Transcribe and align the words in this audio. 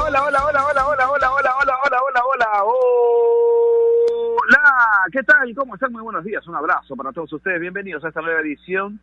hola, 0.00 0.24
hola, 0.24 0.44
hola, 0.46 0.64
hola, 0.64 0.86
hola, 0.86 1.10
hola, 1.10 1.10
hola, 1.10 1.30
hola, 1.30 1.54
hola, 1.60 1.76
hola, 1.84 1.98
hola, 2.02 2.22
hola, 2.24 2.64
hola. 4.34 4.62
¿Qué 5.12 5.22
tal? 5.22 5.54
¿Cómo 5.54 5.74
están? 5.74 5.92
Muy 5.92 6.02
buenos 6.02 6.24
días. 6.24 6.46
Un 6.48 6.54
abrazo 6.54 6.96
para 6.96 7.12
todos 7.12 7.30
ustedes. 7.32 7.60
Bienvenidos 7.60 8.02
a 8.04 8.08
esta 8.08 8.22
nueva 8.22 8.40
edición 8.40 8.98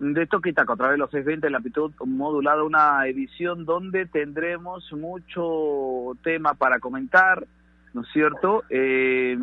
de 0.00 0.26
Toque 0.26 0.52
Taco 0.52 0.72
a 0.72 0.76
través 0.76 0.94
de 0.94 0.98
los 0.98 1.10
620 1.10 1.46
en 1.46 1.52
la 1.52 1.58
amplitud 1.58 1.92
modulada, 2.04 2.64
una 2.64 3.06
edición 3.06 3.64
donde 3.64 4.06
tendremos 4.06 4.92
mucho 4.92 6.16
tema 6.24 6.54
para 6.54 6.80
comentar, 6.80 7.46
¿no 7.94 8.00
es 8.00 8.08
cierto? 8.12 8.64
Eh, 8.68 9.38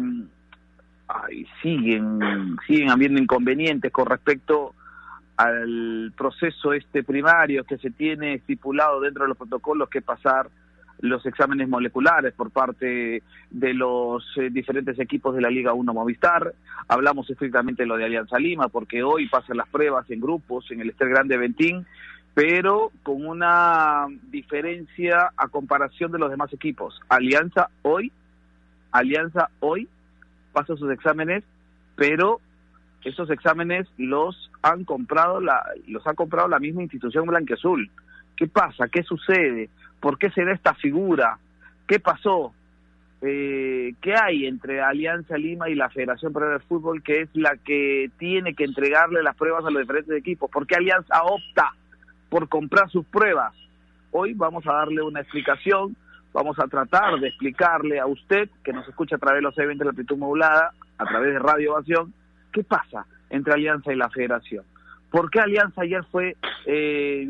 ay, 1.08 1.48
siguen, 1.62 2.58
siguen 2.68 2.90
habiendo 2.90 3.22
inconvenientes 3.22 3.90
con 3.94 4.06
respecto 4.06 4.76
al 5.38 6.12
proceso 6.18 6.74
este 6.74 7.04
primario 7.04 7.64
que 7.64 7.78
se 7.78 7.90
tiene 7.90 8.34
estipulado 8.34 9.00
dentro 9.00 9.24
de 9.24 9.30
los 9.30 9.38
protocolos 9.38 9.90
que 9.90 10.02
pasar 10.02 10.50
los 11.00 11.26
exámenes 11.26 11.70
moleculares 11.70 12.34
por 12.34 12.52
parte 12.52 13.24
de 13.50 13.74
los 13.74 14.26
eh, 14.38 14.50
diferentes 14.52 15.00
equipos 15.00 15.36
de 15.36 15.42
la 15.42 15.50
Liga 15.50 15.74
1 15.74 15.94
Movistar. 15.94 16.54
Hablamos 16.88 17.30
estrictamente 17.30 17.84
de 17.84 17.88
lo 17.88 17.98
de 17.98 18.06
Alianza 18.06 18.38
Lima, 18.38 18.68
porque 18.68 19.04
hoy 19.04 19.28
pasan 19.30 19.58
las 19.58 19.70
pruebas 19.70 20.10
en 20.10 20.20
grupos 20.20 20.70
en 20.72 20.82
el 20.82 20.90
Ester 20.90 21.10
Grande 21.10 21.38
Ventín, 21.38 21.86
pero 22.34 22.92
con 23.04 23.26
una 23.26 24.08
diferencia 24.30 25.32
a 25.36 25.48
comparación 25.48 26.12
de 26.12 26.20
los 26.20 26.30
demás 26.30 26.52
equipos. 26.54 27.00
Alianza 27.10 27.70
hoy, 27.82 28.12
Alianza 28.92 29.50
hoy 29.60 29.88
pasa 30.52 30.76
sus 30.76 30.92
exámenes, 30.92 31.44
pero 31.96 32.42
esos 33.04 33.30
exámenes 33.30 33.88
los 33.98 34.52
han 34.62 34.84
comprado 34.84 35.40
la, 35.40 35.64
los 35.88 36.06
ha 36.08 36.14
comprado 36.14 36.48
la 36.48 36.60
misma 36.60 36.84
institución 36.84 37.26
blanqueazul. 37.26 37.90
¿Qué 38.40 38.48
pasa? 38.48 38.88
¿Qué 38.88 39.04
sucede? 39.04 39.70
¿Por 40.00 40.18
qué 40.18 40.30
se 40.32 40.46
da 40.46 40.54
esta 40.54 40.74
figura? 40.74 41.38
¿Qué 41.86 42.00
pasó? 42.00 42.54
Eh, 43.22 43.96
¿Qué 44.02 44.16
hay 44.16 44.46
entre 44.46 44.80
Alianza 44.80 45.38
Lima 45.38 45.70
y 45.70 45.76
la 45.76 45.90
Federación 45.90 46.32
Peruana 46.32 46.54
de 46.54 46.64
Fútbol 46.64 47.04
que 47.04 47.24
es 47.24 47.30
la 47.34 47.58
que 47.58 48.10
tiene 48.18 48.56
que 48.56 48.64
entregarle 48.64 49.22
las 49.24 49.36
pruebas 49.36 49.66
a 49.66 49.70
los 49.70 49.82
diferentes 49.82 50.16
equipos? 50.16 50.50
¿Por 50.50 50.66
qué 50.66 50.76
Alianza 50.76 51.22
opta 51.24 51.74
por 52.30 52.48
comprar 52.48 52.90
sus 52.90 53.06
pruebas? 53.08 53.54
Hoy 54.12 54.34
vamos 54.36 54.66
a 54.68 54.72
darle 54.72 55.02
una 55.02 55.20
explicación, 55.20 55.98
vamos 56.32 56.58
a 56.60 56.68
tratar 56.68 57.20
de 57.20 57.28
explicarle 57.28 58.00
a 58.00 58.06
usted 58.06 58.50
que 58.64 58.72
nos 58.72 58.88
escucha 58.88 59.18
a 59.18 59.20
través 59.20 59.40
de 59.40 59.50
los 59.50 59.58
eventos 59.58 59.80
de 59.80 59.86
la 59.86 59.90
amplitud 59.90 60.18
modulada, 60.18 60.72
a 60.98 61.06
través 61.06 61.34
de 61.34 61.40
Radio 61.40 61.74
Ovación, 61.74 62.14
¿Qué 62.54 62.64
pasa 62.64 63.06
entre 63.30 63.54
Alianza 63.54 63.92
y 63.92 63.98
la 63.98 64.10
Federación? 64.10 64.64
¿Por 65.12 65.30
qué 65.30 65.42
Alianza 65.42 65.82
ayer 65.82 66.06
fue 66.10 66.38
eh, 66.66 67.28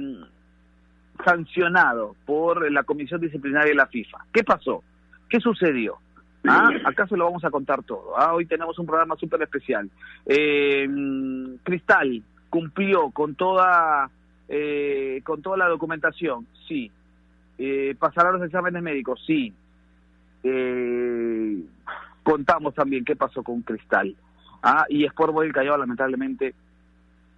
sancionado 1.30 2.16
por 2.26 2.72
la 2.72 2.84
Comisión 2.84 3.22
Disciplinaria 3.22 3.70
de 3.70 3.76
la 3.76 3.88
FIFA? 3.88 4.18
¿Qué 4.34 4.44
pasó? 4.44 4.84
¿Qué 5.30 5.40
sucedió? 5.40 5.98
¿Ah? 6.48 6.70
Acá 6.86 7.08
se 7.08 7.18
lo 7.18 7.26
vamos 7.26 7.44
a 7.44 7.52
contar 7.52 7.84
todo. 7.84 8.18
¿ah? 8.18 8.34
Hoy 8.34 8.46
tenemos 8.46 8.78
un 8.80 8.86
programa 8.86 9.16
súper 9.16 9.42
especial. 9.44 9.90
Eh, 10.26 10.88
Cristal 11.64 12.24
cumplió 12.50 13.12
con 13.12 13.36
toda 13.36 14.10
eh, 14.48 15.22
con 15.24 15.42
toda 15.44 15.58
la 15.58 15.68
documentación, 15.68 16.48
sí. 16.68 16.92
Eh, 17.60 17.96
pasará 18.00 18.32
los 18.32 18.44
exámenes 18.44 18.82
médicos, 18.82 19.22
sí. 19.28 19.54
Eh, 20.44 21.60
contamos 22.24 22.74
también 22.74 23.06
qué 23.06 23.16
pasó 23.16 23.44
con 23.44 23.62
Cristal. 23.62 24.16
Ah, 24.64 24.86
y 24.90 25.06
Sport 25.06 25.34
Boy 25.34 25.52
Callao, 25.52 25.78
lamentablemente, 25.78 26.56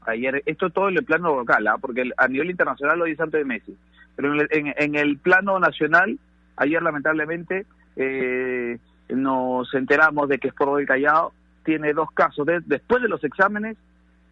ayer, 0.05 0.41
esto 0.45 0.69
todo 0.69 0.89
en 0.89 0.97
el 0.97 1.03
plano 1.03 1.35
local, 1.35 1.67
¿ah? 1.67 1.77
porque 1.79 2.09
a 2.15 2.27
nivel 2.27 2.49
internacional 2.49 2.97
lo 2.97 3.05
dice 3.05 3.23
antes 3.23 3.39
de 3.39 3.45
Messi, 3.45 3.77
pero 4.21 4.45
en 4.51 4.95
el, 4.95 5.17
plano 5.17 5.59
nacional, 5.59 6.19
ayer 6.55 6.81
lamentablemente 6.83 7.65
eh, 7.95 8.77
nos 9.09 9.73
enteramos 9.73 10.29
de 10.29 10.37
que 10.37 10.49
Sport 10.49 10.69
Boy 10.69 10.85
Callao 10.85 11.33
tiene 11.65 11.91
dos 11.93 12.11
casos, 12.11 12.45
después 12.65 13.01
de 13.01 13.09
los 13.09 13.23
exámenes 13.23 13.77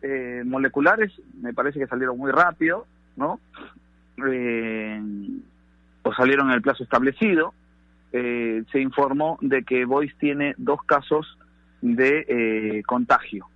eh, 0.03 0.43
moleculares, 0.45 1.11
me 1.41 1.53
parece 1.53 1.79
que 1.79 1.87
salieron 1.87 2.17
muy 2.17 2.31
rápido, 2.31 2.85
¿no? 3.15 3.39
Eh, 4.27 5.01
o 6.03 6.13
salieron 6.13 6.49
en 6.49 6.55
el 6.55 6.61
plazo 6.61 6.83
establecido, 6.83 7.53
eh, 8.11 8.63
se 8.71 8.79
informó 8.79 9.39
de 9.41 9.63
que 9.63 9.85
Boyce 9.85 10.15
tiene 10.19 10.53
dos 10.57 10.83
casos 10.83 11.37
de 11.81 12.25
eh, 12.27 12.83
contagio. 12.83 13.47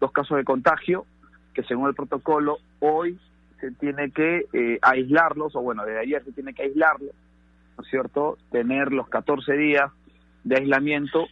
Dos 0.00 0.12
casos 0.12 0.38
de 0.38 0.44
contagio 0.44 1.04
que 1.52 1.62
según 1.64 1.88
el 1.88 1.94
protocolo 1.94 2.58
hoy 2.80 3.18
se 3.62 3.70
tiene 3.70 4.10
que 4.10 4.46
eh, 4.52 4.80
aislarlos, 4.82 5.54
o 5.54 5.62
bueno, 5.62 5.84
desde 5.84 6.00
ayer 6.00 6.24
se 6.24 6.32
tiene 6.32 6.52
que 6.52 6.64
aislarlos, 6.64 7.14
¿no 7.78 7.84
es 7.84 7.90
cierto? 7.90 8.36
Tener 8.50 8.92
los 8.92 9.08
14 9.08 9.52
días 9.52 9.88
de 10.42 10.56
aislamiento 10.56 11.28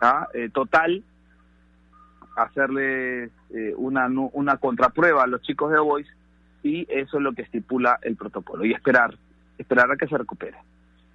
¿ah? 0.00 0.28
eh, 0.34 0.50
total, 0.54 1.02
hacerle 2.36 3.30
una, 3.76 4.08
una 4.32 4.56
contraprueba 4.56 5.22
a 5.24 5.26
los 5.26 5.42
chicos 5.42 5.72
de 5.72 5.78
Boys 5.78 6.08
y 6.62 6.86
eso 6.88 7.18
es 7.18 7.22
lo 7.22 7.32
que 7.32 7.42
estipula 7.42 7.98
el 8.02 8.16
protocolo 8.16 8.64
y 8.64 8.72
esperar, 8.72 9.16
esperar 9.58 9.90
a 9.90 9.96
que 9.96 10.08
se 10.08 10.18
recupere, 10.18 10.56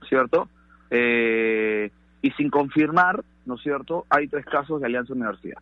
¿cierto? 0.08 0.48
y 0.92 2.32
sin 2.32 2.50
confirmar, 2.50 3.24
¿no 3.46 3.56
es 3.56 3.62
cierto? 3.62 4.06
Hay 4.10 4.28
tres 4.28 4.46
casos 4.46 4.80
de 4.80 4.88
Alianza 4.88 5.14
Universidad, 5.14 5.62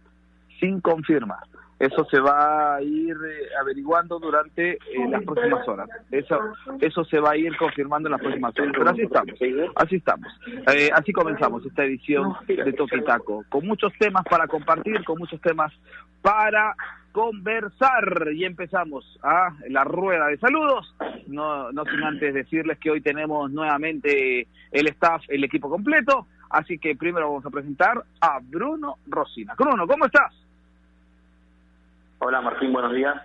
sin 0.60 0.80
confirmar. 0.80 1.44
Eso 1.80 2.06
se 2.06 2.20
va 2.20 2.76
a 2.76 2.82
ir 2.82 3.16
eh, 3.16 3.50
averiguando 3.60 4.18
durante 4.18 4.74
eh, 4.74 4.80
las 5.10 5.24
próximas 5.24 5.68
horas. 5.68 5.90
Eso, 6.12 6.40
eso 6.82 7.04
se 7.06 7.20
va 7.20 7.32
a 7.32 7.38
ir 7.38 7.56
confirmando 7.56 8.08
en 8.08 8.14
las 8.14 8.22
próximas 8.22 8.58
horas. 8.58 8.74
Pero 8.76 8.90
así 8.90 9.02
estamos, 9.02 9.40
así 9.76 9.96
estamos. 9.98 10.28
Eh, 10.74 10.90
así 10.92 11.14
comenzamos 11.14 11.64
esta 11.66 11.84
edición 11.84 12.34
de 12.48 12.74
Toquitaco, 12.74 13.46
con 13.50 13.68
muchos 13.68 13.94
temas 14.00 14.24
para 14.26 14.48
compartir, 14.48 15.04
con 15.04 15.20
muchos 15.20 15.40
temas 15.42 15.72
para 16.24 16.76
conversar 17.12 18.30
y 18.34 18.46
empezamos 18.46 19.20
a 19.22 19.50
la 19.70 19.84
rueda 19.84 20.28
de 20.28 20.38
saludos. 20.38 20.96
No, 21.28 21.72
no 21.72 21.84
sin 21.86 22.04
antes 22.04 22.34
decirles 22.34 22.80
que 22.80 22.90
hoy 22.90 23.02
tenemos 23.02 23.52
nuevamente 23.52 24.48
el 24.72 24.88
staff, 24.88 25.24
el 25.28 25.44
equipo 25.44 25.70
completo. 25.70 26.28
Así 26.50 26.80
que 26.80 26.96
primero 26.96 27.28
vamos 27.28 27.46
a 27.46 27.50
presentar 27.50 28.04
a 28.22 28.40
Bruno 28.42 28.96
Rosina. 29.08 29.54
Bruno, 29.58 29.86
¿cómo 29.86 30.06
estás? 30.06 30.47
Hola 32.20 32.42
Martín, 32.42 32.74
buenos 32.74 32.94
días. 32.94 33.16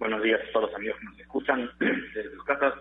Buenos 0.00 0.20
días 0.20 0.40
a 0.40 0.52
todos 0.52 0.66
los 0.66 0.74
amigos 0.74 0.98
que 0.98 1.04
nos 1.04 1.20
escuchan 1.20 1.70
desde 1.78 2.34
sus 2.34 2.44
casas. 2.44 2.74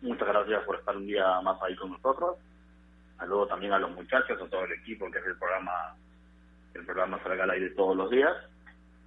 Muchas 0.00 0.26
gracias 0.26 0.64
por 0.64 0.76
estar 0.76 0.96
un 0.96 1.06
día 1.06 1.42
más 1.42 1.60
ahí 1.62 1.76
con 1.76 1.90
nosotros. 1.90 2.38
Saludo 3.18 3.46
también 3.48 3.74
a 3.74 3.78
los 3.78 3.90
muchachos, 3.90 4.40
a 4.40 4.48
todo 4.48 4.64
el 4.64 4.72
equipo 4.72 5.10
que 5.10 5.18
es 5.18 5.26
el 5.26 5.36
programa, 5.36 5.94
el 6.72 6.86
programa 6.86 7.22
salga 7.22 7.44
al 7.44 7.50
aire 7.50 7.68
todos 7.70 7.94
los 7.94 8.10
días. 8.10 8.34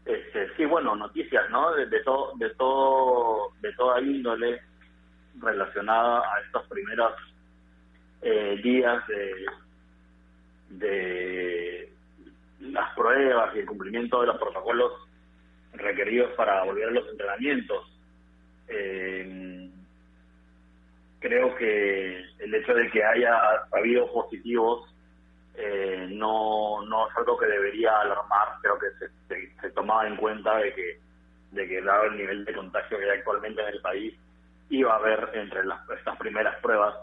Este, 0.05 0.55
sí, 0.55 0.65
bueno, 0.65 0.95
noticias, 0.95 1.49
¿no? 1.49 1.73
De, 1.73 1.87
todo, 2.01 2.33
de 2.37 2.51
todo, 2.51 3.53
de 3.59 3.73
toda 3.73 4.01
índole 4.01 4.61
relacionada 5.39 6.19
a 6.19 6.41
estos 6.41 6.67
primeros 6.67 7.13
eh, 8.21 8.61
días 8.63 9.03
de, 9.07 9.45
de 10.69 11.93
las 12.59 12.93
pruebas 12.93 13.55
y 13.55 13.59
el 13.59 13.65
cumplimiento 13.65 14.21
de 14.21 14.27
los 14.27 14.37
protocolos 14.37 14.91
requeridos 15.73 16.31
para 16.35 16.63
volver 16.63 16.87
a 16.87 16.91
los 16.91 17.07
entrenamientos. 17.09 17.89
Eh, 18.67 19.69
creo 21.19 21.55
que 21.55 22.25
el 22.39 22.53
hecho 22.53 22.73
de 22.73 22.89
que 22.91 23.03
haya 23.03 23.39
habido 23.71 24.11
positivos 24.11 24.93
eh, 25.55 26.07
no, 26.11 26.81
no 26.85 27.07
es 27.07 27.17
algo 27.17 27.37
que 27.37 27.45
debería 27.45 27.99
alarmar, 27.99 28.57
creo 28.61 28.77
que 28.79 28.87
se, 28.99 29.61
se, 29.61 29.69
tomaba 29.71 30.07
en 30.07 30.17
cuenta 30.17 30.57
de 30.57 30.73
que, 30.73 30.99
de 31.51 31.67
que 31.67 31.81
dado 31.81 32.05
el 32.05 32.17
nivel 32.17 32.43
de 32.43 32.53
contagio 32.53 32.97
que 32.97 33.09
hay 33.09 33.19
actualmente 33.19 33.61
en 33.61 33.67
el 33.67 33.81
país, 33.81 34.13
iba 34.69 34.93
a 34.93 34.97
haber 34.97 35.29
entre 35.33 35.63
las, 35.65 35.87
estas 35.89 36.17
primeras 36.17 36.59
pruebas 36.59 36.95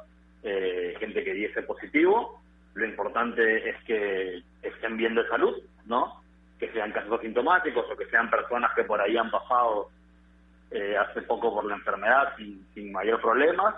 eh, 0.43 0.95
gente 0.99 1.23
que 1.23 1.35
diese 1.35 1.63
positivo. 1.63 2.41
Lo 2.75 2.87
importante 2.87 3.71
es 3.71 3.77
que 3.85 4.43
estén 4.63 4.97
bien 4.97 5.15
de 5.15 5.27
salud, 5.29 5.57
¿no? 5.87 6.20
Que 6.61 6.71
sean 6.73 6.93
casos 6.93 7.19
asintomáticos 7.19 7.91
o 7.91 7.97
que 7.97 8.07
sean 8.07 8.31
personas 8.31 8.73
que 8.75 8.85
por 8.85 9.01
ahí 9.01 9.17
han 9.17 9.31
pasado 9.31 9.89
eh, 10.71 10.97
hace 10.97 11.23
poco 11.23 11.53
por 11.53 11.65
la 11.65 11.75
enfermedad 11.75 12.35
sin, 12.37 12.93
mayor 12.93 13.21
problemas. 13.21 13.75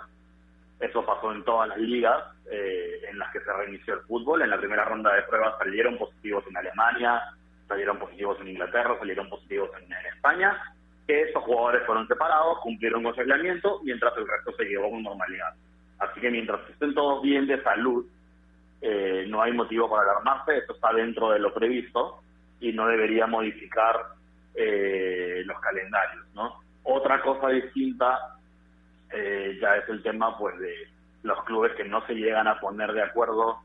Eso 0.79 1.03
pasó 1.03 1.31
en 1.31 1.43
todas 1.43 1.69
las 1.69 1.77
ligas 1.79 2.23
eh, 2.51 3.05
en 3.09 3.17
las 3.17 3.31
que 3.31 3.39
se 3.39 3.51
reinició 3.51 3.95
el 3.95 4.01
fútbol. 4.01 4.41
En 4.41 4.51
la 4.51 4.59
primera 4.59 4.85
ronda 4.85 5.13
de 5.13 5.23
pruebas 5.23 5.57
salieron 5.57 5.97
positivos 5.97 6.43
en 6.47 6.57
Alemania, 6.57 7.21
salieron 7.67 7.97
positivos 7.97 8.39
en 8.41 8.49
Inglaterra, 8.49 8.95
salieron 8.99 9.27
positivos 9.27 9.71
en, 9.81 9.91
España. 10.13 10.61
esos 11.07 11.43
jugadores 11.43 11.85
fueron 11.85 12.07
separados, 12.07 12.59
cumplieron 12.59 13.01
con 13.01 13.15
su 13.15 13.21
aislamiento, 13.21 13.79
mientras 13.83 14.15
el 14.17 14.27
resto 14.27 14.51
se 14.55 14.65
llevó 14.65 14.91
con 14.91 15.01
normalidad. 15.01 15.53
Así 15.99 16.19
que 16.19 16.29
mientras 16.29 16.69
estén 16.69 16.93
todos 16.93 17.23
bien 17.23 17.47
de 17.47 17.61
salud, 17.63 18.05
eh, 18.81 19.25
no 19.27 19.41
hay 19.41 19.53
motivo 19.53 19.89
para 19.89 20.11
alarmarse, 20.11 20.57
esto 20.57 20.73
está 20.73 20.93
dentro 20.93 21.31
de 21.31 21.39
lo 21.39 21.53
previsto 21.53 22.19
y 22.63 22.71
no 22.71 22.87
debería 22.87 23.27
modificar 23.27 23.95
eh, 24.55 25.43
los 25.45 25.59
calendarios, 25.59 26.25
¿no? 26.33 26.61
Otra 26.83 27.21
cosa 27.21 27.49
distinta 27.49 28.37
eh, 29.11 29.57
ya 29.61 29.75
es 29.75 29.89
el 29.89 30.01
tema 30.01 30.37
pues 30.37 30.57
de, 30.59 30.87
los 31.23 31.43
clubes 31.43 31.73
que 31.75 31.83
no 31.83 32.05
se 32.05 32.13
llegan 32.13 32.47
a 32.47 32.59
poner 32.59 32.93
de 32.93 33.01
acuerdo 33.01 33.59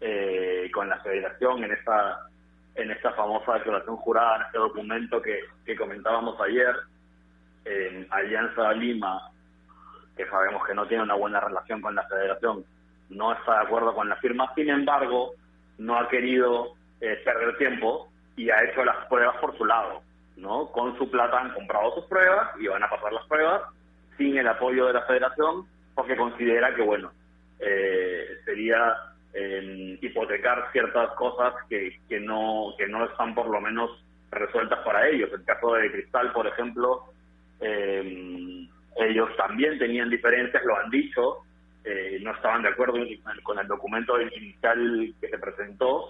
eh, 0.00 0.70
con 0.72 0.88
la 0.88 0.98
federación 1.00 1.64
en 1.64 1.72
esta 1.72 2.20
en 2.74 2.92
esta 2.92 3.12
famosa 3.12 3.54
declaración 3.54 3.96
jurada, 3.96 4.36
en 4.36 4.42
este 4.42 4.58
documento 4.58 5.20
que, 5.20 5.40
que 5.66 5.74
comentábamos 5.74 6.40
ayer, 6.40 6.76
en 7.64 8.06
Alianza 8.08 8.72
Lima, 8.72 9.32
que 10.16 10.24
sabemos 10.26 10.64
que 10.64 10.74
no 10.74 10.86
tiene 10.86 11.02
una 11.02 11.14
buena 11.14 11.40
relación 11.40 11.82
con 11.82 11.96
la 11.96 12.06
federación, 12.06 12.64
no 13.08 13.32
está 13.32 13.54
de 13.54 13.66
acuerdo 13.66 13.92
con 13.94 14.08
la 14.08 14.14
firma, 14.16 14.52
sin 14.54 14.70
embargo, 14.70 15.32
no 15.78 15.98
ha 15.98 16.08
querido 16.08 16.74
eh, 17.00 17.20
perder 17.24 17.58
tiempo 17.58 18.07
y 18.38 18.50
ha 18.50 18.62
hecho 18.62 18.84
las 18.84 19.04
pruebas 19.08 19.36
por 19.38 19.56
su 19.58 19.64
lado, 19.64 20.02
¿no? 20.36 20.70
Con 20.70 20.96
su 20.96 21.10
plata 21.10 21.40
han 21.40 21.52
comprado 21.52 21.94
sus 21.96 22.04
pruebas 22.04 22.50
y 22.60 22.68
van 22.68 22.82
a 22.82 22.88
pasar 22.88 23.12
las 23.12 23.26
pruebas 23.26 23.62
sin 24.16 24.38
el 24.38 24.46
apoyo 24.46 24.86
de 24.86 24.92
la 24.94 25.02
federación 25.02 25.66
porque 25.94 26.16
considera 26.16 26.74
que, 26.74 26.82
bueno, 26.82 27.10
eh, 27.58 28.38
sería 28.44 28.94
eh, 29.34 29.98
hipotecar 30.00 30.70
ciertas 30.70 31.10
cosas 31.14 31.52
que, 31.68 31.98
que, 32.08 32.20
no, 32.20 32.74
que 32.78 32.86
no 32.86 33.04
están 33.04 33.34
por 33.34 33.48
lo 33.48 33.60
menos 33.60 33.90
resueltas 34.30 34.78
para 34.84 35.08
ellos. 35.08 35.30
El 35.32 35.44
caso 35.44 35.74
de 35.74 35.90
Cristal, 35.90 36.32
por 36.32 36.46
ejemplo, 36.46 37.04
eh, 37.60 38.68
ellos 38.98 39.30
también 39.36 39.78
tenían 39.78 40.10
diferencias, 40.10 40.64
lo 40.64 40.78
han 40.78 40.90
dicho, 40.90 41.38
eh, 41.84 42.18
no 42.22 42.32
estaban 42.32 42.62
de 42.62 42.68
acuerdo 42.68 42.98
con 43.42 43.58
el 43.58 43.66
documento 43.66 44.20
inicial 44.20 45.14
que 45.20 45.28
se 45.28 45.38
presentó 45.38 46.08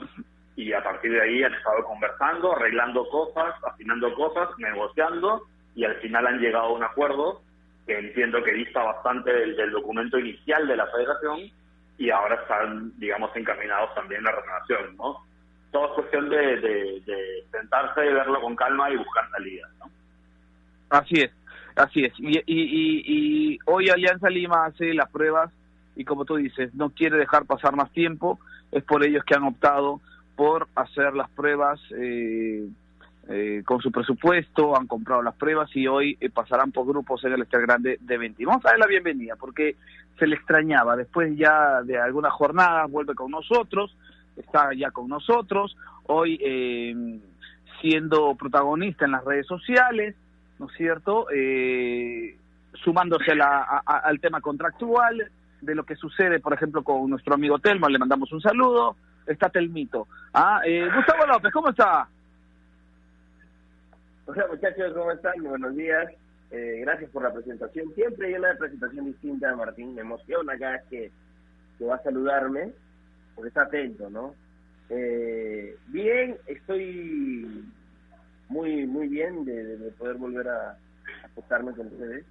y 0.58 0.72
a 0.72 0.82
partir 0.82 1.12
de 1.12 1.22
ahí 1.22 1.44
han 1.44 1.54
estado 1.54 1.84
conversando, 1.84 2.52
arreglando 2.52 3.08
cosas, 3.10 3.54
afinando 3.64 4.12
cosas, 4.14 4.48
negociando 4.58 5.44
y 5.76 5.84
al 5.84 5.94
final 6.00 6.26
han 6.26 6.40
llegado 6.40 6.64
a 6.64 6.72
un 6.72 6.82
acuerdo 6.82 7.42
que 7.86 7.96
entiendo 7.96 8.42
que 8.42 8.54
dista 8.54 8.82
bastante 8.82 9.32
del, 9.32 9.70
documento 9.70 10.18
inicial 10.18 10.66
de 10.66 10.76
la 10.76 10.88
federación 10.88 11.48
y 11.96 12.10
ahora 12.10 12.34
están, 12.42 12.92
digamos, 12.98 13.30
encaminados 13.36 13.94
también 13.94 14.26
a 14.26 14.32
la 14.32 14.40
renovación, 14.40 14.96
¿no? 14.96 15.24
Todo 15.70 15.86
es 15.86 15.92
cuestión 15.92 16.28
de, 16.28 16.56
de, 16.58 17.44
sentarse, 17.52 18.00
verlo 18.00 18.40
con 18.40 18.56
calma 18.56 18.90
y 18.90 18.96
buscar 18.96 19.30
salidas, 19.30 19.70
¿no? 19.78 19.88
Así 20.90 21.20
es, 21.20 21.30
así 21.76 22.04
es. 22.04 22.12
Y, 22.18 22.36
y, 22.46 23.02
y 23.06 23.58
hoy 23.66 23.90
Alianza 23.90 24.28
Lima 24.28 24.66
hace 24.66 24.92
las 24.92 25.08
pruebas 25.08 25.52
y 25.94 26.04
como 26.04 26.24
tú 26.24 26.34
dices, 26.34 26.74
no 26.74 26.90
quiere 26.90 27.16
dejar 27.16 27.46
pasar 27.46 27.76
más 27.76 27.92
tiempo, 27.92 28.40
es 28.72 28.82
por 28.82 29.04
ellos 29.04 29.22
que 29.24 29.36
han 29.36 29.44
optado 29.44 30.00
por 30.38 30.68
hacer 30.76 31.14
las 31.14 31.28
pruebas 31.30 31.80
eh, 31.90 32.68
eh, 33.28 33.62
con 33.66 33.80
su 33.80 33.90
presupuesto, 33.90 34.76
han 34.76 34.86
comprado 34.86 35.20
las 35.20 35.34
pruebas 35.34 35.68
y 35.74 35.88
hoy 35.88 36.16
eh, 36.20 36.30
pasarán 36.30 36.70
por 36.70 36.86
grupos 36.86 37.24
en 37.24 37.32
el 37.32 37.42
Ester 37.42 37.62
Grande 37.62 37.98
de 38.00 38.18
20. 38.18 38.46
Vamos 38.46 38.64
a 38.64 38.68
dar 38.68 38.78
la 38.78 38.86
bienvenida 38.86 39.34
porque 39.34 39.74
se 40.16 40.28
le 40.28 40.36
extrañaba, 40.36 40.94
después 40.94 41.36
ya 41.36 41.82
de 41.82 41.98
algunas 41.98 42.32
jornadas 42.34 42.88
vuelve 42.88 43.16
con 43.16 43.32
nosotros, 43.32 43.96
está 44.36 44.72
ya 44.74 44.92
con 44.92 45.08
nosotros, 45.08 45.76
hoy 46.04 46.38
siendo 47.80 48.36
protagonista 48.36 49.06
en 49.06 49.10
las 49.10 49.24
redes 49.24 49.46
sociales, 49.48 50.14
¿no 50.60 50.66
es 50.66 50.76
cierto? 50.76 51.26
sumándose 52.84 53.32
al 53.32 54.20
tema 54.20 54.40
contractual, 54.40 55.32
de 55.60 55.74
lo 55.74 55.82
que 55.82 55.96
sucede, 55.96 56.38
por 56.38 56.54
ejemplo, 56.54 56.84
con 56.84 57.10
nuestro 57.10 57.34
amigo 57.34 57.58
Telmo, 57.58 57.88
le 57.88 57.98
mandamos 57.98 58.30
un 58.30 58.40
saludo, 58.40 58.94
está 59.28 59.48
Telmito. 59.48 60.08
Ah, 60.32 60.60
eh, 60.64 60.88
Gustavo 60.94 61.26
López, 61.26 61.52
¿cómo 61.52 61.70
está? 61.70 62.08
Hola 64.26 64.46
muchachos, 64.50 64.92
¿cómo 64.94 65.10
están? 65.12 65.42
Buenos 65.42 65.74
días. 65.76 66.12
Eh, 66.50 66.80
gracias 66.80 67.10
por 67.10 67.22
la 67.22 67.32
presentación. 67.32 67.94
Siempre 67.94 68.28
hay 68.28 68.34
una 68.34 68.54
presentación 68.54 69.06
distinta, 69.06 69.54
Martín. 69.54 69.94
Me 69.94 70.02
emociona 70.02 70.58
cada 70.58 70.72
vez 70.72 70.82
que, 70.90 71.12
que 71.78 71.84
va 71.84 71.96
a 71.96 72.02
saludarme, 72.02 72.72
porque 73.34 73.48
está 73.48 73.62
atento, 73.62 74.10
¿no? 74.10 74.34
Eh, 74.90 75.76
bien, 75.88 76.36
estoy 76.46 77.64
muy 78.48 78.86
muy 78.86 79.08
bien 79.08 79.44
de, 79.44 79.92
poder 79.98 80.16
volver 80.16 80.48
a 80.48 80.78
acostarme 81.24 81.72
con 81.72 81.88
ustedes 81.88 82.24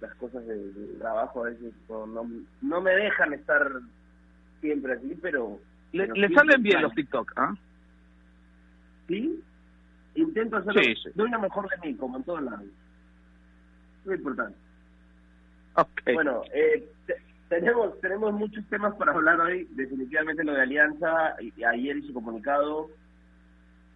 las 0.00 0.14
cosas 0.14 0.46
del 0.46 0.96
trabajo 0.98 1.44
a 1.44 1.50
veces 1.50 1.72
no, 1.88 2.06
no, 2.62 2.80
me 2.80 2.90
dejan 2.92 3.34
estar 3.34 3.80
siempre 4.60 4.94
así, 4.94 5.18
pero... 5.20 5.60
Le, 5.92 6.28
salen 6.34 6.62
bien 6.62 6.82
los 6.82 6.94
TikTok, 6.94 7.32
¿ah? 7.36 7.54
Sí, 9.06 9.42
intento 10.14 10.58
hacerlo, 10.58 10.82
sí, 10.82 10.94
doy 11.14 11.30
lo 11.30 11.40
mejor 11.40 11.68
de 11.70 11.88
mí, 11.88 11.96
como 11.96 12.18
en 12.18 12.24
todos 12.24 12.42
lados. 12.42 12.66
Muy 14.04 14.16
importante. 14.16 14.56
Bueno, 16.12 16.42
eh, 16.52 16.88
tenemos 17.48 18.00
tenemos 18.00 18.32
muchos 18.32 18.64
temas 18.66 18.94
para 18.96 19.12
hablar 19.12 19.40
hoy, 19.40 19.66
definitivamente 19.70 20.44
lo 20.44 20.54
de 20.54 20.62
Alianza, 20.62 21.36
y, 21.40 21.64
ayer 21.64 22.02
su 22.02 22.12
comunicado. 22.12 22.90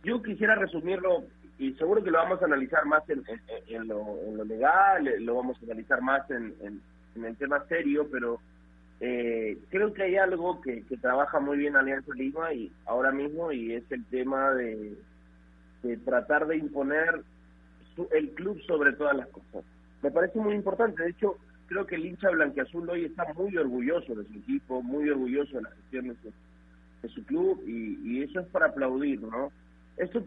Yo 0.04 0.22
quisiera 0.22 0.54
resumirlo 0.54 1.24
y 1.58 1.72
seguro 1.74 2.02
que 2.02 2.10
lo 2.10 2.18
vamos 2.18 2.42
a 2.42 2.46
analizar 2.46 2.84
más 2.86 3.08
en, 3.08 3.22
en, 3.68 3.88
lo, 3.88 4.44
legal, 4.44 5.06
eh, 5.06 5.20
lo 5.20 5.36
vamos 5.36 5.56
a 5.60 5.64
analizar 5.64 6.00
más 6.00 6.28
en, 6.30 6.80
el 7.14 7.36
tema 7.36 7.64
serio, 7.68 8.08
pero 8.10 8.40
eh, 9.04 9.58
creo 9.68 9.92
que 9.92 10.04
hay 10.04 10.16
algo 10.16 10.60
que, 10.60 10.84
trabaja 11.00 11.40
muy 11.40 11.58
bien 11.58 11.74
Alianza 11.74 12.14
Lima 12.14 12.54
y 12.54 12.70
ahora 12.86 13.10
mismo 13.10 13.50
y 13.50 13.72
es 13.72 13.82
el 13.90 14.04
tema 14.06 14.52
de, 14.52 14.96
tratar 16.04 16.46
de 16.46 16.58
imponer 16.58 17.22
el 18.12 18.30
club 18.30 18.62
sobre 18.62 18.92
todas 18.92 19.16
las 19.16 19.26
cosas. 19.26 19.64
Me 20.02 20.12
parece 20.12 20.38
muy 20.38 20.54
importante, 20.54 21.02
de 21.02 21.10
hecho 21.10 21.36
creo 21.66 21.84
que 21.84 21.96
el 21.96 22.06
hincha 22.06 22.30
blanqueazul 22.30 22.88
hoy 22.88 23.06
está 23.06 23.24
muy 23.34 23.56
orgulloso 23.56 24.14
de 24.14 24.24
su 24.24 24.38
equipo, 24.38 24.82
muy 24.82 25.10
orgulloso 25.10 25.56
de 25.56 25.62
la 25.62 25.70
gestión 25.70 26.08
de 26.08 26.14
su, 26.22 26.32
de 27.02 27.08
su 27.08 27.24
club 27.24 27.60
y, 27.66 27.98
y 28.04 28.22
eso 28.22 28.38
es 28.38 28.46
para 28.46 28.66
aplaudir, 28.66 29.20
¿no? 29.20 29.50
Esto 29.96 30.24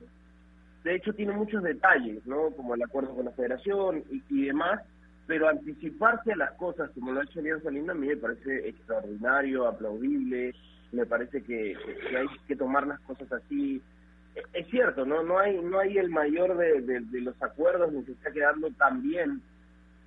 de 0.83 0.95
hecho 0.95 1.13
tiene 1.13 1.31
muchos 1.31 1.63
detalles, 1.63 2.25
¿no? 2.27 2.51
Como 2.51 2.75
el 2.75 2.83
acuerdo 2.83 3.15
con 3.15 3.25
la 3.25 3.31
federación 3.31 4.03
y, 4.29 4.45
demás, 4.45 4.81
pero 5.27 5.49
anticiparse 5.49 6.33
a 6.33 6.37
las 6.37 6.51
cosas 6.53 6.91
como 6.91 7.11
lo 7.11 7.19
ha 7.19 7.23
hecho 7.23 7.39
Alianza 7.39 7.71
Linda 7.71 7.93
a 7.93 7.95
mí 7.95 8.07
me 8.07 8.17
parece 8.17 8.69
extraordinario, 8.69 9.67
aplaudible, 9.67 10.53
me 10.91 11.05
parece 11.05 11.41
que, 11.43 11.75
hay 12.17 12.27
que 12.47 12.55
tomar 12.55 12.87
las 12.87 12.99
cosas 13.01 13.31
así. 13.31 13.81
E, 14.35 14.43
es 14.53 14.67
cierto, 14.67 15.05
¿no? 15.05 15.23
No 15.23 15.39
hay, 15.39 15.59
no 15.61 15.79
hay 15.79 15.97
el 15.97 16.09
mayor 16.09 16.57
de, 16.57 17.21
los 17.21 17.41
acuerdos 17.41 17.91
ni 17.91 18.03
se 18.03 18.11
está 18.11 18.31
quedando 18.31 18.69
tan 18.71 19.01
bien 19.01 19.41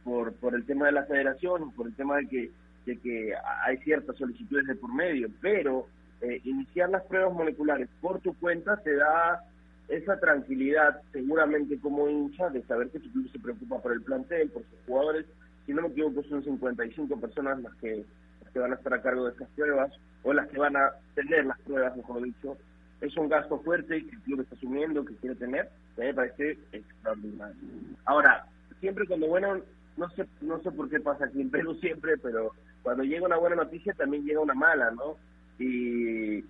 por, 0.05 0.33
por 0.35 0.55
el 0.55 0.65
tema 0.65 0.87
de 0.87 0.93
la 0.93 1.05
federación, 1.05 1.73
por 1.73 1.89
el 1.89 1.95
tema 1.95 2.17
de 2.19 2.29
que, 2.29 2.51
de 2.87 2.97
que 2.99 3.33
hay 3.65 3.77
ciertas 3.79 4.17
solicitudes 4.17 4.67
de 4.67 4.77
por 4.77 4.95
medio, 4.95 5.29
pero 5.41 5.87
eh, 6.21 6.41
iniciar 6.45 6.91
las 6.91 7.03
pruebas 7.05 7.35
moleculares 7.35 7.89
por 8.01 8.21
tu 8.21 8.35
cuenta 8.39 8.77
te 8.77 8.95
da 8.95 9.45
esa 9.89 10.19
tranquilidad, 10.21 11.01
seguramente 11.13 11.79
como 11.81 12.09
hincha, 12.09 12.51
de 12.51 12.63
saber 12.65 12.91
que 12.91 13.01
tu 13.01 13.11
club 13.11 13.31
se 13.33 13.39
preocupa 13.39 13.81
por 13.81 13.93
el 13.93 14.03
plantel, 14.03 14.51
por 14.51 14.63
sus 14.63 14.79
jugadores. 14.87 15.27
Si 15.67 15.73
no 15.73 15.83
me 15.83 15.89
equivoco, 15.89 16.23
son 16.25 16.45
55 16.45 17.21
personas 17.21 17.61
las 17.63 17.75
que, 17.77 18.05
las 18.43 18.53
que 18.53 18.59
van 18.59 18.73
a 18.73 18.77
estar 18.77 18.95
a 18.95 19.03
cargo 19.03 19.25
de 19.25 19.33
estas 19.33 19.49
pruebas, 19.51 19.93
o 20.23 20.33
las 20.33 20.49
que 20.49 20.59
van 20.59 20.77
a 20.77 20.93
tener 21.15 21.47
las 21.47 21.59
pruebas, 21.61 21.97
mejor 21.97 22.23
dicho. 22.23 22.57
Es 23.01 23.17
un 23.17 23.29
gasto 23.29 23.61
fuerte 23.61 24.05
que 24.05 24.11
el 24.11 24.23
club 24.23 24.41
está 24.41 24.57
asumiendo, 24.57 25.05
que 25.05 25.15
quiere 25.17 25.37
tener, 25.37 25.69
que 25.97 26.03
me 26.03 26.15
parece 26.15 26.59
extraordinario. 26.73 27.57
Ahora, 28.05 28.47
siempre 28.81 29.07
cuando, 29.07 29.29
bueno, 29.29 29.61
no 29.97 30.11
sé, 30.11 30.27
no 30.41 30.61
sé 30.63 30.71
por 30.71 30.91
qué 30.91 31.01
pasa 31.01 31.27
aquí 31.27 31.41
en 31.41 31.51
Perú 31.51 31.75
siempre, 31.77 32.17
pero 32.19 32.53
cuando 32.83 33.05
llega 33.05 33.27
una 33.27 33.37
buena 33.37 33.57
noticia 33.57 33.93
también 33.95 34.25
llega 34.25 34.41
una 34.41 34.55
mala, 34.55 34.91
¿no? 34.91 35.17
Y 35.59 36.45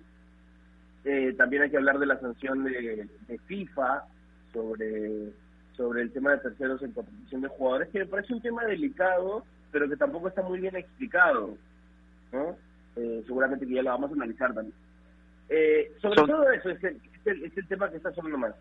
eh, 1.05 1.33
también 1.37 1.63
hay 1.63 1.69
que 1.69 1.77
hablar 1.77 1.99
de 1.99 2.05
la 2.05 2.19
sanción 2.19 2.63
de, 2.63 3.07
FIFA 3.47 4.03
sobre, 4.51 5.31
sobre 5.75 6.01
el 6.01 6.11
tema 6.11 6.31
de 6.31 6.39
terceros 6.39 6.81
en 6.81 6.91
competición 6.91 7.41
de 7.41 7.47
jugadores, 7.47 7.89
que 7.89 7.99
me 7.99 8.05
parece 8.05 8.33
un 8.33 8.41
tema 8.41 8.65
delicado, 8.65 9.45
pero 9.71 9.87
que 9.87 9.95
tampoco 9.95 10.27
está 10.27 10.41
muy 10.41 10.59
bien 10.59 10.75
explicado. 10.75 11.57
¿no? 12.31 12.55
Eh, 12.95 13.23
seguramente 13.25 13.65
que 13.65 13.73
ya 13.73 13.83
lo 13.83 13.91
vamos 13.91 14.11
a 14.11 14.15
analizar 14.15 14.53
también. 14.53 14.75
Eh, 15.47 15.93
sobre 16.01 16.21
todo 16.23 16.51
eso, 16.51 16.69
es 16.69 16.83
el, 16.83 17.01
es 17.25 17.57
el 17.57 17.67
tema 17.67 17.89
que 17.89 17.97
está 17.97 18.11
sonando 18.11 18.37
más. 18.37 18.55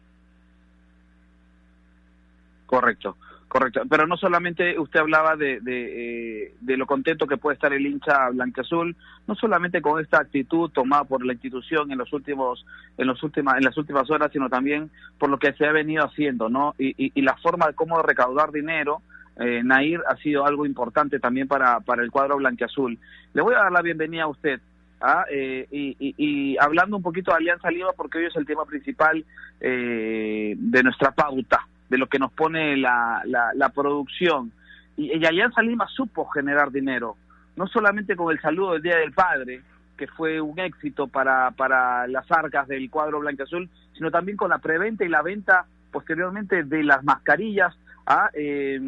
Correcto. 2.67 3.17
Correcto, 3.49 3.81
pero 3.89 4.07
no 4.07 4.19
solamente 4.19 4.79
usted 4.79 5.01
hablaba 5.01 5.35
de, 5.35 5.61
de, 5.61 6.53
eh, 6.67 6.77
lo 6.77 6.85
contento 6.85 7.27
que 7.27 7.39
puede 7.39 7.55
estar 7.55 7.73
el 7.73 7.87
hincha 7.87 8.29
blanqueazul, 8.29 8.95
no 9.27 9.35
solamente 9.37 9.81
con 9.81 10.03
esta 10.03 10.19
actitud 10.19 10.69
tomada 10.71 11.05
por 11.05 11.25
la 11.25 11.33
institución 11.33 11.91
en 11.91 11.97
los 11.97 12.13
últimos, 12.13 12.67
en 12.99 13.07
los 13.07 13.23
últimas, 13.23 13.57
en 13.57 13.65
las 13.65 13.79
últimas 13.79 14.11
horas, 14.11 14.31
sino 14.33 14.51
también 14.51 14.91
por 15.19 15.31
lo 15.31 15.39
que 15.39 15.55
se 15.55 15.65
ha 15.65 15.73
venido 15.73 16.05
haciendo, 16.05 16.51
¿no? 16.51 16.75
Y, 16.79 16.95
y, 16.99 17.23
la 17.23 17.39
forma 17.39 17.69
de 17.69 17.73
cómo 17.73 18.03
recaudar 18.03 18.53
dinero, 18.53 19.01
eh, 19.39 19.63
Nair 19.65 20.03
ha 20.07 20.17
sido 20.17 20.45
algo 20.45 20.67
importante 20.67 21.19
también 21.19 21.49
para, 21.49 21.81
para 21.81 22.03
el 22.03 22.11
cuadro 22.11 22.37
blanqueazul. 22.37 22.99
Le 23.33 23.41
voy 23.41 23.55
a 23.55 23.63
dar 23.63 23.73
la 23.73 23.81
bienvenida 23.81 24.25
a 24.25 24.29
usted. 24.29 24.61
¿ah? 25.01 25.25
Eh, 25.31 25.67
y, 25.71 25.97
y, 25.99 26.59
hablando 26.59 26.99
un 26.99 27.03
poquito 27.03 27.31
de 27.31 27.39
Alianza 27.39 27.71
Lima, 27.71 27.93
porque 27.97 28.19
hoy 28.19 28.27
es 28.27 28.37
el 28.37 28.45
tema 28.45 28.67
principal 28.67 29.25
eh, 29.59 30.55
de 30.55 30.83
nuestra 30.83 31.13
pauta 31.13 31.67
de 31.89 31.99
lo 31.99 32.07
que 32.07 32.19
nos 32.19 32.33
pone 32.33 32.77
la, 32.77 33.23
la, 33.25 33.69
producción. 33.71 34.53
Y, 34.97 35.25
Alianza 35.25 35.63
Lima 35.63 35.87
supo 35.89 36.27
generar 36.27 36.71
dinero. 36.71 37.17
no 37.57 37.67
solamente 37.67 38.17
con 38.17 38.33
el 38.33 38.41
saludo 38.41 38.73
del 38.73 38.83
Día 38.83 38.97
del 38.97 39.13
Padre, 39.13 39.63
que 39.97 40.07
fue 40.07 40.41
un 40.41 40.59
éxito 40.59 41.09
para, 41.09 41.51
para 41.53 42.07
las 42.07 42.31
arcas 42.31 42.69
del 42.69 42.89
cuadro 42.89 43.21
blanco 43.21 43.43
azul, 43.43 43.69
sino 43.95 44.11
también 44.11 44.37
con 44.37 44.51
la 44.51 44.59
preventa 44.59 45.05
y 45.05 45.09
la 45.09 45.23
venta 45.23 45.67
posteriormente 45.91 46.63
de 46.63 46.85
las 46.85 47.03
mascarillas 47.03 47.77
a 48.07 48.31
eh, 48.33 48.81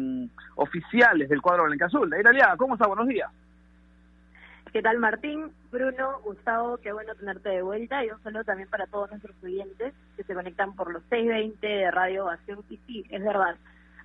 oficiales 0.55 1.29
del 1.29 1.41
cuadro 1.41 1.65
blanco 1.65 1.85
azul. 1.85 2.13
¿cómo 2.57 2.75
está? 2.75 2.87
Buenos 2.87 3.07
días. 3.07 3.29
¿Qué 4.71 4.81
tal 4.81 4.99
Martín? 4.99 5.51
Bruno, 5.71 6.19
Gustavo, 6.25 6.77
qué 6.79 6.91
bueno 6.91 7.15
tenerte 7.15 7.47
de 7.47 7.61
vuelta 7.61 8.03
y 8.03 8.09
un 8.09 8.21
saludo 8.23 8.43
también 8.43 8.67
para 8.69 8.87
todos 8.87 9.09
nuestros 9.09 9.33
clientes 9.37 9.93
que 10.17 10.23
se 10.23 10.33
conectan 10.33 10.75
por 10.75 10.91
los 10.91 11.01
620 11.03 11.65
de 11.65 11.91
Radio 11.91 12.25
Ovación. 12.25 12.59
Y 12.69 12.75
sí, 12.85 13.05
es 13.09 13.23
verdad, 13.23 13.55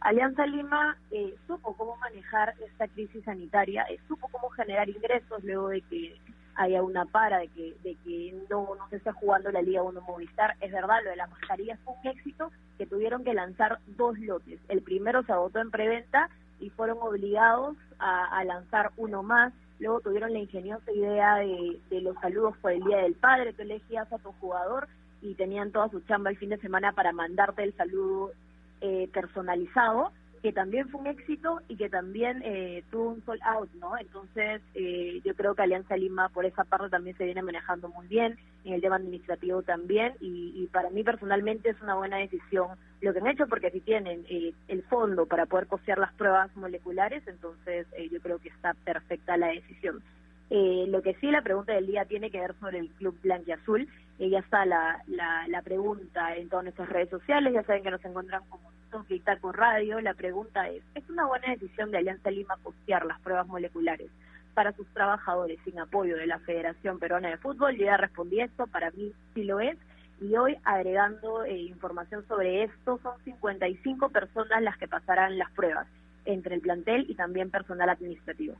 Alianza 0.01 0.47
Lima 0.47 0.97
eh, 1.11 1.35
supo 1.49 1.77
cómo 1.77 1.97
manejar 1.97 2.55
esta 2.65 2.87
crisis 2.87 3.25
sanitaria, 3.25 3.83
eh, 3.91 3.99
supo 4.07 4.29
cómo 4.29 4.49
generar 4.51 4.89
ingresos 4.89 5.43
luego 5.43 5.71
de 5.71 5.81
que 5.81 6.17
haya 6.55 6.85
una 6.85 7.05
para, 7.05 7.39
de 7.39 7.49
que, 7.49 7.75
de 7.83 7.97
que 8.05 8.33
no, 8.49 8.77
no 8.77 8.89
se 8.89 8.97
esté 8.97 9.11
jugando 9.11 9.51
la 9.51 9.61
Liga 9.61 9.83
1 9.83 10.01
Movistar. 10.03 10.55
Es 10.61 10.71
verdad, 10.71 11.03
lo 11.03 11.11
de 11.11 11.17
las 11.17 11.31
mascarillas 11.31 11.81
fue 11.81 11.95
un 12.01 12.07
éxito 12.07 12.53
que 12.79 12.87
tuvieron 12.87 13.25
que 13.25 13.35
lanzar 13.35 13.81
dos 13.89 14.17
lotes. 14.21 14.61
El 14.69 14.83
primero 14.83 15.25
se 15.25 15.33
agotó 15.33 15.59
en 15.59 15.73
preventa 15.73 16.31
y 16.61 16.71
fueron 16.71 16.99
obligados 17.01 17.77
a 17.99 18.45
lanzar 18.45 18.93
uno 18.97 19.23
más 19.23 19.53
Luego 19.79 20.01
tuvieron 20.01 20.33
la 20.33 20.39
ingeniosa 20.39 20.91
idea 20.93 21.37
de, 21.37 22.01
los 22.01 22.17
saludos 22.21 22.57
por 22.59 22.73
el 22.73 22.83
Día 22.83 22.99
del 22.99 23.15
Padre. 23.15 23.53
Tú 23.53 23.63
elegías 23.63 24.11
a 24.13 24.19
tu 24.19 24.33
jugador 24.33 24.89
y 25.23 25.35
tenían 25.35 25.73
toda 25.73 25.89
su 25.91 26.01
chamba 26.01 26.31
el 26.31 26.39
fin 26.39 26.51
de 26.51 26.59
semana 26.59 26.93
para 26.93 27.13
mandarte 27.13 27.63
el 27.63 27.75
saludo 27.77 28.33
eh, 28.81 29.09
personalizado 29.13 30.13
que 30.47 30.53
también 30.53 30.89
fue 30.91 31.01
un 31.01 31.09
éxito 31.09 31.61
y 31.67 31.75
que 31.75 31.89
también 31.89 32.41
eh, 32.45 32.85
tuvo 32.93 33.09
un 33.09 33.25
sold 33.25 33.43
out, 33.43 33.69
¿no? 33.81 33.99
Entonces, 33.99 34.63
eh, 34.77 35.21
yo 35.25 35.35
creo 35.35 35.57
que 35.57 35.63
Alianza 35.63 35.97
Lima 35.97 36.29
por 36.29 36.47
esa 36.47 36.63
parte 36.63 36.89
también 36.89 37.17
se 37.17 37.25
viene 37.25 37.43
manejando 37.43 37.89
muy 37.89 38.07
bien, 38.07 38.39
en 38.65 38.75
el 38.75 38.81
tema 38.81 38.95
administrativo 38.95 39.63
también, 39.63 40.15
y, 40.21 40.69
para 40.71 40.91
mí 40.91 41.03
personalmente 41.03 41.71
es 41.71 41.83
una 41.83 41.97
buena 41.97 42.19
decisión 42.19 42.79
lo 43.01 43.13
que 43.13 43.19
han 43.19 43.27
hecho, 43.27 43.49
porque 43.49 43.73
si 43.73 43.81
tienen 43.81 44.25
eh, 44.29 44.53
el 44.69 44.85
fondo 44.85 45.27
para 45.27 45.47
poder 45.47 45.67
costear 45.67 45.99
las 45.99 46.13
pruebas 46.13 46.55
moleculares, 46.55 47.27
entonces 47.27 47.89
yo 48.13 48.21
creo 48.21 48.39
que 48.39 48.51
está 48.51 48.75
perfecta 48.85 49.37
la 49.37 49.49
decisión. 49.49 50.01
Lo 50.51 51.03
que 51.03 51.15
sí, 51.15 51.31
la 51.31 51.43
pregunta 51.43 51.73
del 51.73 51.87
día 51.87 52.05
tiene 52.05 52.31
que 52.31 52.41
ver 52.41 52.55
sobre 52.61 52.79
el 52.79 52.89
Club 52.91 53.19
Blanquiazul. 53.23 53.89
Eh, 54.19 54.31
ya 54.31 54.39
está 54.39 54.65
la, 54.65 55.03
la, 55.09 55.47
la 55.49 55.63
pregunta 55.63 56.35
en 56.37 56.49
todas 56.49 56.65
nuestras 56.65 56.89
redes 56.89 57.11
sociales, 57.11 57.53
ya 57.53 57.63
saben 57.65 57.83
que 57.83 57.91
nos 57.91 58.05
encuentran 58.05 58.43
como 58.49 58.71
Toque 58.91 59.21
Taco 59.21 59.53
Radio, 59.53 60.01
la 60.01 60.15
pregunta 60.15 60.69
es, 60.71 60.83
¿es 60.95 61.09
una 61.11 61.27
buena 61.27 61.51
decisión 61.51 61.91
de 61.91 61.99
Alianza 61.99 62.31
Lima 62.31 62.57
costear 62.63 63.05
las 63.05 63.21
pruebas 63.21 63.47
moleculares 63.47 64.11
para 64.55 64.73
sus 64.73 64.87
trabajadores 64.95 65.59
sin 65.65 65.79
apoyo 65.79 66.17
de 66.17 66.27
la 66.27 66.39
Federación 66.39 66.99
Peruana 66.99 67.29
de 67.29 67.37
Fútbol? 67.37 67.77
Yo 67.77 67.85
ya 67.85 67.99
respondí 67.99 68.41
esto, 68.41 68.67
para 68.69 68.91
mí 68.93 69.13
sí 69.35 69.45
lo 69.45 69.61
es, 69.61 69.77
y 70.21 70.35
hoy 70.35 70.57
agregando 70.65 71.45
eh, 71.45 71.59
información 71.59 72.27
sobre 72.27 72.63
esto, 72.63 72.99
son 73.03 73.23
55 73.25 74.09
personas 74.09 74.63
las 74.63 74.79
que 74.79 74.89
pasarán 74.89 75.37
las 75.37 75.51
pruebas, 75.51 75.87
entre 76.25 76.55
el 76.55 76.63
plantel 76.63 77.05
y 77.07 77.15
también 77.17 77.51
personal 77.51 77.91
administrativo. 77.91 78.55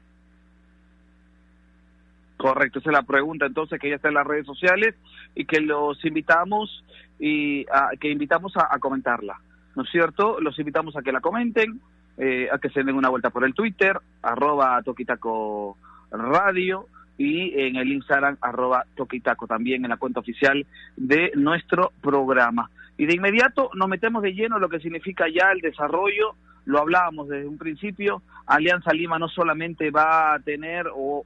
Correcto, 2.37 2.81
esa 2.81 2.91
es 2.91 2.95
la 2.95 3.03
pregunta 3.03 3.47
entonces 3.47 3.81
que 3.81 3.89
ya 3.89 3.97
está 3.97 4.09
en 4.09 4.15
las 4.15 4.27
redes 4.27 4.47
sociales 4.47 4.95
y 5.35 5.47
que 5.47 5.61
los 5.61 6.05
invitamos 6.05 6.85
y 7.19 7.65
que 7.99 8.11
invitamos 8.11 8.53
a 8.57 8.79
comentarla. 8.79 9.41
¿no 9.77 9.83
es 9.83 9.91
cierto? 9.91 10.41
Los 10.41 10.59
invitamos 10.59 10.97
a 10.97 11.03
que 11.03 11.13
la 11.13 11.21
comenten, 11.21 11.81
eh, 12.17 12.49
a 12.51 12.59
que 12.59 12.71
se 12.71 12.83
den 12.83 12.97
una 12.97 13.11
vuelta 13.11 13.31
por 13.31 13.45
el 13.45 13.55
Twitter, 13.55 14.01
arroba 14.23 14.83
Toquitaco 14.83 15.77
Radio, 16.11 16.87
y 17.19 17.59
en 17.61 17.77
el 17.77 17.93
Instagram, 17.93 18.39
arroba 18.41 18.85
Toquitaco, 18.97 19.47
también 19.47 19.85
en 19.85 19.91
la 19.91 19.99
cuenta 19.99 20.21
oficial 20.21 20.67
de 20.97 21.31
nuestro 21.35 21.93
programa. 22.01 22.71
Y 22.97 23.05
de 23.05 23.15
inmediato 23.15 23.71
nos 23.75 23.89
metemos 23.89 24.23
de 24.23 24.33
lleno 24.33 24.59
lo 24.59 24.71
que 24.71 24.81
significa 24.81 25.27
ya 25.29 25.53
el 25.53 25.61
desarrollo, 25.61 26.35
lo 26.65 26.81
hablábamos 26.81 27.29
desde 27.29 27.47
un 27.47 27.59
principio, 27.59 28.23
Alianza 28.47 28.93
Lima 28.93 29.19
no 29.19 29.29
solamente 29.29 29.91
va 29.91 30.35
a 30.35 30.39
tener 30.41 30.87
o, 30.93 31.23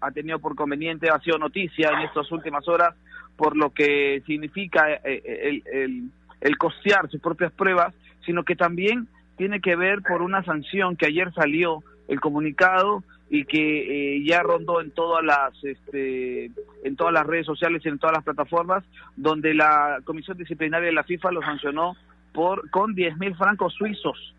ha 0.00 0.10
tenido 0.10 0.38
por 0.38 0.54
conveniente, 0.54 1.10
ha 1.10 1.20
sido 1.20 1.38
noticia 1.38 1.90
en 1.90 2.00
estas 2.00 2.30
últimas 2.32 2.66
horas, 2.68 2.94
por 3.36 3.56
lo 3.56 3.70
que 3.70 4.22
significa 4.26 4.92
eh, 4.92 5.00
eh, 5.04 6.02
el 6.40 6.58
costear 6.58 7.08
sus 7.10 7.20
propias 7.20 7.52
pruebas, 7.52 7.94
sino 8.24 8.44
que 8.44 8.56
también 8.56 9.08
tiene 9.36 9.60
que 9.60 9.76
ver 9.76 10.02
por 10.02 10.22
una 10.22 10.44
sanción 10.44 10.96
que 10.96 11.06
ayer 11.06 11.32
salió 11.32 11.82
el 12.08 12.20
comunicado 12.20 13.02
y 13.30 13.44
que 13.44 14.16
eh, 14.16 14.24
ya 14.24 14.42
rondó 14.42 14.80
en 14.80 14.90
todas 14.90 15.24
las 15.24 15.52
este, 15.62 16.50
en 16.84 16.96
todas 16.96 17.14
las 17.14 17.24
redes 17.24 17.46
sociales 17.46 17.80
y 17.84 17.88
en 17.88 17.98
todas 17.98 18.16
las 18.16 18.24
plataformas 18.24 18.84
donde 19.16 19.54
la 19.54 20.00
comisión 20.04 20.36
disciplinaria 20.36 20.88
de 20.88 20.92
la 20.92 21.04
FIFA 21.04 21.30
lo 21.30 21.40
sancionó 21.40 21.96
por 22.34 22.68
con 22.70 22.94
10 22.94 23.16
mil 23.18 23.36
francos 23.36 23.72
suizos 23.74 24.34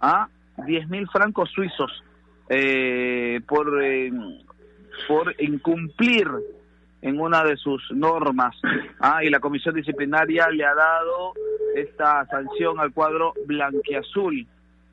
ah 0.00 0.28
10 0.66 0.88
mil 0.90 1.08
francos 1.08 1.50
suizos 1.50 2.04
eh, 2.50 3.40
por 3.48 3.82
eh, 3.82 4.12
por 5.08 5.34
incumplir 5.38 6.28
en 7.02 7.20
una 7.20 7.44
de 7.44 7.56
sus 7.56 7.82
normas. 7.92 8.56
Ah, 8.98 9.22
y 9.22 9.28
la 9.28 9.40
comisión 9.40 9.74
disciplinaria 9.74 10.48
le 10.48 10.64
ha 10.64 10.74
dado 10.74 11.34
esta 11.74 12.24
sanción 12.26 12.80
al 12.80 12.92
cuadro 12.92 13.34
blanquiazul. 13.46 14.46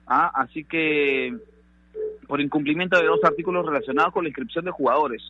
Ah, 0.08 0.32
así 0.36 0.66
que 0.66 1.34
por 2.28 2.40
incumplimiento 2.40 2.98
de 2.98 3.08
dos 3.08 3.24
artículos 3.24 3.66
relacionados 3.66 4.14
con 4.14 4.24
la 4.24 4.30
inscripción 4.30 4.64
de 4.64 4.72
jugadores. 4.72 5.22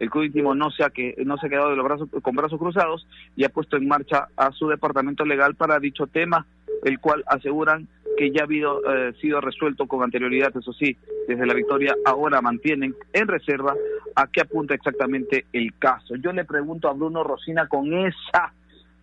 El 0.00 0.10
club 0.10 0.24
íntimo 0.24 0.54
no 0.54 0.70
se 0.70 0.84
ha, 0.84 0.90
que, 0.90 1.14
no 1.24 1.36
se 1.38 1.46
ha 1.46 1.50
quedado 1.50 1.70
de 1.70 1.76
los 1.76 1.84
brazos, 1.84 2.08
con 2.22 2.34
brazos 2.34 2.58
cruzados 2.58 3.06
y 3.36 3.44
ha 3.44 3.48
puesto 3.48 3.76
en 3.76 3.86
marcha 3.86 4.28
a 4.36 4.50
su 4.52 4.68
departamento 4.68 5.24
legal 5.24 5.54
para 5.54 5.78
dicho 5.78 6.08
tema, 6.08 6.46
el 6.84 6.98
cual 7.00 7.24
aseguran 7.26 7.88
que 8.16 8.32
ya 8.32 8.42
ha 8.42 8.44
habido, 8.44 8.82
eh, 8.92 9.14
sido 9.20 9.40
resuelto 9.40 9.86
con 9.86 10.02
anterioridad, 10.02 10.52
eso 10.56 10.72
sí, 10.72 10.96
desde 11.28 11.46
la 11.46 11.54
victoria, 11.54 11.94
ahora 12.04 12.42
mantienen 12.42 12.94
en 13.12 13.28
reserva 13.28 13.76
a 14.16 14.26
qué 14.26 14.40
apunta 14.40 14.74
exactamente 14.74 15.46
el 15.52 15.78
caso. 15.78 16.16
Yo 16.16 16.32
le 16.32 16.44
pregunto 16.44 16.88
a 16.88 16.94
Bruno 16.94 17.22
Rosina 17.22 17.68
con 17.68 17.92
esa, 17.94 18.52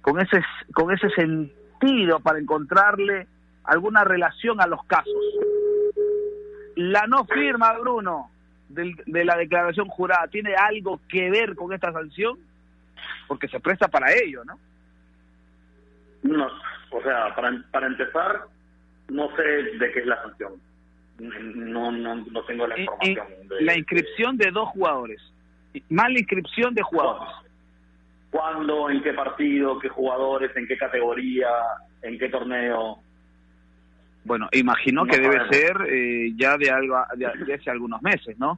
con 0.02 0.20
ese, 0.20 0.44
con 0.74 0.92
ese 0.92 1.10
sentido 1.12 2.20
para 2.20 2.40
encontrarle 2.40 3.28
alguna 3.64 4.04
relación 4.04 4.60
a 4.60 4.68
los 4.68 4.84
casos. 4.84 5.14
La 6.76 7.08
no 7.08 7.26
firma, 7.26 7.72
Bruno, 7.80 8.32
de 8.68 9.24
la 9.24 9.38
declaración 9.38 9.88
jurada, 9.88 10.28
¿tiene 10.28 10.56
algo 10.56 11.00
que 11.08 11.30
ver 11.30 11.56
con 11.56 11.72
esta 11.72 11.94
sanción? 11.94 12.38
Porque 13.30 13.48
se 13.48 13.62
presta 13.62 13.88
para 13.88 14.14
ello, 14.14 14.44
¿no? 14.44 14.60
No, 16.24 16.50
o 16.96 17.02
sea, 17.02 17.36
para, 17.36 17.52
para 17.72 17.88
empezar, 17.88 18.46
no 19.10 19.36
sé 19.36 19.44
de 19.44 19.92
qué 19.92 20.00
es 20.00 20.06
la 20.06 20.22
sanción. 20.22 20.54
No, 21.20 21.92
no, 21.92 22.16
no 22.16 22.44
tengo 22.46 22.68
la 22.68 22.80
información. 22.80 23.28
La 23.60 23.78
inscripción 23.78 24.38
de 24.38 24.52
dos 24.52 24.70
jugadores. 24.70 25.22
Mala 25.90 26.18
inscripción 26.18 26.74
de 26.74 26.82
jugadores. 26.84 27.34
¿Cuándo? 28.32 28.90
¿En 28.90 29.02
qué 29.04 29.14
partido? 29.14 29.78
¿Qué 29.80 29.90
jugadores? 29.90 30.56
¿En 30.56 30.68
qué 30.68 30.78
categoría? 30.78 31.50
¿En 32.02 32.18
qué 32.18 32.30
torneo? 32.30 33.00
Bueno, 34.24 34.48
imagino 34.54 35.06
que 35.06 35.20
debe 35.20 35.48
ser 35.50 35.78
eh, 35.90 36.34
ya 36.36 36.58
de, 36.58 36.70
algo, 36.72 36.98
de, 37.16 37.54
hace 37.54 37.70
algunos 37.70 38.02
meses, 38.02 38.38
¿no? 38.40 38.58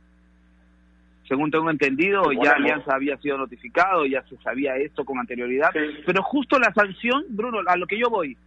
Según 1.28 1.52
tengo 1.52 1.70
entendido, 1.70 2.32
ya 2.32 2.52
Alianza 2.52 2.96
había 2.96 3.18
sido 3.18 3.38
notificado, 3.38 4.06
ya 4.06 4.24
se 4.24 4.38
sabía 4.38 4.78
esto 4.78 5.04
con 5.04 5.20
anterioridad, 5.20 5.72
pero 6.06 6.24
justo 6.24 6.58
la 6.58 6.74
sanción, 6.74 7.26
Bruno, 7.30 7.60
a 7.68 7.76
lo 7.76 7.86
que 7.86 8.00
yo 8.00 8.10
voy, 8.10 8.38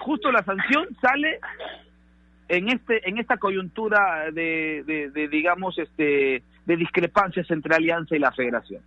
justo 0.00 0.30
la 0.30 0.42
sanción 0.42 0.86
sale 1.00 1.40
en 2.48 2.68
este 2.68 3.08
en 3.08 3.18
esta 3.18 3.36
coyuntura 3.38 4.30
de, 4.30 5.10
de, 5.12 5.28
digamos 5.28 5.78
este 5.78 6.42
de 6.66 6.76
discrepancias 6.76 7.50
entre 7.50 7.74
Alianza 7.74 8.14
y 8.14 8.18
la 8.18 8.32
Federación. 8.32 8.82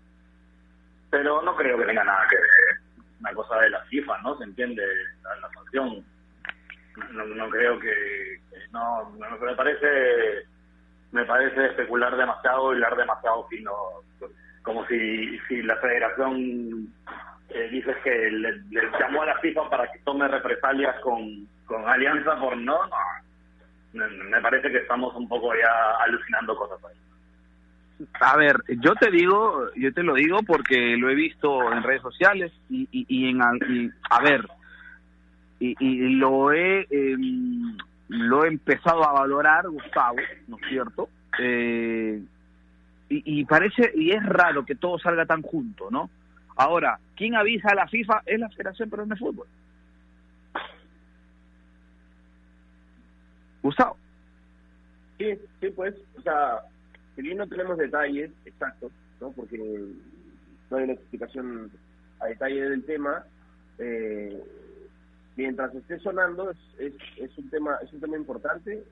Pero 1.10 1.42
no 1.42 1.56
creo 1.56 1.78
que 1.78 1.86
tenga 1.86 2.04
nada 2.04 2.26
que 2.30 2.36
ver 2.36 2.82
una 3.20 3.34
cosa 3.34 3.60
de 3.60 3.70
la 3.70 3.82
FIFA, 3.86 4.22
¿no? 4.22 4.38
Se 4.38 4.44
entiende 4.44 4.84
la, 5.24 5.50
sanción. 5.54 6.04
No, 7.14 7.50
creo 7.50 7.80
que, 7.80 8.40
no, 8.72 9.10
me 9.12 9.56
parece 9.56 10.46
me 11.12 11.26
parece 11.26 11.66
especular 11.68 12.16
demasiado 12.16 12.72
y 12.72 12.76
hablar 12.76 12.96
demasiado 12.98 13.48
fino 13.48 13.72
como 14.64 14.86
si 14.88 15.40
si 15.48 15.62
la 15.64 15.76
Federación 15.78 16.88
eh, 17.50 17.70
dices 17.72 17.96
que 18.04 18.32
le, 18.32 18.62
llamó 19.00 19.24
a 19.24 19.28
la 19.28 19.40
FIFA 19.40 19.70
para 19.70 19.92
que 19.92 20.00
tome 20.00 20.28
represalias 20.28 21.00
con, 21.02 21.48
con 21.66 21.88
Alianza 21.88 22.40
por 22.40 22.56
no, 22.56 22.80
me 23.94 24.42
parece 24.42 24.72
que 24.72 24.78
estamos 24.78 25.14
un 25.16 25.28
poco 25.28 25.54
ya 25.54 26.04
alucinando 26.04 26.56
cosas 26.56 26.80
ahí. 26.86 26.98
A 28.20 28.38
ver, 28.38 28.56
yo 28.68 28.96
te 28.96 29.12
digo, 29.12 29.68
yo 29.76 29.94
te 29.94 30.02
lo 30.02 30.16
digo 30.16 30.40
porque 30.48 30.96
lo 30.98 31.10
he 31.10 31.16
visto 31.16 31.72
en 31.72 31.84
redes 31.84 32.02
sociales 32.02 32.52
y, 32.70 32.88
y, 32.92 33.30
en, 33.30 33.42
a 34.10 34.22
ver, 34.22 34.48
y, 35.60 35.76
y 35.80 36.16
lo 36.16 36.52
he 36.52 36.88
em, 36.90 37.78
lo 38.12 38.44
he 38.44 38.50
empezado 38.50 39.08
a 39.08 39.14
valorar, 39.14 39.70
Gustavo, 39.70 40.18
¿no 40.50 40.58
es 40.58 40.68
cierto? 40.68 41.10
Eh, 41.40 42.22
y, 43.08 43.46
parece, 43.46 43.90
y 43.96 44.12
es 44.12 44.24
raro 44.24 44.66
que 44.66 44.76
todo 44.76 45.00
salga 45.00 45.26
tan 45.26 45.42
junto, 45.42 45.90
¿no? 45.90 46.10
Ahora, 46.58 47.00
¿quién 47.16 47.36
avisa 47.36 47.70
a 47.70 47.76
la 47.76 47.88
FIFA? 47.88 48.24
Es 48.26 48.38
la 48.38 48.50
Federación 48.50 48.90
Peruana 48.90 49.16
de 49.16 49.20
Fútbol. 49.20 49.48
Gustavo. 53.64 53.98
Sí, 55.18 55.40
sí, 55.62 55.70
pues, 55.70 55.96
o 56.18 56.22
sea, 56.22 56.60
si 57.16 57.22
bien 57.22 57.38
no 57.38 57.48
tenemos 57.48 57.78
detalles 57.78 58.32
exactos, 58.44 58.92
¿no? 59.22 59.32
Porque 59.32 59.58
no 60.70 60.78
hay 60.78 60.84
una 60.84 60.94
explicación 60.94 61.72
a 62.20 62.26
detalle 62.26 62.70
del 62.70 62.84
tema, 62.84 63.24
eh, 63.78 64.44
mientras 65.42 65.74
esté 65.74 66.00
sonando 66.00 66.52
es, 66.52 66.94
es, 67.18 67.38
un 67.38 67.50
tema 67.50 67.78
es 67.82 67.92
un 67.94 68.00
tema 68.00 68.16
importante, 68.16 68.84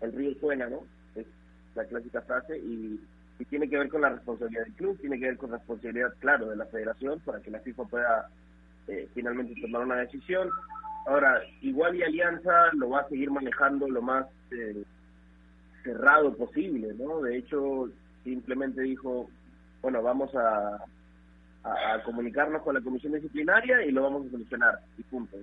el 0.00 0.12
río 0.12 0.38
suena, 0.38 0.68
¿no? 0.68 0.84
Es 1.16 1.26
la 1.74 1.84
clásica 1.84 2.22
frase 2.22 2.58
y, 2.58 3.00
tiene 3.50 3.68
que 3.68 3.76
ver 3.76 3.90
con 3.90 4.00
la 4.00 4.08
responsabilidad 4.08 4.64
del 4.64 4.72
club, 4.72 4.98
tiene 4.98 5.18
que 5.18 5.26
ver 5.26 5.36
con 5.36 5.50
la 5.50 5.58
responsabilidad, 5.58 6.14
claro, 6.20 6.48
de 6.48 6.56
la 6.56 6.64
federación 6.66 7.20
para 7.20 7.38
que 7.40 7.50
la 7.50 7.60
FIFA 7.60 7.84
pueda 7.84 8.30
eh, 8.88 9.08
finalmente 9.12 9.60
tomar 9.60 9.82
una 9.82 9.96
decisión. 9.96 10.48
Ahora, 11.06 11.42
igual 11.60 11.96
y 11.96 12.02
Alianza 12.02 12.72
lo 12.72 12.88
va 12.88 13.00
a 13.00 13.08
seguir 13.10 13.30
manejando 13.30 13.88
lo 13.88 14.00
más 14.00 14.26
eh, 14.52 14.84
cerrado 15.84 16.34
posible, 16.34 16.94
¿no? 16.94 17.20
De 17.20 17.36
hecho, 17.36 17.90
simplemente 18.24 18.80
dijo, 18.80 19.28
bueno, 19.82 20.02
vamos 20.02 20.34
a, 20.34 20.82
a, 21.66 22.02
comunicarnos 22.02 22.62
con 22.62 22.74
la 22.74 22.80
comisión 22.80 23.12
disciplinaria 23.12 23.84
y 23.84 23.90
lo 23.90 24.02
vamos 24.02 24.26
a 24.26 24.30
solucionar, 24.30 24.78
y 24.98 25.02
punto. 25.02 25.36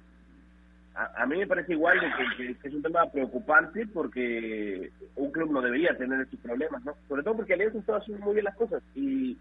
A, 0.96 1.26
mí 1.26 1.40
me 1.40 1.48
parece 1.48 1.74
igual 1.74 2.00
que, 2.38 2.56
es 2.68 2.74
un 2.74 2.84
tema 2.84 3.10
preocupante 3.10 3.88
porque 3.88 4.92
un 5.16 5.32
club 5.32 5.52
no 5.52 5.62
debería 5.62 5.98
tener 5.98 6.22
estos 6.22 6.40
problemas, 6.40 6.86
¿no? 6.86 6.96
Sobre 7.08 7.24
todo 7.24 7.38
porque 7.38 7.54
Alianza 7.54 7.80
está 7.80 7.98
haciendo 7.98 8.24
muy 8.24 8.36
bien 8.36 8.46
las 8.46 8.56
cosas 8.56 8.84
y, 8.94 9.36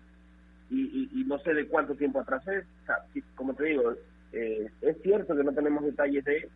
y, 0.71 1.25
no 1.27 1.39
sé 1.41 1.53
de 1.53 1.67
cuánto 1.67 1.95
tiempo 1.95 2.21
atrás 2.21 2.47
es. 2.49 2.65
O 2.65 2.87
sea, 2.87 2.97
como 3.35 3.53
te 3.53 3.65
digo, 3.65 3.93
eh, 4.33 4.71
es 4.81 4.97
cierto 5.03 5.37
que 5.37 5.45
no 5.45 5.53
tenemos 5.53 5.85
detalles 5.85 6.25
de, 6.25 6.49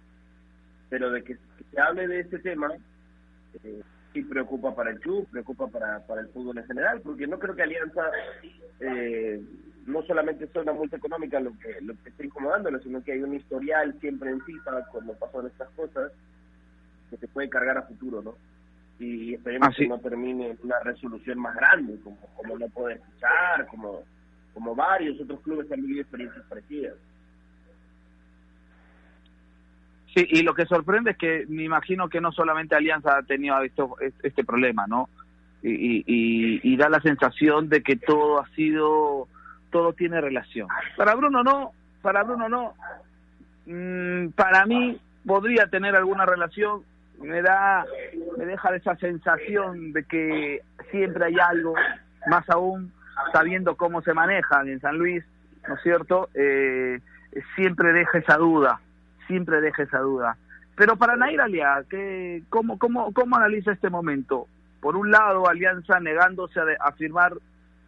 pero 0.89 1.11
de 1.11 1.23
que, 1.23 1.37
se 1.71 1.81
hable 1.81 2.09
de 2.09 2.21
este 2.21 2.39
tema, 2.39 2.73
eh, 3.65 3.83
sí 4.17 4.23
preocupa 4.23 4.75
para 4.75 4.91
el 4.91 4.99
club, 4.99 5.29
preocupa 5.31 5.69
para, 5.69 6.01
para 6.07 6.23
el 6.23 6.29
fútbol 6.29 6.57
en 6.57 6.67
general, 6.67 7.01
porque 7.03 7.27
no 7.27 7.39
creo 7.39 7.55
que 7.55 7.63
Alianza 7.63 8.03
eh, 8.81 9.43
no 9.85 10.03
solamente 10.03 10.47
sea 10.49 10.63
una 10.63 10.73
multa 10.73 10.97
económica 10.97 11.39
lo 11.39 11.53
que 11.59 11.81
lo 11.83 11.95
que 12.03 12.09
está 12.09 12.25
incomodándolo, 12.25 12.81
sino 12.81 13.03
que 13.05 13.13
hay 13.13 13.23
un 13.23 13.35
historial 13.35 13.95
siempre 14.01 14.31
en 14.31 14.41
FIFA 14.41 14.87
cuando 14.91 15.13
pasan 15.15 15.47
estas 15.47 15.69
cosas 15.71 16.13
que 17.11 17.19
se 17.19 17.29
puede 17.29 17.51
cargar 17.51 17.77
a 17.77 17.83
futuro, 17.83 18.23
¿no? 18.23 18.35
Y 18.99 19.35
esperemos 19.35 19.69
ah, 19.71 19.75
que 19.77 19.87
no 19.87 19.99
termine 20.01 20.53
en 20.53 20.59
una 20.63 20.81
resolución 20.81 21.39
más 21.39 21.55
grande, 21.55 22.01
como, 22.03 22.17
como 22.35 22.59
no 22.59 22.69
puede 22.71 22.95
escuchar, 22.95 23.67
como, 23.67 24.03
como 24.55 24.75
varios 24.75 25.21
otros 25.21 25.41
clubes 25.41 25.71
han 25.71 25.83
vivido 25.83 26.01
experiencias 26.01 26.45
parecidas. 26.49 26.95
Sí, 30.17 30.27
y 30.31 30.43
lo 30.43 30.55
que 30.55 30.65
sorprende 30.65 31.11
es 31.11 31.19
que 31.19 31.45
me 31.47 31.65
imagino 31.65 32.09
que 32.09 32.23
no 32.23 32.33
solamente 32.33 32.75
Alianza 32.75 33.19
ha 33.19 33.23
tenido 33.23 33.61
esto, 33.61 33.97
este 34.23 34.45
problema, 34.45 34.87
¿no? 34.87 35.11
Y, 35.63 36.05
y, 36.63 36.77
da 36.79 36.89
la 36.89 37.01
sensación 37.01 37.69
de 37.69 37.83
que 37.83 37.97
todo 37.97 38.41
ha 38.41 38.49
sido, 38.55 39.29
todo 39.71 39.93
tiene 39.93 40.23
relación. 40.23 40.69
Para 40.97 41.15
Bruno 41.17 41.43
no, 41.43 41.73
para 42.01 42.23
Bruno 42.23 42.49
no. 42.49 42.75
Mm, 43.67 44.29
para 44.31 44.65
mí 44.65 44.99
podría 45.27 45.67
tener 45.67 45.95
alguna 45.95 46.25
relación, 46.25 46.83
me 47.21 47.43
da, 47.43 47.85
me 48.39 48.47
deja 48.47 48.75
esa 48.75 48.97
sensación 48.97 49.93
de 49.93 50.05
que 50.05 50.63
siempre 50.91 51.27
hay 51.27 51.35
algo, 51.39 51.75
más 52.27 52.49
aún 52.49 52.91
sabiendo 53.33 53.77
cómo 53.77 54.01
se 54.01 54.15
manejan 54.15 54.69
en 54.69 54.81
San 54.81 54.97
Luis, 54.97 55.23
¿no 55.69 55.75
es 55.75 55.83
cierto? 55.83 56.31
Eh, 56.33 57.01
siempre 57.55 57.93
deja 57.93 58.17
esa 58.17 58.39
duda 58.39 58.81
siempre 59.27 59.61
deja 59.61 59.83
esa 59.83 59.99
duda. 59.99 60.37
Pero 60.77 60.97
para 60.97 61.17
Nair 61.17 61.41
Aliá, 61.41 61.83
¿qué, 61.89 62.43
cómo, 62.49 62.79
cómo, 62.79 63.13
¿cómo 63.13 63.37
analiza 63.37 63.73
este 63.73 63.91
momento? 63.91 64.47
Por 64.81 64.97
un 64.97 65.11
lado, 65.11 65.49
Alianza 65.49 66.01
negándose 66.01 66.61
a, 66.81 66.93
firmar 66.93 67.33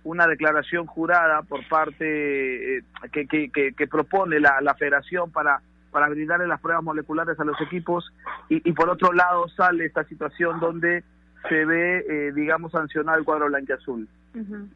una 0.05 0.27
declaración 0.27 0.87
jurada 0.87 1.43
por 1.43 1.67
parte 1.69 2.79
eh, 2.79 2.83
que, 3.13 3.27
que, 3.51 3.87
propone 3.87 4.41
la, 4.41 4.61
la 4.63 4.75
federación 4.75 5.31
para, 5.31 5.61
para 5.91 6.09
brindarle 6.09 6.47
las 6.47 6.61
pruebas 6.61 6.83
moleculares 6.83 7.39
a 7.39 7.45
los 7.45 7.61
equipos 7.61 8.11
y, 8.49 8.67
y 8.69 8.73
por 8.73 8.89
otro 8.89 9.13
lado 9.13 9.49
sale 9.49 9.85
esta 9.85 10.05
situación 10.05 10.61
donde 10.61 11.05
se 11.49 11.65
ve, 11.65 12.05
eh, 12.09 12.33
digamos, 12.33 12.73
sancionado 12.73 13.19
el 13.19 13.25
cuadro 13.25 13.47
blanqueazul. 13.47 14.09
azul 14.35 14.71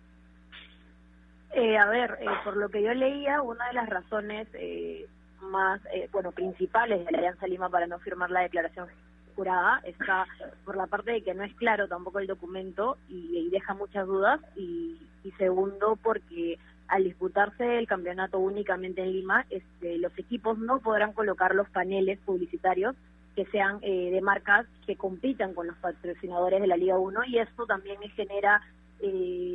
eh, 1.54 1.76
a 1.76 1.86
ver, 1.86 2.18
eh, 2.20 2.26
por 2.44 2.56
lo 2.56 2.68
que 2.70 2.82
yo 2.82 2.94
leía, 2.94 3.42
una 3.42 3.66
de 3.68 3.74
las 3.74 3.88
razones 3.88 4.48
eh, 4.54 5.06
más, 5.42 5.80
eh, 5.92 6.08
bueno, 6.12 6.32
principales 6.32 7.04
de 7.04 7.12
la 7.12 7.18
Alianza 7.18 7.46
Lima 7.46 7.68
para 7.68 7.86
no 7.86 7.98
firmar 7.98 8.30
la 8.30 8.40
declaración 8.40 8.88
jurada 9.34 9.80
está 9.84 10.26
por 10.64 10.76
la 10.76 10.86
parte 10.86 11.10
de 11.10 11.22
que 11.22 11.34
no 11.34 11.42
es 11.42 11.54
claro 11.54 11.88
tampoco 11.88 12.18
el 12.18 12.26
documento 12.26 12.98
y, 13.08 13.48
deja 13.50 13.74
muchas 13.74 14.06
dudas 14.06 14.40
y, 14.56 14.98
segundo 15.38 15.98
porque 16.02 16.58
al 16.88 17.04
disputarse 17.04 17.78
el 17.78 17.86
campeonato 17.86 18.38
únicamente 18.38 19.02
en 19.02 19.12
Lima, 19.12 19.46
este, 19.50 19.98
los 19.98 20.16
equipos 20.18 20.58
no 20.58 20.80
podrán 20.80 21.12
colocar 21.12 21.54
los 21.54 21.68
paneles 21.70 22.18
publicitarios 22.20 22.94
que 23.34 23.46
sean 23.46 23.78
eh, 23.82 24.10
de 24.10 24.20
marcas 24.20 24.66
que 24.86 24.96
compitan 24.96 25.54
con 25.54 25.66
los 25.66 25.76
patrocinadores 25.76 26.60
de 26.60 26.66
la 26.66 26.76
Liga 26.76 26.98
1 26.98 27.24
y 27.24 27.38
esto 27.38 27.66
también 27.66 27.98
genera 28.14 28.60
eh, 29.00 29.51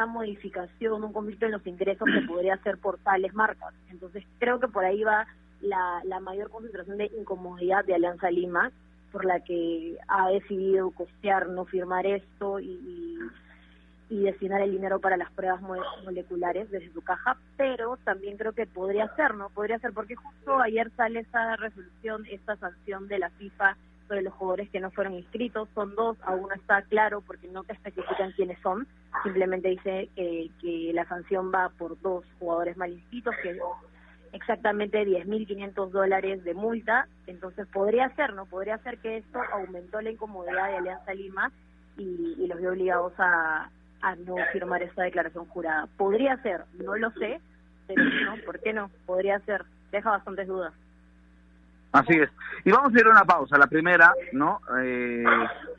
una 0.00 0.06
modificación, 0.06 1.04
un 1.04 1.12
conflicto 1.12 1.44
en 1.44 1.52
los 1.52 1.66
ingresos 1.66 2.08
que 2.08 2.26
podría 2.26 2.56
ser 2.58 2.78
por 2.78 2.98
tales 2.98 3.34
marcas. 3.34 3.74
Entonces 3.90 4.24
creo 4.38 4.58
que 4.58 4.68
por 4.68 4.84
ahí 4.84 5.02
va 5.02 5.26
la, 5.60 6.00
la 6.04 6.20
mayor 6.20 6.48
concentración 6.48 6.96
de 6.96 7.10
incomodidad 7.18 7.84
de 7.84 7.94
Alianza 7.94 8.30
Lima, 8.30 8.72
por 9.12 9.26
la 9.26 9.40
que 9.40 9.98
ha 10.08 10.30
decidido 10.30 10.90
costear, 10.92 11.48
no 11.48 11.66
firmar 11.66 12.06
esto 12.06 12.60
y, 12.60 13.18
destinar 14.08 14.60
el 14.60 14.72
dinero 14.72 15.00
para 15.00 15.16
las 15.16 15.30
pruebas 15.32 15.60
moleculares 16.04 16.70
desde 16.70 16.92
su 16.92 17.00
caja, 17.02 17.36
pero 17.56 17.96
también 18.04 18.36
creo 18.36 18.52
que 18.52 18.66
podría 18.66 19.08
ser, 19.14 19.34
¿no? 19.34 19.50
Podría 19.50 19.78
ser 19.78 19.92
porque 19.92 20.16
justo 20.16 20.60
ayer 20.60 20.90
sale 20.96 21.20
esa 21.20 21.56
resolución, 21.56 22.26
esta 22.30 22.56
sanción 22.56 23.06
de 23.06 23.18
la 23.18 23.30
FIFA 23.30 23.76
de 24.14 24.22
los 24.22 24.34
jugadores 24.34 24.70
que 24.70 24.80
no 24.80 24.90
fueron 24.90 25.14
inscritos. 25.14 25.68
Son 25.74 25.94
dos, 25.94 26.16
aún 26.22 26.48
no 26.48 26.54
está 26.54 26.82
claro 26.82 27.20
porque 27.20 27.48
no 27.48 27.64
te 27.64 27.72
especifican 27.72 28.32
quiénes 28.32 28.58
son. 28.60 28.86
Simplemente 29.22 29.68
dice 29.68 30.08
que, 30.14 30.50
que 30.60 30.92
la 30.92 31.04
sanción 31.06 31.52
va 31.52 31.70
por 31.70 32.00
dos 32.00 32.24
jugadores 32.38 32.76
mal 32.76 32.92
inscritos, 32.92 33.34
que 33.42 33.50
es 33.50 33.58
exactamente 34.32 35.04
10.500 35.06 35.90
dólares 35.90 36.44
de 36.44 36.54
multa. 36.54 37.08
Entonces 37.26 37.66
podría 37.68 38.08
ser, 38.16 38.34
¿no? 38.34 38.46
Podría 38.46 38.78
ser 38.78 38.98
que 38.98 39.18
esto 39.18 39.40
aumentó 39.52 40.00
la 40.00 40.10
incomodidad 40.10 40.68
de 40.68 40.76
Alianza 40.76 41.14
Lima 41.14 41.52
y, 41.96 42.36
y 42.38 42.46
los 42.46 42.58
vio 42.58 42.70
obligados 42.70 43.12
a, 43.18 43.70
no 44.26 44.34
firmar 44.52 44.82
esta 44.82 45.02
declaración 45.02 45.44
jurada. 45.46 45.86
Podría 45.98 46.36
ser, 46.38 46.64
no 46.82 46.96
lo 46.96 47.10
sé, 47.12 47.38
pero 47.86 48.02
no, 48.02 48.36
¿por 48.46 48.58
qué 48.60 48.72
no? 48.72 48.90
Podría 49.04 49.38
ser. 49.40 49.64
Deja 49.92 50.10
bastantes 50.10 50.46
dudas. 50.46 50.72
Así 51.92 52.14
es. 52.14 52.30
Y 52.64 52.70
vamos 52.70 52.94
a 52.94 53.00
ir 53.00 53.06
a 53.06 53.10
una 53.10 53.24
pausa, 53.24 53.58
la 53.58 53.66
primera, 53.66 54.12
¿no? 54.32 54.60
Eh, 54.80 55.24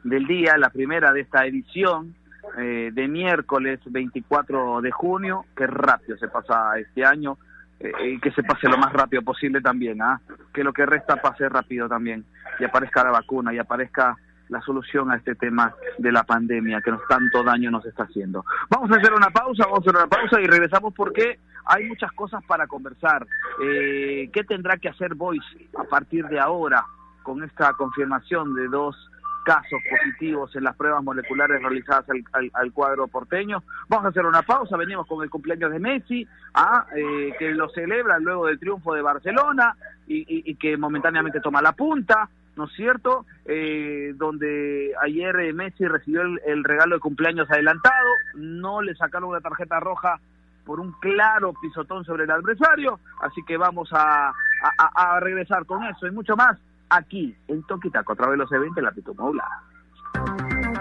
del 0.04 0.28
día, 0.28 0.58
la 0.58 0.70
primera 0.70 1.12
de 1.12 1.22
esta 1.22 1.46
edición 1.46 2.16
eh, 2.58 2.90
de 2.92 3.08
miércoles 3.08 3.80
24 3.86 4.82
de 4.82 4.92
junio. 4.92 5.46
Qué 5.56 5.68
rápido 5.68 6.18
se 6.18 6.28
pasa 6.28 6.78
este 6.78 7.06
año 7.06 7.38
eh, 7.80 7.92
y 8.06 8.20
que 8.20 8.32
se 8.32 8.44
pase 8.44 8.68
lo 8.68 8.78
más 8.78 8.92
rápido 8.92 9.22
posible 9.22 9.62
también, 9.62 10.02
¿ah? 10.02 10.20
Que 10.54 10.64
lo 10.64 10.74
que 10.74 10.86
resta 10.86 11.16
pase 11.18 11.48
rápido 11.48 11.88
también 11.88 12.26
y 12.60 12.66
aparezca 12.66 13.04
la 13.04 13.12
vacuna 13.12 13.54
y 13.54 13.60
aparezca 13.60 14.18
la 14.52 14.62
solución 14.62 15.10
a 15.10 15.16
este 15.16 15.34
tema 15.34 15.74
de 15.98 16.12
la 16.12 16.24
pandemia 16.24 16.82
que 16.82 16.92
nos 16.92 17.08
tanto 17.08 17.42
daño 17.42 17.72
nos 17.72 17.86
está 17.86 18.04
haciendo. 18.04 18.46
Vamos 18.70 18.92
a 18.92 19.00
hacer 19.00 19.14
una 19.14 19.30
pausa, 19.30 19.64
vamos 19.64 19.80
a 19.80 19.82
hacer 19.82 19.96
una 19.96 20.08
pausa 20.08 20.42
y 20.42 20.46
regresamos 20.46 20.94
porque 20.94 21.40
hay 21.66 21.86
muchas 21.86 22.12
cosas 22.12 22.44
para 22.46 22.68
conversar. 22.68 23.26
Eh, 23.64 24.30
¿Qué 24.32 24.44
tendrá 24.44 24.78
que 24.78 24.90
hacer 24.90 25.16
Voice 25.16 25.70
a 25.80 25.86
partir 25.86 26.28
de 26.28 26.40
ahora 26.40 26.86
con 27.24 27.44
esta 27.44 27.72
confirmación 27.74 28.54
de 28.54 28.68
dos 28.68 28.96
casos 29.46 29.80
positivos 29.90 30.56
en 30.56 30.66
las 30.66 30.76
pruebas 30.76 31.04
moleculares 31.04 31.62
realizadas 31.62 32.06
al, 32.54 32.72
cuadro 32.74 33.08
porteño. 33.08 33.64
Vamos 33.88 34.06
a 34.06 34.10
hacer 34.10 34.26
una 34.26 34.44
pausa, 34.44 34.78
venimos 34.78 35.08
con 35.08 35.24
el 35.24 35.32
cumpleaños 35.32 35.72
de 35.72 35.80
Messi, 35.80 36.28
ah, 36.54 36.86
eh, 36.96 37.34
que 37.40 37.52
lo 37.52 37.68
celebra 37.70 38.20
luego 38.20 38.46
del 38.46 38.60
triunfo 38.60 38.94
de 38.94 39.02
Barcelona 39.02 39.76
y 40.06 40.56
que 40.56 40.76
momentáneamente 40.76 41.40
toma 41.40 41.62
la 41.62 41.72
punta. 41.72 42.30
¿No 42.56 42.66
es 42.66 42.74
cierto? 42.74 43.26
Eh, 43.46 44.14
donde 44.16 44.94
ayer 45.02 45.36
eh, 45.40 45.54
Messi 45.54 45.86
recibió 45.88 46.22
el, 46.22 46.64
regalo 46.64 46.96
de 46.96 47.02
cumpleaños 47.02 47.50
adelantado, 47.50 48.08
no 48.36 48.82
le 48.82 48.96
sacaron 48.96 49.30
una 49.30 49.42
tarjeta 49.42 49.80
roja 49.80 50.20
por 50.66 50.80
un 50.80 50.92
claro 51.00 51.54
pisotón 51.62 52.06
sobre 52.06 52.26
el 52.26 52.32
adversario, 52.32 53.00
así 53.22 53.42
que 53.48 53.58
vamos 53.58 53.90
a, 53.94 54.32
a, 54.78 55.20
regresar 55.20 55.66
con 55.66 55.84
eso 55.86 56.06
y 56.06 56.12
mucho 56.12 56.36
más 56.36 56.58
aquí 56.90 57.36
en 57.48 57.64
Toquitaco, 57.64 58.14
a 58.14 58.16
través 58.16 58.34
de 58.34 58.44
los 58.44 58.52
eventos 58.52 58.76
de 58.76 58.82
la 58.84 58.92
Pito 58.92 59.14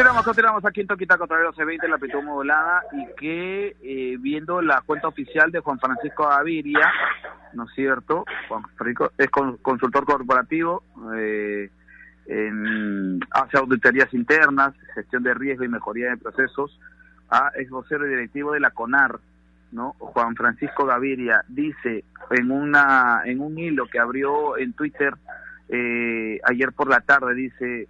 Continuamos, 0.00 0.24
continuamos 0.24 0.64
aquí 0.64 0.80
en 0.80 0.86
Toquita 0.86 1.18
contra 1.18 1.36
el 1.40 1.48
C20 1.48 1.86
la 1.86 1.96
amplitud 1.96 2.22
modulada 2.22 2.84
y 2.90 3.06
que 3.18 3.76
eh, 3.82 4.16
viendo 4.18 4.62
la 4.62 4.80
cuenta 4.80 5.08
oficial 5.08 5.52
de 5.52 5.60
Juan 5.60 5.78
Francisco 5.78 6.26
Gaviria, 6.26 6.90
¿no 7.52 7.64
es 7.64 7.74
cierto? 7.74 8.24
Juan 8.48 8.62
Francisco 8.76 9.12
es 9.18 9.28
consultor 9.60 10.06
corporativo, 10.06 10.84
eh, 11.14 11.68
hace 13.30 13.58
auditorías 13.58 14.14
internas, 14.14 14.72
gestión 14.94 15.22
de 15.22 15.34
riesgo 15.34 15.64
y 15.64 15.68
mejoría 15.68 16.08
de 16.08 16.16
procesos, 16.16 16.80
a 17.28 17.52
ex 17.56 17.68
vocero 17.68 18.06
y 18.06 18.08
directivo 18.08 18.52
de 18.52 18.60
la 18.60 18.70
CONAR, 18.70 19.20
¿no? 19.70 19.96
Juan 19.98 20.34
Francisco 20.34 20.86
Gaviria 20.86 21.44
dice 21.46 22.04
en 22.30 22.50
una 22.50 23.20
en 23.26 23.42
un 23.42 23.58
hilo 23.58 23.84
que 23.86 23.98
abrió 23.98 24.56
en 24.56 24.72
Twitter 24.72 25.12
eh, 25.68 26.40
ayer 26.48 26.72
por 26.72 26.88
la 26.88 27.00
tarde, 27.00 27.34
dice 27.34 27.86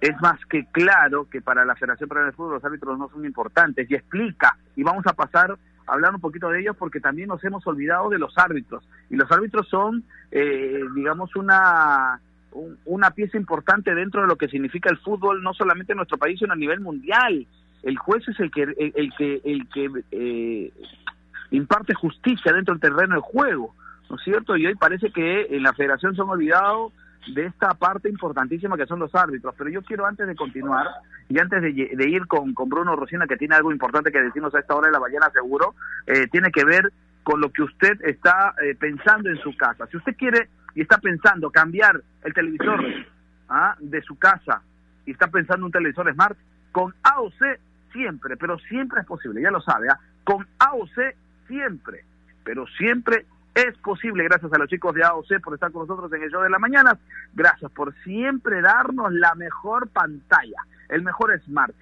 es 0.00 0.20
más 0.20 0.44
que 0.46 0.66
claro 0.66 1.28
que 1.30 1.40
para 1.40 1.64
la 1.64 1.74
Federación 1.74 2.08
Peruana 2.08 2.30
de 2.30 2.36
Fútbol 2.36 2.54
los 2.54 2.64
árbitros 2.64 2.98
no 2.98 3.08
son 3.08 3.24
importantes 3.24 3.90
y 3.90 3.94
explica, 3.94 4.56
y 4.74 4.82
vamos 4.82 5.06
a 5.06 5.14
pasar 5.14 5.52
a 5.86 5.92
hablar 5.92 6.14
un 6.14 6.20
poquito 6.20 6.48
de 6.48 6.60
ellos 6.60 6.76
porque 6.76 7.00
también 7.00 7.28
nos 7.28 7.42
hemos 7.44 7.66
olvidado 7.66 8.08
de 8.10 8.18
los 8.18 8.36
árbitros, 8.36 8.86
y 9.10 9.16
los 9.16 9.30
árbitros 9.30 9.68
son, 9.68 10.04
eh, 10.30 10.82
digamos, 10.94 11.34
una, 11.36 12.20
una 12.84 13.10
pieza 13.10 13.36
importante 13.36 13.94
dentro 13.94 14.22
de 14.22 14.28
lo 14.28 14.36
que 14.36 14.48
significa 14.48 14.90
el 14.90 14.98
fútbol, 14.98 15.42
no 15.42 15.54
solamente 15.54 15.92
en 15.92 15.98
nuestro 15.98 16.18
país, 16.18 16.38
sino 16.38 16.52
a 16.52 16.56
nivel 16.56 16.80
mundial. 16.80 17.46
El 17.82 17.98
juez 17.98 18.26
es 18.28 18.40
el 18.40 18.50
que, 18.50 18.62
el, 18.62 19.12
que, 19.16 19.40
el 19.44 19.68
que 19.68 19.90
eh, 20.10 20.72
imparte 21.50 21.94
justicia 21.94 22.52
dentro 22.52 22.74
del 22.74 22.80
terreno 22.80 23.14
de 23.14 23.20
juego, 23.20 23.74
¿no 24.10 24.16
es 24.16 24.22
cierto? 24.22 24.56
Y 24.56 24.66
hoy 24.66 24.74
parece 24.74 25.10
que 25.10 25.46
en 25.50 25.62
la 25.62 25.72
federación 25.72 26.14
se 26.14 26.22
han 26.22 26.28
olvidado 26.28 26.92
de 27.34 27.46
esta 27.46 27.74
parte 27.74 28.08
importantísima 28.08 28.76
que 28.76 28.86
son 28.86 28.98
los 28.98 29.14
árbitros. 29.14 29.54
Pero 29.56 29.70
yo 29.70 29.82
quiero 29.82 30.06
antes 30.06 30.26
de 30.26 30.36
continuar 30.36 30.86
y 31.28 31.38
antes 31.38 31.62
de, 31.62 31.70
ir 32.08 32.26
con, 32.26 32.54
con, 32.54 32.68
Bruno 32.68 32.96
Rosina, 32.96 33.26
que 33.26 33.36
tiene 33.36 33.54
algo 33.54 33.72
importante 33.72 34.12
que 34.12 34.22
decirnos 34.22 34.54
a 34.54 34.60
esta 34.60 34.74
hora 34.74 34.86
de 34.88 34.92
la 34.92 34.98
ballena 34.98 35.30
seguro, 35.30 35.74
eh, 36.06 36.28
tiene 36.28 36.50
que 36.50 36.64
ver 36.64 36.92
con 37.22 37.40
lo 37.40 37.50
que 37.50 37.62
usted 37.62 38.00
está 38.04 38.54
eh, 38.62 38.76
pensando 38.78 39.28
en 39.28 39.38
su 39.38 39.56
casa. 39.56 39.86
Si 39.88 39.96
usted 39.96 40.14
quiere 40.16 40.48
y 40.74 40.82
está 40.82 40.98
pensando 40.98 41.50
cambiar 41.50 42.00
el 42.22 42.32
televisor 42.32 42.80
¿ah? 43.48 43.74
de 43.80 44.00
su 44.02 44.16
casa 44.18 44.62
y 45.04 45.12
está 45.12 45.26
pensando 45.28 45.62
en 45.62 45.64
un 45.64 45.72
televisor 45.72 46.12
smart, 46.12 46.38
con 46.70 46.94
AOC 47.02 47.58
siempre, 47.92 48.36
pero 48.36 48.58
siempre 48.58 49.00
es 49.00 49.06
posible, 49.06 49.40
ya 49.40 49.50
lo 49.50 49.60
sabe, 49.60 49.88
¿ah? 49.88 49.98
con 50.22 50.46
AOC 50.58 51.14
siempre, 51.48 52.04
pero 52.44 52.66
siempre 52.78 53.26
es 53.56 53.74
posible 53.78 54.22
gracias 54.24 54.52
a 54.52 54.58
los 54.58 54.68
chicos 54.68 54.94
de 54.94 55.02
AOC 55.02 55.40
por 55.42 55.54
estar 55.54 55.72
con 55.72 55.88
nosotros 55.88 56.12
en 56.12 56.22
el 56.22 56.30
show 56.30 56.42
de 56.42 56.50
la 56.50 56.58
mañana. 56.58 56.98
Gracias 57.32 57.70
por 57.72 57.94
siempre 58.04 58.60
darnos 58.60 59.10
la 59.14 59.34
mejor 59.34 59.88
pantalla, 59.88 60.58
el 60.90 61.02
mejor 61.02 61.40
smart. 61.40 61.74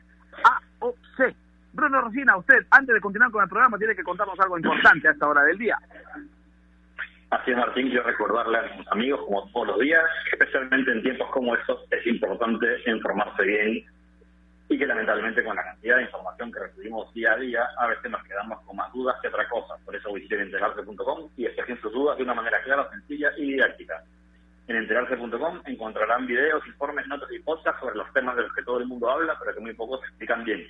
AOC. 0.44 1.34
Bruno 1.72 2.00
Rosina, 2.02 2.36
usted, 2.36 2.64
antes 2.70 2.94
de 2.94 3.00
continuar 3.00 3.32
con 3.32 3.42
el 3.42 3.48
programa, 3.48 3.76
tiene 3.76 3.96
que 3.96 4.04
contarnos 4.04 4.38
algo 4.38 4.56
importante 4.56 5.08
a 5.08 5.10
esta 5.10 5.26
hora 5.26 5.42
del 5.42 5.58
día. 5.58 5.76
Así 7.30 7.50
es, 7.50 7.56
Martín, 7.56 7.88
quiero 7.88 8.04
recordarle 8.04 8.58
a 8.58 8.62
nuestros 8.62 8.92
amigos, 8.92 9.20
como 9.26 9.50
todos 9.50 9.66
los 9.66 9.80
días, 9.80 10.04
especialmente 10.30 10.92
en 10.92 11.02
tiempos 11.02 11.28
como 11.32 11.56
estos, 11.56 11.80
es 11.90 12.06
importante 12.06 12.66
informarse 12.86 13.42
bien 13.42 13.84
y 14.74 14.78
que 14.78 14.86
lamentablemente 14.86 15.44
con 15.44 15.54
la 15.54 15.62
cantidad 15.62 15.98
de 15.98 16.02
información 16.02 16.50
que 16.50 16.58
recibimos 16.58 17.14
día 17.14 17.32
a 17.32 17.36
día, 17.36 17.68
a 17.78 17.86
veces 17.86 18.10
nos 18.10 18.24
quedamos 18.24 18.60
con 18.62 18.74
más 18.74 18.92
dudas 18.92 19.14
que 19.22 19.28
otra 19.28 19.48
cosa. 19.48 19.76
Por 19.84 19.94
eso 19.94 20.12
visiten 20.12 20.40
enterarse.com 20.40 21.30
y 21.36 21.44
despejen 21.44 21.80
sus 21.80 21.92
dudas 21.92 22.16
de 22.16 22.24
una 22.24 22.34
manera 22.34 22.60
clara, 22.64 22.90
sencilla 22.90 23.30
y 23.36 23.52
didáctica. 23.52 24.02
En 24.66 24.74
enterarse.com 24.74 25.60
encontrarán 25.66 26.26
videos, 26.26 26.66
informes, 26.66 27.06
notas 27.06 27.30
y 27.30 27.38
podcasts 27.38 27.80
sobre 27.80 27.94
los 27.94 28.12
temas 28.12 28.34
de 28.34 28.42
los 28.42 28.52
que 28.52 28.64
todo 28.64 28.78
el 28.78 28.86
mundo 28.86 29.08
habla, 29.08 29.36
pero 29.38 29.54
que 29.54 29.60
muy 29.60 29.74
pocos 29.74 30.00
explican 30.08 30.42
bien. 30.42 30.66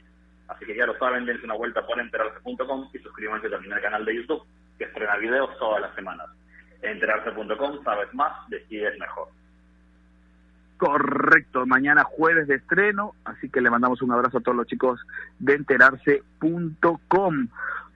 Así 0.48 0.66
que 0.66 0.76
ya 0.76 0.84
lo 0.84 0.98
saben, 0.98 1.24
dense 1.24 1.46
una 1.46 1.54
vuelta 1.54 1.86
por 1.86 1.98
enterarse.com 1.98 2.90
y 2.92 2.98
suscríbanse 2.98 3.48
también 3.48 3.72
al 3.72 3.80
canal 3.80 4.04
de 4.04 4.16
YouTube, 4.16 4.44
que 4.76 4.84
estrena 4.84 5.16
videos 5.16 5.56
todas 5.58 5.80
las 5.80 5.94
semanas. 5.94 6.26
En 6.82 6.90
enterarse.com 6.90 7.82
sabes 7.82 8.12
más, 8.12 8.32
decides 8.50 8.98
mejor. 8.98 9.28
Correcto, 10.84 11.64
mañana 11.64 12.04
jueves 12.04 12.46
de 12.46 12.56
estreno, 12.56 13.14
así 13.24 13.48
que 13.48 13.62
le 13.62 13.70
mandamos 13.70 14.02
un 14.02 14.12
abrazo 14.12 14.36
a 14.36 14.40
todos 14.42 14.54
los 14.54 14.66
chicos 14.66 15.00
de 15.38 15.54
enterarse.com. 15.54 17.48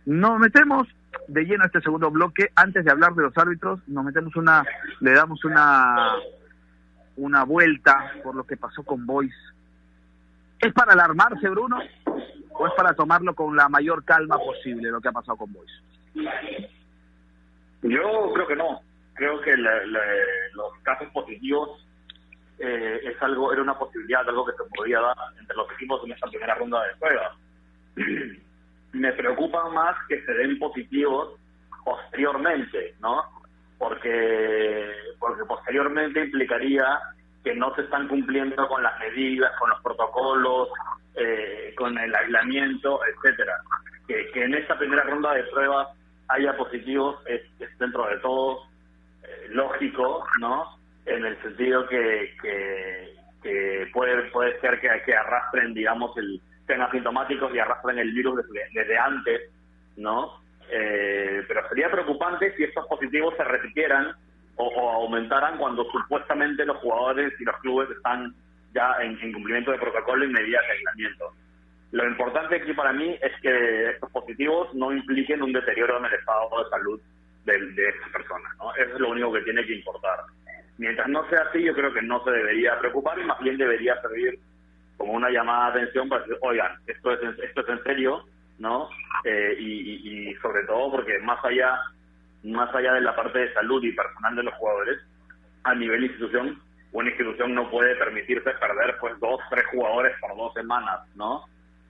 Nos 0.06 0.38
metemos 0.38 0.88
de 1.26 1.44
lleno 1.44 1.64
a 1.64 1.66
este 1.66 1.82
segundo 1.82 2.10
bloque. 2.10 2.50
Antes 2.54 2.86
de 2.86 2.90
hablar 2.90 3.12
de 3.12 3.24
los 3.24 3.36
árbitros, 3.36 3.86
nos 3.88 4.06
metemos 4.06 4.34
una, 4.36 4.64
le 5.00 5.12
damos 5.12 5.44
una, 5.44 6.14
una 7.18 7.44
vuelta 7.44 8.10
por 8.22 8.34
lo 8.34 8.44
que 8.44 8.56
pasó 8.56 8.82
con 8.82 9.04
Boys. 9.04 9.34
¿Es 10.58 10.72
para 10.72 10.94
alarmarse, 10.94 11.46
Bruno? 11.50 11.80
¿O 12.52 12.66
es 12.66 12.72
para 12.72 12.94
tomarlo 12.94 13.34
con 13.34 13.54
la 13.54 13.68
mayor 13.68 14.02
calma 14.02 14.38
posible 14.38 14.90
lo 14.90 15.02
que 15.02 15.08
ha 15.08 15.12
pasado 15.12 15.36
con 15.36 15.52
Boys? 15.52 15.82
Yo 17.82 18.32
creo 18.32 18.46
que 18.46 18.56
no. 18.56 18.80
Creo 19.12 19.42
que 19.42 19.58
los 19.58 20.72
casos 20.84 21.08
positivos 21.08 21.84
eh, 22.58 23.00
es 23.04 23.22
algo, 23.22 23.52
era 23.52 23.62
una 23.62 23.78
posibilidad, 23.78 24.28
algo 24.28 24.46
que 24.46 24.52
se 24.52 24.68
podía 24.74 25.00
dar 25.00 25.16
entre 25.38 25.56
los 25.56 25.70
equipos 25.72 26.04
en 26.04 26.12
esta 26.12 26.28
primera 26.28 26.54
ronda 26.54 26.82
de 26.84 26.96
pruebas. 26.96 27.36
Me 28.92 29.12
preocupa 29.12 29.68
más 29.70 29.96
que 30.08 30.22
se 30.24 30.32
den 30.32 30.58
positivos 30.58 31.38
posteriormente, 31.84 32.94
¿no? 33.00 33.22
Porque, 33.78 34.92
porque 35.18 35.44
posteriormente 35.44 36.24
implicaría 36.24 36.98
que 37.44 37.54
no 37.54 37.74
se 37.74 37.82
están 37.82 38.08
cumpliendo 38.08 38.66
con 38.66 38.82
las 38.82 38.98
medidas, 38.98 39.52
con 39.58 39.70
los 39.70 39.80
protocolos, 39.82 40.68
eh, 41.14 41.74
con 41.76 41.96
el 41.96 42.14
aislamiento, 42.14 43.00
etcétera. 43.04 43.54
Que, 44.06 44.30
que 44.32 44.44
en 44.44 44.54
esta 44.54 44.76
primera 44.78 45.02
ronda 45.04 45.34
de 45.34 45.44
pruebas 45.44 45.88
haya 46.28 46.56
positivos 46.56 47.16
es, 47.26 47.42
dentro 47.78 48.06
de 48.06 48.18
todo 48.18 48.62
eh, 49.22 49.46
lógico, 49.50 50.26
¿no? 50.40 50.77
En 51.08 51.24
el 51.24 51.42
sentido 51.42 51.86
que, 51.88 52.34
que, 52.42 53.88
puede, 53.92 54.30
puede 54.30 54.60
ser 54.60 54.80
que, 54.80 54.88
que 55.04 55.14
arrastren, 55.14 55.74
digamos, 55.74 56.16
el 56.18 56.40
sean 56.68 56.82
asintomáticos 56.82 57.52
y 57.52 57.58
arrastren 57.58 57.98
el 57.98 58.12
virus 58.12 58.44
desde, 58.74 58.98
antes, 58.98 59.50
¿no? 59.96 60.40
Eh, 60.70 61.42
pero 61.48 61.66
sería 61.70 61.90
preocupante 61.90 62.54
si 62.56 62.64
estos 62.64 62.86
positivos 62.86 63.34
se 63.36 63.44
repitieran 63.44 64.14
o, 64.56 64.90
aumentaran 64.90 65.56
cuando 65.56 65.84
supuestamente 65.90 66.66
los 66.66 66.76
jugadores 66.76 67.32
y 67.40 67.44
los 67.44 67.56
clubes 67.60 67.90
están 67.90 68.34
ya 68.74 68.96
en, 69.00 69.16
cumplimiento 69.32 69.72
de 69.72 69.78
protocolo 69.78 70.24
y 70.24 70.28
medidas 70.28 70.62
de 70.66 70.72
aislamiento. 70.72 71.32
Lo 71.90 72.06
importante 72.06 72.56
aquí 72.56 72.74
para 72.74 72.92
mí 72.92 73.18
es 73.22 73.32
que 73.40 73.90
estos 73.90 74.10
positivos 74.10 74.72
no 74.74 74.92
impliquen 74.92 75.42
un 75.42 75.54
deterioro 75.54 75.98
en 75.98 76.04
el 76.04 76.12
estado 76.12 76.50
de 76.62 76.70
salud 76.70 77.00
de, 77.46 77.58
de 77.72 77.88
esas 77.88 78.10
personas, 78.12 78.54
¿no? 78.58 78.74
Eso 78.74 78.92
es 78.92 79.00
lo 79.00 79.08
único 79.08 79.32
que 79.32 79.40
tiene 79.40 79.64
que 79.64 79.76
importar. 79.76 80.18
Mientras 80.78 81.08
no 81.08 81.28
sea 81.28 81.40
así, 81.48 81.62
yo 81.62 81.74
creo 81.74 81.92
que 81.92 82.02
no 82.02 82.22
se 82.24 82.30
debería 82.30 82.78
preocupar 82.78 83.18
y 83.18 83.24
más 83.24 83.38
bien 83.40 83.58
debería 83.58 84.00
servir 84.00 84.38
como 84.96 85.12
una 85.12 85.30
llamada 85.30 85.72
de 85.72 85.80
atención 85.80 86.08
para 86.08 86.22
decir, 86.22 86.38
oigan, 86.40 86.72
esto 86.86 87.12
es, 87.12 87.38
esto 87.40 87.60
es 87.60 87.68
en 87.68 87.82
serio, 87.82 88.24
¿no? 88.58 88.88
Eh, 89.24 89.56
y, 89.58 90.34
sobre 90.42 90.64
todo 90.64 90.92
porque 90.92 91.18
más 91.18 91.44
allá, 91.44 91.78
más 92.44 92.72
allá 92.74 92.94
de 92.94 93.00
la 93.00 93.14
parte 93.14 93.38
de 93.40 93.52
salud 93.54 93.82
y 93.82 93.92
personal 93.92 94.36
de 94.36 94.42
los 94.44 94.54
jugadores, 94.54 94.98
a 95.64 95.74
nivel 95.74 96.04
institución, 96.04 96.60
una 96.92 97.08
institución 97.10 97.54
no 97.54 97.70
puede 97.70 97.96
permitirse 97.96 98.50
perder 98.50 98.96
pues 99.00 99.18
dos, 99.20 99.40
tres 99.50 99.64
jugadores 99.72 100.16
por 100.20 100.36
dos 100.36 100.54
semanas, 100.54 101.00
¿no? 101.16 101.44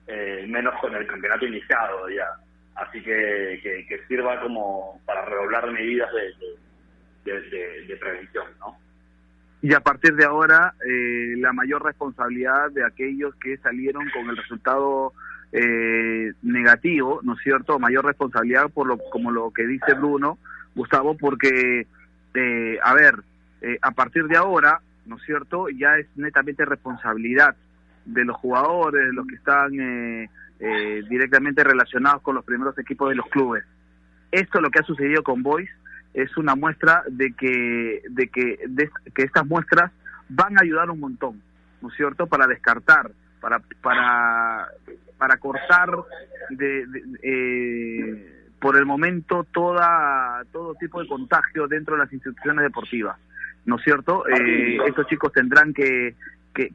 Eh, 0.07 0.45
menos 0.47 0.73
con 0.81 0.95
el 0.95 1.05
campeonato 1.05 1.45
iniciado 1.45 2.09
ya. 2.09 2.27
Así 2.75 3.01
que, 3.03 3.59
que, 3.87 3.99
sirva 4.07 4.39
como 4.41 4.99
para 5.05 5.25
redoblar 5.25 5.71
medidas 5.71 6.11
de, 6.13 6.33
prevención, 7.99 8.45
¿no? 8.59 8.77
Y 9.61 9.73
a 9.73 9.81
partir 9.81 10.15
de 10.15 10.23
ahora, 10.23 10.73
eh, 10.87 11.35
la 11.37 11.51
mayor 11.51 11.83
responsabilidad 11.83 12.71
de 12.71 12.85
aquellos 12.85 13.35
que 13.35 13.57
salieron 13.57 14.09
con 14.11 14.29
el 14.29 14.37
resultado 14.37 15.13
eh, 15.51 16.31
negativo, 16.41 17.19
¿no 17.23 17.33
es 17.33 17.39
cierto? 17.41 17.77
Mayor 17.79 18.05
responsabilidad 18.05 18.69
por 18.69 18.87
lo 18.87 18.97
como 19.11 19.31
lo 19.31 19.51
que 19.51 19.67
dice 19.67 19.93
Bruno, 19.95 20.37
Gustavo, 20.75 21.17
porque, 21.17 21.87
eh, 22.35 22.79
a 22.81 22.93
ver, 22.93 23.15
eh, 23.61 23.77
a 23.81 23.91
partir 23.91 24.25
de 24.27 24.37
ahora, 24.37 24.79
¿no 25.05 25.17
es 25.17 25.23
cierto? 25.23 25.67
Ya 25.69 25.97
es 25.97 26.07
netamente 26.15 26.63
responsabilidad 26.63 27.55
de 28.05 28.25
los 28.25 28.37
jugadores, 28.37 29.07
de 29.07 29.13
los 29.13 29.27
que 29.27 29.35
están 29.35 29.71
eh, 29.79 31.03
directamente 31.09 31.63
relacionados 31.63 32.21
con 32.21 32.35
los 32.35 32.45
primeros 32.45 32.77
equipos 32.77 33.09
de 33.09 33.15
los 33.15 33.25
clubes. 33.27 33.65
Esto, 34.31 34.61
lo 34.61 34.69
que 34.69 34.79
ha 34.79 34.83
sucedido 34.83 35.23
con 35.23 35.41
Boys, 35.41 35.69
es 36.23 36.37
una 36.37 36.55
muestra 36.55 37.03
de 37.09 37.33
que, 37.33 38.01
de 38.09 38.27
que, 38.27 38.59
de, 38.67 38.89
que 39.13 39.23
estas 39.23 39.45
muestras 39.45 39.91
van 40.27 40.57
a 40.57 40.61
ayudar 40.63 40.89
un 40.89 40.99
montón, 40.99 41.41
¿no 41.81 41.89
es 41.89 41.95
cierto?, 41.95 42.27
para 42.27 42.47
descartar, 42.47 43.11
para, 43.39 43.61
para, 43.81 44.67
para 45.17 45.37
cortar 45.37 45.89
de, 46.49 46.85
eh, 47.23 48.51
por 48.59 48.75
el 48.75 48.85
momento 48.85 49.45
toda, 49.51 50.43
todo 50.51 50.75
tipo 50.75 51.01
de 51.01 51.07
contagio 51.07 51.67
dentro 51.67 51.95
de 51.95 52.03
las 52.03 52.13
instituciones 52.13 52.63
deportivas. 52.63 53.17
¿no 53.65 53.75
es 53.75 53.83
cierto? 53.83 54.27
Eh, 54.27 54.77
estos 54.87 55.07
chicos 55.07 55.31
tendrán 55.31 55.73
que, 55.73 56.15
que, 56.53 56.69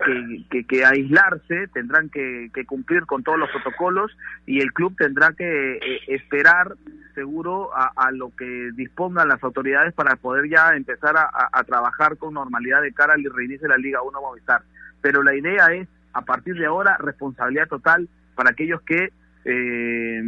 que, 0.66 0.84
aislarse, 0.84 1.68
tendrán 1.72 2.08
que, 2.08 2.50
cumplir 2.66 3.06
con 3.06 3.22
todos 3.22 3.38
los 3.38 3.50
protocolos 3.50 4.16
y 4.46 4.60
el 4.60 4.72
club 4.72 4.94
tendrá 4.96 5.32
que 5.32 5.76
eh, 5.76 6.00
esperar 6.08 6.74
seguro 7.14 7.70
a, 7.74 8.10
lo 8.12 8.34
que 8.36 8.70
dispongan 8.74 9.28
las 9.28 9.42
autoridades 9.42 9.92
para 9.94 10.16
poder 10.16 10.48
ya 10.48 10.74
empezar 10.74 11.14
a, 11.16 11.64
trabajar 11.64 12.16
con 12.16 12.34
normalidad 12.34 12.82
de 12.82 12.92
cara 12.92 13.14
al 13.14 13.24
reinicio 13.24 13.68
de 13.68 13.74
la 13.74 13.78
Liga 13.78 14.02
1 14.02 14.20
Movistar. 14.20 14.62
Pero 15.00 15.22
la 15.22 15.34
idea 15.34 15.66
es, 15.72 15.88
a 16.12 16.22
partir 16.22 16.54
de 16.54 16.66
ahora, 16.66 16.96
responsabilidad 16.98 17.68
total 17.68 18.08
para 18.34 18.50
aquellos 18.50 18.82
que 18.82 19.10
eh, 19.44 20.22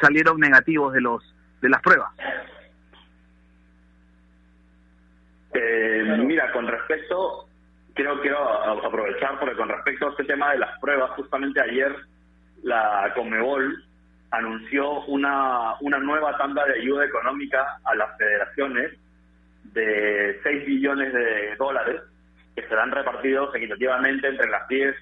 salieron 0.00 0.40
negativos 0.40 0.92
de 0.92 1.00
los 1.00 1.34
de 1.62 1.68
las 1.70 1.80
pruebas. 1.80 2.10
Eh, 5.54 6.16
mira, 6.18 6.52
con 6.52 6.66
respecto, 6.66 7.45
quiero, 7.96 8.20
quiero 8.20 8.86
aprovechar 8.86 9.38
porque 9.40 9.56
con 9.56 9.68
respecto 9.68 10.06
a 10.06 10.10
este 10.10 10.24
tema 10.24 10.52
de 10.52 10.58
las 10.58 10.78
pruebas, 10.78 11.10
justamente 11.12 11.60
ayer 11.60 11.96
la 12.62 13.10
Comebol 13.14 13.82
anunció 14.30 15.04
una, 15.06 15.74
una 15.80 15.98
nueva 15.98 16.36
tanda 16.36 16.64
de 16.66 16.80
ayuda 16.80 17.06
económica 17.06 17.78
a 17.84 17.94
las 17.94 18.16
federaciones 18.18 18.92
de 19.72 20.38
6 20.42 20.66
billones 20.66 21.12
de 21.12 21.56
dólares 21.56 22.02
que 22.54 22.66
serán 22.68 22.90
repartidos 22.90 23.54
equitativamente 23.54 24.28
entre 24.28 24.48
las 24.48 24.68
10 24.68 24.94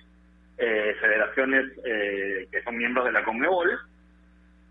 eh, 0.58 0.96
federaciones 1.00 1.72
eh, 1.84 2.48
que 2.50 2.62
son 2.62 2.76
miembros 2.76 3.04
de 3.06 3.12
la 3.12 3.24
Comebol, 3.24 3.78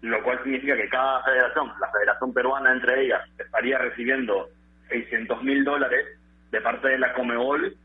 lo 0.02 0.24
cual 0.24 0.42
significa 0.44 0.76
que 0.76 0.90
cada 0.90 1.24
federación, 1.24 1.72
la 1.80 1.92
Federación 1.92 2.34
Peruana 2.34 2.72
entre 2.72 3.06
ellas, 3.06 3.22
estaría 3.38 3.78
recibiendo 3.78 4.50
600 4.90 5.44
mil 5.44 5.64
dólares 5.64 6.06
de 6.52 6.62
parte 6.62 6.90
de 6.90 7.00
la 7.00 7.14
Comebol, 7.14 7.76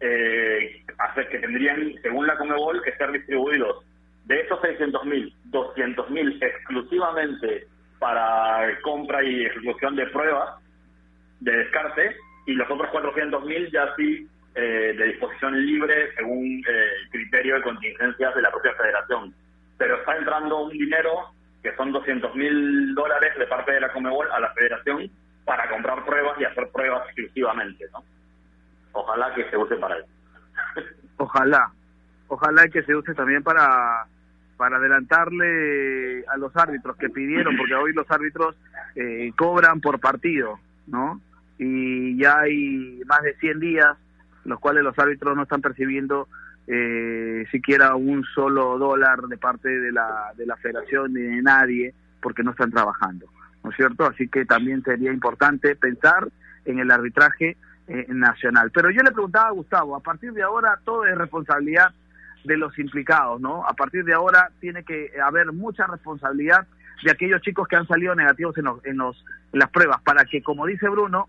eh, 0.00 0.82
que 1.30 1.38
tendrían, 1.38 1.94
según 2.02 2.26
la 2.26 2.36
Comebol, 2.36 2.82
que 2.82 2.92
ser 2.96 3.12
distribuidos 3.12 3.84
de 4.24 4.40
esos 4.40 4.60
600 4.60 5.04
mil, 5.04 5.34
200 5.44 6.10
mil 6.10 6.42
exclusivamente 6.42 7.66
para 7.98 8.78
compra 8.82 9.22
y 9.22 9.46
ejecución 9.46 9.96
de 9.96 10.06
pruebas 10.06 10.60
de 11.40 11.52
descarte 11.52 12.16
y 12.46 12.52
los 12.52 12.70
otros 12.70 12.90
400 12.90 13.44
mil 13.44 13.70
ya 13.70 13.94
sí 13.96 14.26
eh, 14.54 14.94
de 14.96 15.04
disposición 15.06 15.64
libre 15.64 16.14
según 16.16 16.62
eh, 16.68 16.90
criterio 17.10 17.56
de 17.56 17.62
contingencias 17.62 18.34
de 18.34 18.42
la 18.42 18.50
propia 18.50 18.74
federación. 18.74 19.34
Pero 19.78 19.96
está 19.96 20.16
entrando 20.16 20.64
un 20.64 20.70
dinero 20.70 21.30
que 21.62 21.74
son 21.76 21.92
200 21.92 22.34
mil 22.34 22.94
dólares 22.94 23.32
de 23.38 23.46
parte 23.46 23.72
de 23.72 23.80
la 23.80 23.92
Comebol 23.92 24.30
a 24.32 24.40
la 24.40 24.52
federación 24.54 25.10
para 25.44 25.68
comprar 25.68 26.04
pruebas 26.04 26.40
y 26.40 26.44
hacer 26.44 26.68
pruebas 26.72 27.04
exclusivamente, 27.06 27.84
¿no? 27.92 28.04
Ojalá 28.96 29.34
que 29.34 29.48
se 29.50 29.56
use 29.56 29.76
para 29.76 29.96
eso. 29.98 30.08
Ojalá, 31.18 31.70
ojalá 32.28 32.68
que 32.68 32.82
se 32.82 32.94
use 32.94 33.14
también 33.14 33.42
para 33.42 34.06
para 34.58 34.76
adelantarle 34.76 36.24
a 36.26 36.36
los 36.36 36.54
árbitros 36.56 36.96
que 36.96 37.08
pidieron, 37.10 37.56
porque 37.56 37.74
hoy 37.74 37.92
los 37.92 38.10
árbitros 38.10 38.56
eh, 38.94 39.30
cobran 39.36 39.80
por 39.80 40.00
partido, 40.00 40.58
¿no? 40.86 41.20
Y 41.58 42.18
ya 42.18 42.40
hay 42.40 43.00
más 43.06 43.22
de 43.22 43.34
100 43.36 43.60
días 43.60 43.96
los 44.44 44.60
cuales 44.60 44.82
los 44.82 44.98
árbitros 44.98 45.36
no 45.36 45.42
están 45.42 45.60
percibiendo 45.60 46.28
eh, 46.66 47.46
siquiera 47.50 47.94
un 47.94 48.24
solo 48.34 48.78
dólar 48.78 49.22
de 49.22 49.36
parte 49.36 49.68
de 49.68 49.92
la, 49.92 50.32
de 50.36 50.46
la 50.46 50.56
federación 50.56 51.12
ni 51.12 51.22
de 51.22 51.42
nadie 51.42 51.94
porque 52.20 52.42
no 52.42 52.52
están 52.52 52.70
trabajando. 52.70 53.26
¿no 53.62 53.70
es 53.70 53.76
cierto? 53.76 54.06
Así 54.06 54.28
que 54.28 54.44
también 54.44 54.82
sería 54.82 55.12
importante 55.12 55.74
pensar 55.76 56.28
en 56.64 56.78
el 56.78 56.90
arbitraje 56.90 57.56
eh, 57.88 58.06
nacional. 58.08 58.70
Pero 58.72 58.90
yo 58.90 59.02
le 59.02 59.12
preguntaba 59.12 59.48
a 59.48 59.52
Gustavo, 59.52 59.96
a 59.96 60.00
partir 60.00 60.32
de 60.32 60.42
ahora 60.42 60.78
todo 60.84 61.04
es 61.06 61.16
responsabilidad 61.16 61.92
de 62.44 62.56
los 62.56 62.78
implicados, 62.78 63.40
¿no? 63.40 63.66
A 63.66 63.74
partir 63.74 64.04
de 64.04 64.14
ahora 64.14 64.50
tiene 64.60 64.84
que 64.84 65.10
haber 65.22 65.52
mucha 65.52 65.86
responsabilidad 65.86 66.66
de 67.04 67.10
aquellos 67.10 67.42
chicos 67.42 67.68
que 67.68 67.76
han 67.76 67.86
salido 67.86 68.14
negativos 68.14 68.56
en, 68.58 68.64
los, 68.64 68.84
en, 68.84 68.96
los, 68.96 69.24
en 69.52 69.58
las 69.58 69.70
pruebas, 69.70 70.00
para 70.02 70.24
que, 70.24 70.42
como 70.42 70.66
dice 70.66 70.88
Bruno, 70.88 71.28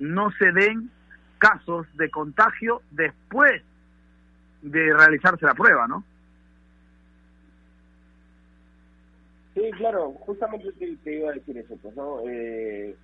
no 0.00 0.30
se 0.32 0.52
den 0.52 0.90
casos 1.38 1.86
de 1.96 2.10
contagio 2.10 2.82
después 2.90 3.62
de 4.62 4.94
realizarse 4.94 5.44
la 5.44 5.54
prueba, 5.54 5.86
¿no? 5.86 6.04
Sí, 9.54 9.70
claro, 9.76 10.12
justamente 10.20 10.72
te, 11.04 11.16
iba 11.16 11.30
a 11.30 11.34
decir 11.34 11.56
eso, 11.58 11.76
pues, 11.80 11.94
¿no? 11.94 12.20
Eh, 12.26 12.96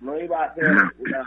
no 0.00 0.18
iba 0.18 0.44
a 0.44 0.54
ser 0.54 0.66
una, 0.98 1.24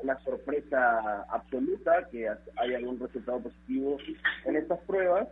una 0.00 0.18
sorpresa 0.20 1.22
absoluta 1.30 2.08
que 2.10 2.28
haya 2.28 2.76
algún 2.76 2.98
resultado 2.98 3.40
positivo 3.40 3.98
en 4.44 4.56
estas 4.56 4.80
pruebas, 4.80 5.28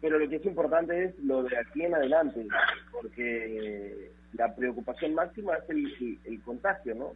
pero 0.00 0.18
lo 0.18 0.28
que 0.28 0.36
es 0.36 0.46
importante 0.46 1.04
es 1.04 1.18
lo 1.20 1.42
de 1.42 1.58
aquí 1.58 1.84
en 1.84 1.94
adelante, 1.94 2.46
porque 2.92 4.10
la 4.34 4.54
preocupación 4.54 5.14
máxima 5.14 5.56
es 5.56 5.70
el, 5.70 6.18
el, 6.24 6.40
contagio, 6.42 6.94
¿no? 6.94 7.12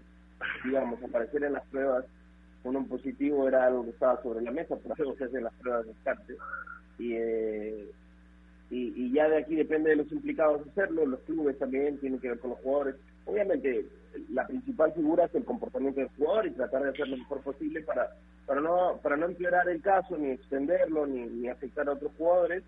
Digamos, 0.65 1.03
aparecer 1.03 1.45
en 1.45 1.55
las 1.55 1.65
pruebas 1.67 2.05
con 2.63 2.77
un 2.77 2.89
positivo 2.89 3.47
era 3.47 3.67
algo 3.67 3.85
que 3.85 3.91
estaba 3.91 4.23
sobre 4.23 4.43
la 4.43 4.51
mesa, 4.51 4.77
por 4.77 4.93
eso 4.99 5.15
se 5.17 5.25
hacen 5.25 5.45
las 5.45 5.55
pruebas 5.55 5.87
de 5.87 5.93
descarte. 5.93 6.37
Y 6.99 7.15
eh, 7.15 7.89
y, 8.71 9.13
ya 9.13 9.29
de 9.29 9.39
aquí 9.39 9.55
depende 9.55 9.91
de 9.91 9.97
los 9.97 10.11
implicados 10.11 10.67
hacerlo, 10.67 11.07
los 11.07 11.21
clubes 11.21 11.59
también 11.59 11.99
tienen 11.99 12.19
que 12.19 12.29
ver 12.29 12.39
con 12.39 12.51
los 12.51 12.59
jugadores. 12.61 12.97
Obviamente 13.27 13.87
la 14.31 14.47
principal 14.47 14.93
figura 14.93 15.25
es 15.25 15.35
el 15.35 15.45
comportamiento 15.45 16.01
del 16.01 16.11
jugador 16.11 16.47
y 16.47 16.51
tratar 16.51 16.83
de 16.83 16.91
hacer 16.91 17.09
lo 17.09 17.17
mejor 17.17 17.41
posible 17.43 17.83
para 17.83 18.11
para 18.47 18.61
no 18.61 19.01
para 19.03 19.17
no 19.17 19.27
empeorar 19.27 19.69
el 19.69 19.81
caso 19.81 20.17
ni 20.17 20.31
extenderlo 20.31 21.07
ni, 21.07 21.27
ni 21.27 21.49
afectar 21.49 21.89
a 21.89 21.93
otros 21.93 22.13
jugadores, 22.17 22.63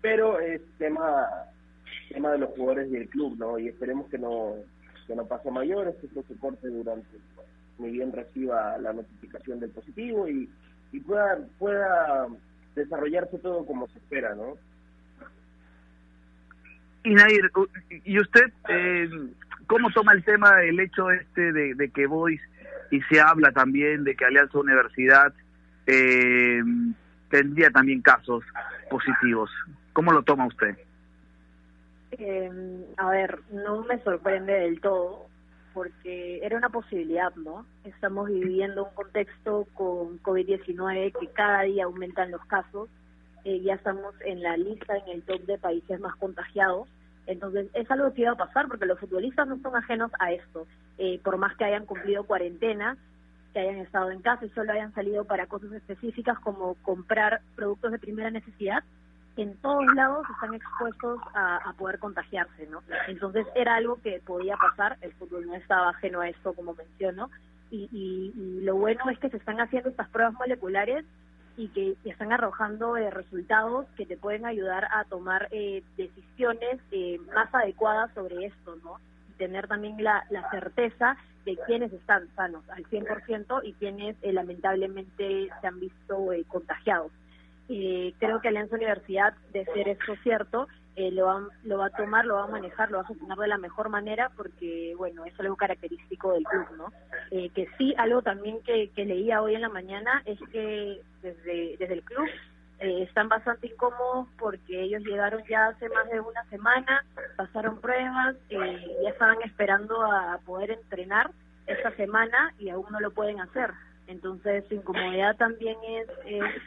pero 0.00 0.38
es 0.40 0.60
tema 0.78 1.26
tema 2.10 2.32
de 2.32 2.38
los 2.38 2.50
jugadores 2.50 2.90
del 2.90 3.08
club, 3.08 3.36
¿no? 3.38 3.58
Y 3.58 3.68
esperemos 3.68 4.08
que 4.08 4.18
no 4.18 4.56
que 5.06 5.16
no 5.16 5.26
pase 5.26 5.48
a 5.48 5.52
mayores, 5.52 5.96
que 5.96 6.06
esto 6.06 6.22
se 6.28 6.36
corte 6.36 6.68
durante 6.68 7.08
muy 7.78 7.90
bien 7.90 8.12
reciba 8.12 8.78
la 8.78 8.92
notificación 8.92 9.58
del 9.58 9.70
positivo 9.70 10.28
y, 10.28 10.48
y 10.92 11.00
pueda 11.00 11.38
pueda 11.58 12.28
desarrollarse 12.74 13.38
todo 13.38 13.64
como 13.66 13.88
se 13.88 13.98
espera, 13.98 14.34
¿no? 14.34 14.56
Y 17.04 17.14
Nair, 17.14 17.50
¿y 18.04 18.20
usted 18.20 18.52
eh, 18.68 19.10
cómo 19.72 19.90
toma 19.90 20.12
el 20.12 20.22
tema, 20.22 20.62
el 20.62 20.78
hecho 20.80 21.10
este 21.10 21.50
de, 21.50 21.90
que 21.94 22.06
Boys, 22.06 22.42
y 22.90 23.00
se 23.04 23.18
habla 23.18 23.52
también 23.52 24.04
de 24.04 24.14
que 24.14 24.26
Alianza 24.26 24.58
Universidad 24.58 25.32
eh, 25.86 26.60
tendría 27.30 27.70
también 27.70 28.02
casos 28.02 28.44
positivos? 28.90 29.50
¿Cómo 29.94 30.12
lo 30.12 30.22
toma 30.24 30.46
usted? 30.46 30.76
Eh, 32.10 32.50
a 32.98 33.08
ver, 33.08 33.38
no 33.50 33.82
me 33.84 33.98
sorprende 34.02 34.52
del 34.52 34.78
todo, 34.82 35.28
porque 35.72 36.44
era 36.44 36.58
una 36.58 36.68
posibilidad, 36.68 37.34
¿no? 37.36 37.64
Estamos 37.84 38.28
viviendo 38.28 38.84
un 38.84 38.94
contexto 38.94 39.66
con 39.72 40.22
COVID-19 40.22 41.18
que 41.18 41.28
cada 41.28 41.62
día 41.62 41.84
aumentan 41.84 42.30
los 42.30 42.44
casos, 42.44 42.90
eh, 43.46 43.62
ya 43.62 43.72
estamos 43.72 44.14
en 44.20 44.42
la 44.42 44.54
lista, 44.58 44.98
en 44.98 45.08
el 45.14 45.22
top 45.22 45.40
de 45.46 45.56
países 45.56 45.98
más 45.98 46.14
contagiados, 46.16 46.88
entonces 47.26 47.68
es 47.74 47.90
algo 47.90 48.12
que 48.12 48.22
iba 48.22 48.32
a 48.32 48.36
pasar 48.36 48.68
porque 48.68 48.86
los 48.86 48.98
futbolistas 48.98 49.46
no 49.46 49.58
son 49.60 49.76
ajenos 49.76 50.10
a 50.18 50.32
esto, 50.32 50.66
eh, 50.98 51.20
por 51.22 51.36
más 51.36 51.56
que 51.56 51.64
hayan 51.64 51.86
cumplido 51.86 52.24
cuarentena, 52.24 52.96
que 53.52 53.60
hayan 53.60 53.76
estado 53.76 54.10
en 54.10 54.22
casa 54.22 54.44
y 54.44 54.50
solo 54.50 54.72
hayan 54.72 54.94
salido 54.94 55.24
para 55.24 55.46
cosas 55.46 55.72
específicas 55.72 56.38
como 56.40 56.74
comprar 56.82 57.40
productos 57.54 57.92
de 57.92 57.98
primera 57.98 58.30
necesidad, 58.30 58.82
en 59.36 59.56
todos 59.58 59.86
lados 59.94 60.26
están 60.34 60.54
expuestos 60.54 61.20
a, 61.34 61.72
poder 61.78 61.98
contagiarse, 61.98 62.66
¿no? 62.66 62.82
Entonces 63.08 63.46
era 63.54 63.76
algo 63.76 64.00
que 64.02 64.20
podía 64.26 64.56
pasar, 64.56 64.98
el 65.00 65.12
fútbol 65.14 65.46
no 65.46 65.54
estaba 65.54 65.90
ajeno 65.90 66.20
a 66.20 66.28
esto, 66.28 66.52
como 66.52 66.74
menciono, 66.74 67.30
y, 67.70 67.88
y, 67.90 68.60
lo 68.62 68.76
bueno 68.76 69.00
es 69.10 69.18
que 69.18 69.30
se 69.30 69.38
están 69.38 69.58
haciendo 69.58 69.88
estas 69.88 70.08
pruebas 70.10 70.34
moleculares 70.34 71.06
y 71.56 71.68
que 71.68 71.96
están 72.04 72.32
arrojando 72.32 72.96
eh, 72.96 73.10
resultados 73.10 73.86
que 73.96 74.06
te 74.06 74.16
pueden 74.16 74.46
ayudar 74.46 74.86
a 74.92 75.04
tomar 75.04 75.48
eh, 75.50 75.82
decisiones 75.96 76.80
eh, 76.90 77.18
más 77.34 77.54
adecuadas 77.54 78.10
sobre 78.14 78.46
esto, 78.46 78.76
¿no? 78.82 78.98
Y 79.30 79.32
tener 79.34 79.68
también 79.68 80.02
la, 80.02 80.24
la 80.30 80.48
certeza 80.50 81.16
de 81.44 81.58
quiénes 81.66 81.92
están 81.92 82.28
sanos 82.36 82.62
al 82.70 82.84
100% 82.84 83.60
y 83.64 83.72
quienes 83.74 84.16
lamentablemente 84.22 85.48
se 85.60 85.66
han 85.66 85.80
visto 85.80 86.28
contagiados. 86.46 87.10
Eh, 87.68 88.12
creo 88.18 88.40
que 88.40 88.48
Alianza 88.48 88.76
Universidad, 88.76 89.34
de 89.52 89.64
ser 89.64 89.88
esto 89.88 90.14
cierto, 90.22 90.68
eh, 90.96 91.10
lo, 91.10 91.26
va, 91.26 91.48
lo 91.64 91.78
va 91.78 91.86
a 91.86 91.90
tomar, 91.90 92.24
lo 92.24 92.34
va 92.34 92.44
a 92.44 92.48
manejar, 92.48 92.90
lo 92.90 92.98
va 92.98 93.04
a 93.04 93.06
gestionar 93.06 93.38
de 93.38 93.48
la 93.48 93.58
mejor 93.58 93.88
manera 93.88 94.30
porque, 94.36 94.94
bueno, 94.96 95.24
es 95.24 95.38
algo 95.40 95.56
característico 95.56 96.32
del 96.32 96.44
club, 96.44 96.66
¿no? 96.76 96.92
Eh, 97.30 97.50
que 97.50 97.66
sí, 97.78 97.94
algo 97.96 98.20
también 98.22 98.62
que, 98.62 98.90
leía 98.96 99.42
hoy 99.42 99.54
en 99.54 99.62
la 99.62 99.68
mañana 99.68 100.22
es 100.26 100.38
que 100.52 101.00
desde, 101.22 101.76
desde 101.78 101.94
el 101.94 102.02
club 102.02 102.28
eh, 102.78 103.02
están 103.02 103.28
bastante 103.28 103.68
incómodos 103.68 104.28
porque 104.38 104.82
ellos 104.82 105.02
llegaron 105.02 105.42
ya 105.48 105.68
hace 105.68 105.88
más 105.88 106.08
de 106.10 106.20
una 106.20 106.44
semana, 106.50 107.04
pasaron 107.36 107.80
pruebas, 107.80 108.36
eh, 108.50 108.96
ya 109.02 109.10
estaban 109.10 109.40
esperando 109.42 110.02
a 110.02 110.38
poder 110.44 110.72
entrenar 110.72 111.30
esta 111.66 111.92
semana 111.92 112.52
y 112.58 112.70
aún 112.70 112.86
no 112.90 113.00
lo 113.00 113.12
pueden 113.12 113.40
hacer. 113.40 113.70
Entonces, 114.12 114.62
su 114.68 114.74
incomodidad 114.74 115.36
también 115.38 115.74
es, 115.88 116.06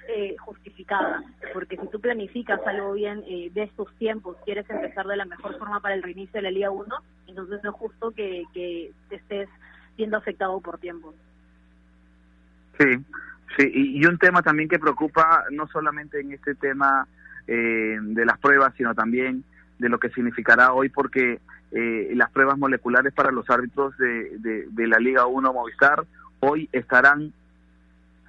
eh, 0.10 0.36
justificada, 0.40 1.24
porque 1.54 1.78
si 1.78 1.88
tú 1.90 2.02
planificas 2.02 2.60
algo 2.66 2.94
bien 2.94 3.24
eh, 3.28 3.52
de 3.54 3.64
estos 3.64 3.94
tiempos, 3.98 4.36
quieres 4.46 4.68
empezar 4.68 5.06
de 5.06 5.16
la 5.16 5.26
mejor 5.26 5.56
forma 5.60 5.80
para 5.80 5.94
el 5.94 6.02
reinicio 6.02 6.34
de 6.34 6.42
la 6.42 6.50
Liga 6.50 6.72
1, 6.72 6.96
entonces 7.28 7.60
no 7.64 7.70
es 7.70 7.76
justo 7.76 8.12
que, 8.12 8.46
te 8.52 9.16
estés 9.16 9.48
siendo 9.96 10.18
afectado 10.18 10.60
por 10.60 10.80
tiempo. 10.80 11.14
Sí, 12.80 12.98
sí, 13.58 13.72
y, 13.72 14.06
un 14.08 14.18
tema 14.18 14.42
también 14.42 14.68
que 14.68 14.80
preocupa, 14.80 15.44
no 15.52 15.68
solamente 15.68 16.20
en 16.20 16.34
este 16.34 16.56
tema 16.56 17.08
eh, 17.46 18.00
de 18.02 18.26
las 18.26 18.40
pruebas, 18.40 18.74
sino 18.76 18.96
también 18.96 19.44
de 19.78 19.90
lo 19.90 20.00
que 20.00 20.10
significará 20.10 20.74
hoy, 20.74 20.90
porque 20.90 21.40
las 21.72 22.32
pruebas 22.32 22.58
moleculares 22.58 23.12
para 23.12 23.32
los 23.32 23.50
árbitros 23.50 23.98
de, 23.98 24.38
de, 24.40 24.66
de 24.70 24.88
la 24.88 24.98
Liga 24.98 25.26
1 25.26 25.52
Movistar 25.52 26.06
hoy 26.46 26.70
estarán 26.72 27.34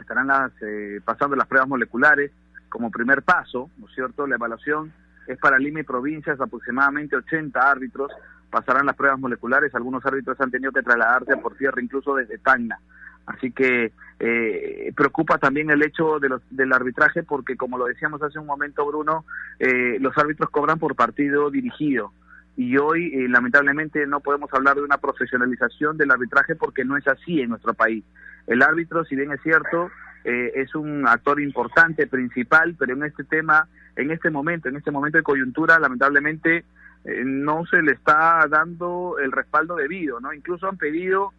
estarán 0.01 0.27
las, 0.27 0.53
eh, 0.63 1.01
pasando 1.05 1.37
las 1.37 1.47
pruebas 1.47 1.69
moleculares 1.69 2.31
como 2.69 2.91
primer 2.91 3.23
paso, 3.23 3.71
¿no 3.79 3.87
es 3.87 3.95
cierto? 3.95 4.27
La 4.27 4.37
evaluación 4.37 4.93
es 5.27 5.39
para 5.39 5.59
Lima 5.59 5.81
y 5.81 5.85
provincias, 5.85 6.41
aproximadamente 6.41 7.17
80 7.17 7.71
árbitros 7.71 8.13
pasarán 8.51 8.87
las 8.87 8.97
pruebas 8.97 9.19
moleculares, 9.19 9.75
algunos 9.75 10.05
árbitros 10.07 10.41
han 10.41 10.51
tenido 10.51 10.73
que 10.73 10.83
trasladarse 10.83 11.37
por 11.39 11.57
tierra 11.57 11.83
incluso 11.83 12.15
desde 12.15 12.39
Tacna. 12.39 12.79
Así 13.27 13.51
que 13.51 13.93
eh, 14.21 14.93
preocupa 14.95 15.39
también 15.39 15.69
el 15.71 15.83
hecho 15.83 16.21
de 16.21 16.29
los, 16.29 16.43
del 16.51 16.73
arbitraje 16.73 17.25
porque, 17.25 17.57
como 17.57 17.77
lo 17.77 17.87
decíamos 17.87 18.23
hace 18.23 18.39
un 18.39 18.47
momento, 18.47 18.87
Bruno, 18.87 19.25
eh, 19.59 19.99
los 20.01 20.17
árbitros 20.17 20.51
cobran 20.51 20.79
por 20.79 20.95
partido 20.95 21.51
dirigido 21.51 22.13
y 22.57 22.79
hoy 22.79 23.13
eh, 23.15 23.29
lamentablemente 23.29 24.07
no 24.07 24.21
podemos 24.21 24.53
hablar 24.53 24.77
de 24.77 24.83
una 24.83 24.97
profesionalización 24.97 25.99
del 25.99 26.11
arbitraje 26.11 26.57
porque 26.57 26.85
no 26.85 26.97
es 26.97 27.07
así 27.07 27.41
en 27.41 27.51
nuestro 27.51 27.75
país. 27.75 28.03
El 28.47 28.63
árbitro, 28.63 29.05
si 29.05 29.15
bien 29.15 29.31
es 29.31 29.43
cierto, 29.43 29.91
eh, 30.25 30.53
es 30.55 30.75
un 30.75 31.07
actor 31.07 31.41
importante, 31.41 32.07
principal, 32.07 32.75
pero 32.79 32.95
en 32.95 33.03
este 33.03 33.25
tema, 33.25 33.69
en 33.95 34.11
este 34.11 34.31
momento, 34.31 34.71
en 34.71 34.77
este 34.77 34.91
momento 34.91 35.19
de 35.19 35.25
coyuntura, 35.25 35.79
lamentablemente 35.79 36.65
eh, 37.05 37.23
no 37.25 37.67
se 37.67 37.83
le 37.83 37.93
está 37.93 38.47
dando 38.49 39.17
el 39.23 39.33
respaldo 39.33 39.77
debido, 39.77 40.19
¿no? 40.21 40.33
Incluso 40.33 40.69
han 40.69 40.79
pedido, 40.79 41.33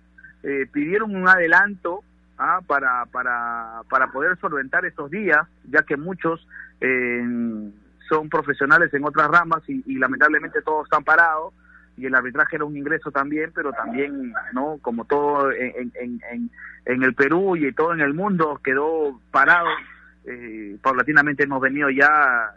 pidieron 0.71 1.13
un 1.13 1.27
adelanto 1.27 2.03
¿ah? 2.37 2.61
para, 2.65 3.05
para, 3.07 3.81
para 3.89 4.07
poder 4.11 4.37
solventar 4.37 4.85
estos 4.85 5.11
días, 5.11 5.45
ya 5.69 5.81
que 5.81 5.97
muchos 5.97 6.47
son 8.07 8.29
profesionales 8.29 8.93
en 8.93 9.05
otras 9.05 9.27
ramas 9.27 9.61
y, 9.67 9.95
lamentablemente 9.95 10.61
todos 10.61 10.85
están 10.85 11.03
parados 11.03 11.53
y 11.97 12.05
el 12.05 12.15
arbitraje 12.15 12.57
era 12.57 12.65
un 12.65 12.77
ingreso 12.77 13.11
también, 13.11 13.51
pero 13.53 13.71
también, 13.73 14.33
¿no? 14.53 14.77
Como 14.81 15.05
todo 15.05 15.51
en, 15.51 15.91
en, 15.95 16.51
en, 16.85 17.03
el 17.03 17.13
Perú 17.15 17.55
y 17.55 17.71
todo 17.73 17.93
en 17.93 18.01
el 18.01 18.13
mundo 18.13 18.61
quedó 18.63 19.19
parado, 19.31 19.67
eh, 20.25 20.77
paulatinamente 20.81 21.43
hemos 21.43 21.59
venido 21.59 21.89
ya, 21.89 22.53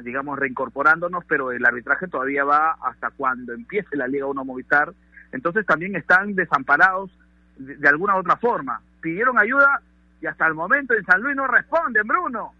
digamos, 0.00 0.36
reincorporándonos, 0.36 1.24
pero 1.26 1.52
el 1.52 1.64
arbitraje 1.64 2.08
todavía 2.08 2.42
va 2.42 2.76
hasta 2.82 3.10
cuando 3.10 3.52
empiece 3.52 3.96
la 3.96 4.08
Liga 4.08 4.26
1 4.26 4.44
Movistar, 4.44 4.92
entonces 5.30 5.64
también 5.64 5.94
están 5.94 6.34
desamparados 6.34 7.10
de, 7.58 7.76
de 7.76 7.88
alguna 7.88 8.16
u 8.16 8.18
otra 8.18 8.36
forma. 8.36 8.80
Pidieron 9.00 9.38
ayuda 9.38 9.80
y 10.20 10.26
hasta 10.26 10.46
el 10.48 10.54
momento 10.54 10.94
en 10.94 11.04
San 11.04 11.20
Luis 11.20 11.36
no 11.36 11.46
responden, 11.46 12.06
Bruno. 12.06 12.52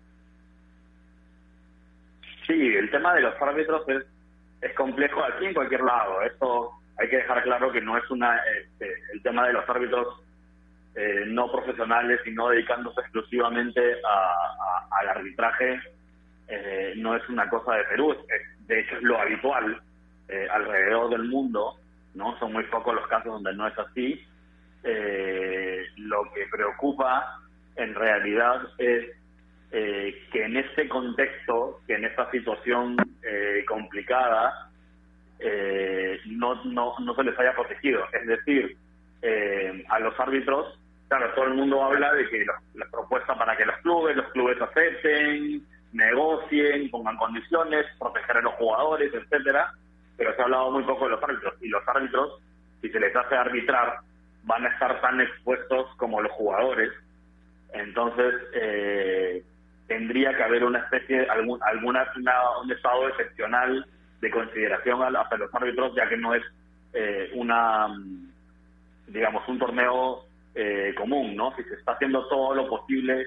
Sí, 2.52 2.76
el 2.76 2.90
tema 2.90 3.14
de 3.14 3.22
los 3.22 3.40
árbitros 3.40 3.88
es, 3.88 4.04
es 4.60 4.74
complejo 4.74 5.24
aquí 5.24 5.46
en 5.46 5.54
cualquier 5.54 5.80
lado. 5.80 6.20
Esto 6.20 6.72
hay 6.98 7.08
que 7.08 7.16
dejar 7.16 7.42
claro 7.44 7.72
que 7.72 7.80
no 7.80 7.96
es 7.96 8.10
una 8.10 8.38
este, 8.60 8.92
el 9.14 9.22
tema 9.22 9.46
de 9.46 9.54
los 9.54 9.66
árbitros 9.66 10.22
eh, 10.94 11.24
no 11.28 11.50
profesionales 11.50 12.20
y 12.26 12.32
no 12.32 12.50
dedicándose 12.50 13.00
exclusivamente 13.00 13.80
al 14.90 15.08
arbitraje 15.08 15.80
eh, 16.48 16.92
no 16.96 17.16
es 17.16 17.26
una 17.30 17.48
cosa 17.48 17.76
de 17.76 17.84
Perú. 17.84 18.14
de 18.66 18.80
hecho, 18.80 18.96
es 18.96 19.02
lo 19.02 19.18
habitual 19.18 19.80
eh, 20.28 20.46
alrededor 20.50 21.08
del 21.08 21.24
mundo. 21.24 21.78
no 22.14 22.38
Son 22.38 22.52
muy 22.52 22.64
pocos 22.64 22.94
los 22.94 23.06
casos 23.06 23.32
donde 23.32 23.54
no 23.54 23.66
es 23.66 23.78
así. 23.78 24.20
lo 25.96 26.30
que 26.34 26.46
preocupa 26.50 27.40
en 27.76 27.94
realidad 27.94 28.60
es 28.76 29.21
eh, 29.72 30.26
que 30.30 30.44
en 30.44 30.56
este 30.58 30.86
contexto, 30.88 31.80
que 31.86 31.94
en 31.94 32.04
esta 32.04 32.30
situación 32.30 32.96
eh, 33.22 33.64
complicada, 33.66 34.70
eh, 35.38 36.20
no, 36.26 36.62
no, 36.64 36.94
no 36.98 37.14
se 37.14 37.24
les 37.24 37.38
haya 37.38 37.54
protegido. 37.54 38.04
Es 38.12 38.26
decir, 38.26 38.76
a 39.88 39.98
los 40.00 40.18
árbitros, 40.18 40.78
claro, 41.08 41.32
todo 41.34 41.46
el 41.46 41.54
mundo 41.54 41.82
habla 41.82 42.12
de 42.12 42.28
que 42.28 42.44
la 42.74 42.86
propuesta 42.90 43.34
para 43.36 43.56
que 43.56 43.64
los 43.64 43.76
clubes, 43.78 44.16
los 44.16 44.30
clubes 44.32 44.60
acepten, 44.60 45.64
negocien, 45.92 46.90
pongan 46.90 47.16
condiciones, 47.16 47.86
proteger 47.98 48.38
a 48.38 48.42
los 48.42 48.54
jugadores, 48.54 49.12
etcétera, 49.14 49.72
pero 50.16 50.34
se 50.34 50.42
ha 50.42 50.44
hablado 50.44 50.70
muy 50.70 50.82
poco 50.84 51.04
de 51.04 51.12
los 51.12 51.22
árbitros. 51.22 51.54
Y 51.60 51.68
los 51.68 51.86
árbitros, 51.86 52.40
si 52.80 52.90
se 52.90 53.00
les 53.00 53.14
hace 53.14 53.36
arbitrar, 53.36 54.00
van 54.44 54.66
a 54.66 54.68
estar 54.68 55.00
tan 55.00 55.20
expuestos 55.20 55.94
como 55.96 56.20
los 56.20 56.32
jugadores. 56.32 56.90
Entonces, 57.72 58.34
eh, 58.54 59.42
tendría 59.92 60.34
que 60.34 60.42
haber 60.42 60.64
una 60.64 60.78
especie, 60.78 61.26
algún, 61.28 61.60
alguna, 61.62 62.06
un 62.62 62.72
estado 62.72 63.08
excepcional 63.08 63.86
de 64.20 64.30
consideración 64.30 65.02
hacia 65.02 65.36
los 65.36 65.54
árbitros, 65.54 65.94
ya 65.94 66.08
que 66.08 66.16
no 66.16 66.34
es 66.34 66.42
eh, 66.94 67.30
una, 67.34 67.88
digamos, 69.06 69.46
un 69.48 69.58
torneo 69.58 70.24
eh, 70.54 70.94
común, 70.96 71.36
¿no? 71.36 71.54
Si 71.56 71.62
se 71.64 71.74
está 71.74 71.92
haciendo 71.92 72.26
todo 72.28 72.54
lo 72.54 72.68
posible 72.68 73.26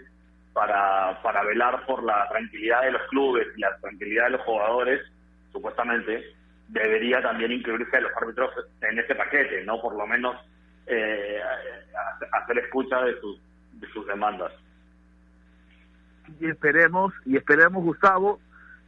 para, 0.53 1.21
para 1.21 1.43
velar 1.43 1.85
por 1.85 2.03
la 2.03 2.27
tranquilidad 2.29 2.81
de 2.81 2.93
los 2.93 3.03
clubes 3.09 3.47
y 3.55 3.61
la 3.61 3.77
tranquilidad 3.77 4.25
de 4.25 4.31
los 4.31 4.41
jugadores, 4.41 5.01
supuestamente, 5.51 6.33
debería 6.69 7.21
también 7.21 7.51
incluirse 7.51 7.97
a 7.97 8.01
los 8.01 8.11
árbitros 8.19 8.51
en 8.81 8.97
ese 8.97 9.13
paquete, 9.13 9.63
¿no? 9.65 9.79
Por 9.79 9.95
lo 9.95 10.07
menos 10.07 10.35
eh, 10.87 11.39
hacer 12.31 12.57
escucha 12.57 13.03
de 13.03 13.19
sus, 13.21 13.39
de 13.73 13.87
sus 13.89 14.07
demandas 14.07 14.51
y 16.39 16.47
esperemos, 16.47 17.13
y 17.25 17.37
esperemos, 17.37 17.83
Gustavo, 17.83 18.39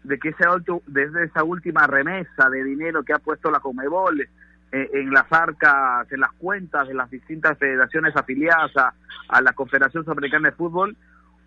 de 0.03 0.17
que 0.19 0.29
ese 0.29 0.45
desde 0.85 1.25
esa 1.25 1.43
última 1.43 1.85
remesa 1.85 2.49
de 2.49 2.63
dinero 2.63 3.03
que 3.03 3.13
ha 3.13 3.19
puesto 3.19 3.51
la 3.51 3.59
Comebol 3.59 4.21
eh, 4.21 4.89
en 4.93 5.11
las 5.11 5.31
arcas, 5.31 6.11
en 6.11 6.21
las 6.21 6.31
cuentas 6.33 6.87
de 6.87 6.93
las 6.93 7.09
distintas 7.09 7.57
federaciones 7.57 8.15
afiliadas 8.15 8.71
a, 8.75 9.41
la 9.41 9.53
Confederación 9.53 10.03
Sudamericana 10.03 10.49
de 10.49 10.55
Fútbol, 10.55 10.95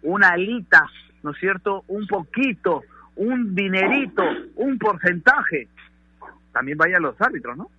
una 0.03 0.31
alita, 0.31 0.87
¿no 1.23 1.31
es 1.31 1.39
cierto? 1.39 1.85
Un 1.89 2.07
poquito, 2.07 2.83
un 3.17 3.55
dinerito, 3.55 4.23
un 4.57 4.79
porcentaje, 4.79 5.69
también 6.53 6.77
vaya 6.77 6.99
a 6.99 7.01
los 7.01 7.21
árbitros, 7.21 7.57
¿no? 7.57 7.71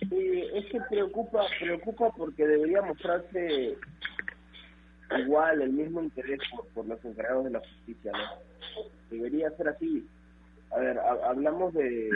Sí, 0.00 0.44
es 0.54 0.66
que 0.66 0.80
preocupa, 0.90 1.40
preocupa 1.60 2.10
porque 2.16 2.46
debería 2.46 2.82
mostrarse 2.82 3.76
igual 5.20 5.62
el 5.62 5.72
mismo 5.72 6.02
interés 6.02 6.40
por, 6.74 6.86
los 6.86 7.04
encargados 7.04 7.44
de 7.44 7.50
la 7.50 7.60
justicia, 7.60 8.12
¿no? 8.12 8.84
Debería 9.10 9.50
ser 9.50 9.68
así. 9.68 10.06
A 10.70 10.78
ver, 10.78 10.98
hablamos 10.98 11.74
de, 11.74 12.08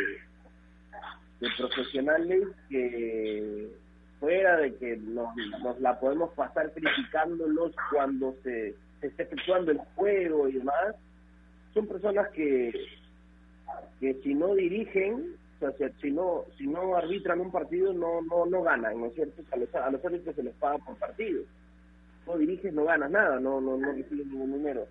de 1.40 1.48
profesionales 1.58 2.48
que 2.68 3.68
fuera 4.20 4.56
de 4.56 4.74
que 4.76 4.96
nos, 4.96 5.28
nos 5.62 5.78
la 5.80 5.98
podemos 6.00 6.32
pasar 6.32 6.72
criticándolos 6.72 7.72
cuando 7.90 8.34
se, 8.42 8.74
se 9.00 9.06
está 9.08 9.24
efectuando 9.24 9.72
el 9.72 9.78
juego 9.94 10.48
y 10.48 10.52
demás, 10.52 10.96
son 11.74 11.86
personas 11.86 12.28
que, 12.30 12.72
que 14.00 14.14
si 14.22 14.34
no 14.34 14.54
dirigen, 14.54 15.36
o 15.60 15.70
sea, 15.72 15.90
si 16.00 16.10
no, 16.10 16.44
si 16.56 16.66
no 16.66 16.96
arbitran 16.96 17.40
un 17.40 17.50
partido, 17.50 17.92
no, 17.92 18.22
no, 18.22 18.46
no 18.46 18.62
ganan, 18.62 18.98
¿no 18.98 19.06
es 19.06 19.14
cierto? 19.14 19.42
A 19.52 19.56
los, 19.56 19.74
a 19.74 19.90
los 19.90 20.04
árbitros 20.04 20.34
se 20.34 20.42
les 20.42 20.54
paga 20.54 20.78
por 20.78 20.96
partido. 20.96 21.42
No 22.26 22.36
diriges, 22.36 22.72
no 22.72 22.84
ganas 22.84 23.10
nada, 23.10 23.38
no, 23.40 23.60
no, 23.60 23.76
no 23.76 23.92
recibes 23.92 24.26
ningún 24.26 24.50
número. 24.50 24.86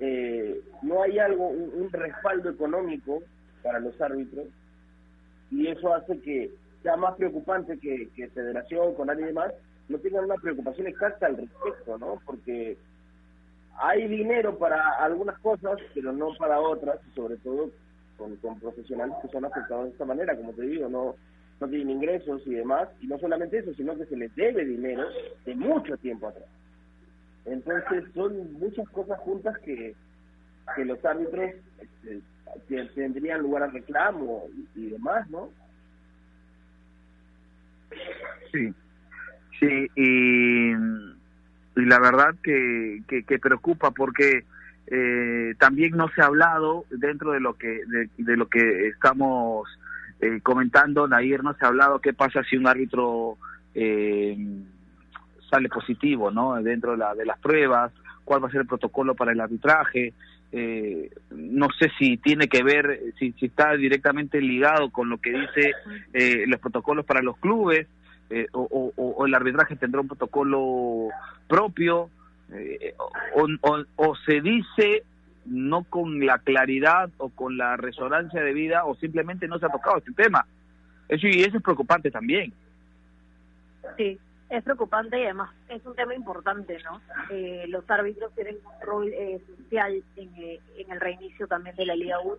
Eh, 0.00 0.60
no 0.82 1.02
hay 1.02 1.18
algo, 1.18 1.48
un, 1.48 1.90
respaldo 1.90 2.50
económico 2.50 3.22
para 3.62 3.80
los 3.80 4.00
árbitros, 4.00 4.46
y 5.50 5.66
eso 5.68 5.94
hace 5.94 6.20
que 6.20 6.50
sea 6.82 6.96
más 6.96 7.16
preocupante 7.16 7.78
que, 7.78 8.08
que 8.14 8.28
Federación, 8.28 8.94
con 8.94 9.08
y 9.18 9.22
demás, 9.22 9.52
no 9.88 9.98
tengan 9.98 10.24
una 10.24 10.36
preocupación 10.36 10.86
exacta 10.86 11.26
al 11.26 11.36
respecto, 11.36 11.98
¿no? 11.98 12.20
Porque 12.24 12.76
hay 13.80 14.06
dinero 14.08 14.58
para 14.58 15.02
algunas 15.02 15.38
cosas, 15.38 15.78
pero 15.94 16.12
no 16.12 16.30
para 16.38 16.60
otras, 16.60 16.98
sobre 17.14 17.36
todo 17.38 17.70
con, 18.16 18.36
con 18.36 18.58
profesionales 18.58 19.16
que 19.22 19.28
son 19.28 19.44
afectados 19.44 19.86
de 19.86 19.90
esta 19.90 20.04
manera, 20.04 20.36
como 20.36 20.52
te 20.52 20.62
digo, 20.62 20.88
no 20.88 21.14
no 21.60 21.68
tienen 21.68 21.90
ingresos 21.90 22.42
y 22.46 22.54
demás, 22.54 22.88
y 23.00 23.06
no 23.06 23.18
solamente 23.18 23.58
eso, 23.58 23.74
sino 23.74 23.96
que 23.96 24.06
se 24.06 24.16
les 24.16 24.34
debe 24.34 24.64
dinero 24.64 25.04
de 25.44 25.54
mucho 25.54 25.96
tiempo 25.96 26.28
atrás. 26.28 26.48
Entonces 27.44 28.04
son 28.14 28.52
muchas 28.54 28.88
cosas 28.90 29.18
juntas 29.20 29.56
que, 29.58 29.94
que 30.76 30.84
los 30.84 31.02
árbitros 31.04 31.54
este, 32.04 32.84
tendrían 32.94 33.42
lugar 33.42 33.64
a 33.64 33.66
reclamo 33.68 34.44
y, 34.74 34.90
demás, 34.90 35.28
¿no? 35.30 35.50
Sí, 38.52 38.72
sí, 39.58 39.86
y 39.96 40.72
y 41.78 41.84
la 41.84 42.00
verdad 42.00 42.34
que, 42.42 43.02
que, 43.06 43.38
preocupa 43.38 43.92
porque 43.92 44.44
eh, 44.88 45.54
también 45.58 45.96
no 45.96 46.08
se 46.08 46.20
ha 46.20 46.26
hablado 46.26 46.84
dentro 46.90 47.30
de 47.32 47.40
lo 47.40 47.54
que 47.54 47.82
de, 48.16 48.36
lo 48.36 48.48
que 48.48 48.88
estamos 48.88 49.68
eh, 50.20 50.40
comentando 50.42 51.06
Nair 51.06 51.42
no 51.42 51.54
se 51.54 51.64
ha 51.64 51.68
hablado 51.68 52.00
qué 52.00 52.12
pasa 52.12 52.42
si 52.44 52.56
un 52.56 52.66
árbitro 52.66 53.38
eh, 53.74 54.36
sale 55.50 55.68
positivo 55.68 56.30
no 56.30 56.54
dentro 56.62 56.92
de, 56.92 56.98
la, 56.98 57.14
de 57.14 57.24
las 57.24 57.38
pruebas 57.38 57.92
cuál 58.24 58.42
va 58.42 58.48
a 58.48 58.50
ser 58.50 58.62
el 58.62 58.66
protocolo 58.66 59.14
para 59.14 59.32
el 59.32 59.40
arbitraje. 59.40 60.12
Eh, 60.50 61.10
no 61.30 61.68
sé 61.78 61.90
si 61.98 62.16
tiene 62.16 62.48
que 62.48 62.62
ver 62.62 63.00
si, 63.18 63.32
si 63.32 63.46
está 63.46 63.74
directamente 63.74 64.40
ligado 64.40 64.90
con 64.90 65.10
lo 65.10 65.18
que 65.18 65.30
dice 65.30 65.72
eh, 66.12 66.44
los 66.46 66.60
protocolos 66.60 67.04
para 67.04 67.22
los 67.22 67.36
clubes 67.38 67.86
eh, 68.30 68.46
o, 68.52 69.24
el 69.26 69.34
arbitraje 69.34 69.76
tendrá 69.76 70.00
un 70.00 70.08
protocolo 70.08 71.08
propio, 71.46 72.10
eh, 72.52 72.94
o, 73.34 74.16
se 74.26 74.40
dice 74.40 75.02
no 75.48 75.84
con 75.84 76.24
la 76.24 76.38
claridad 76.38 77.10
o 77.18 77.30
con 77.30 77.56
la 77.56 77.76
resonancia 77.76 78.42
de 78.42 78.52
vida 78.52 78.84
o 78.84 78.94
simplemente 78.96 79.48
no 79.48 79.58
se 79.58 79.66
ha 79.66 79.70
tocado 79.70 79.98
este 79.98 80.12
tema. 80.12 80.46
Eso, 81.08 81.26
y 81.26 81.42
eso 81.42 81.56
es 81.56 81.62
preocupante 81.62 82.10
también. 82.10 82.52
Sí, 83.96 84.18
es 84.50 84.62
preocupante 84.64 85.18
y 85.18 85.24
además 85.24 85.50
es 85.68 85.84
un 85.86 85.94
tema 85.94 86.14
importante, 86.14 86.78
¿no? 86.84 87.00
Eh, 87.30 87.64
los 87.68 87.88
árbitros 87.90 88.34
tienen 88.34 88.56
un 88.56 88.86
rol 88.86 89.12
esencial 89.12 90.02
en, 90.16 90.30
en 90.36 90.90
el 90.90 91.00
reinicio 91.00 91.46
también 91.46 91.76
de 91.76 91.86
la 91.86 91.96
Liga 91.96 92.20
1 92.20 92.36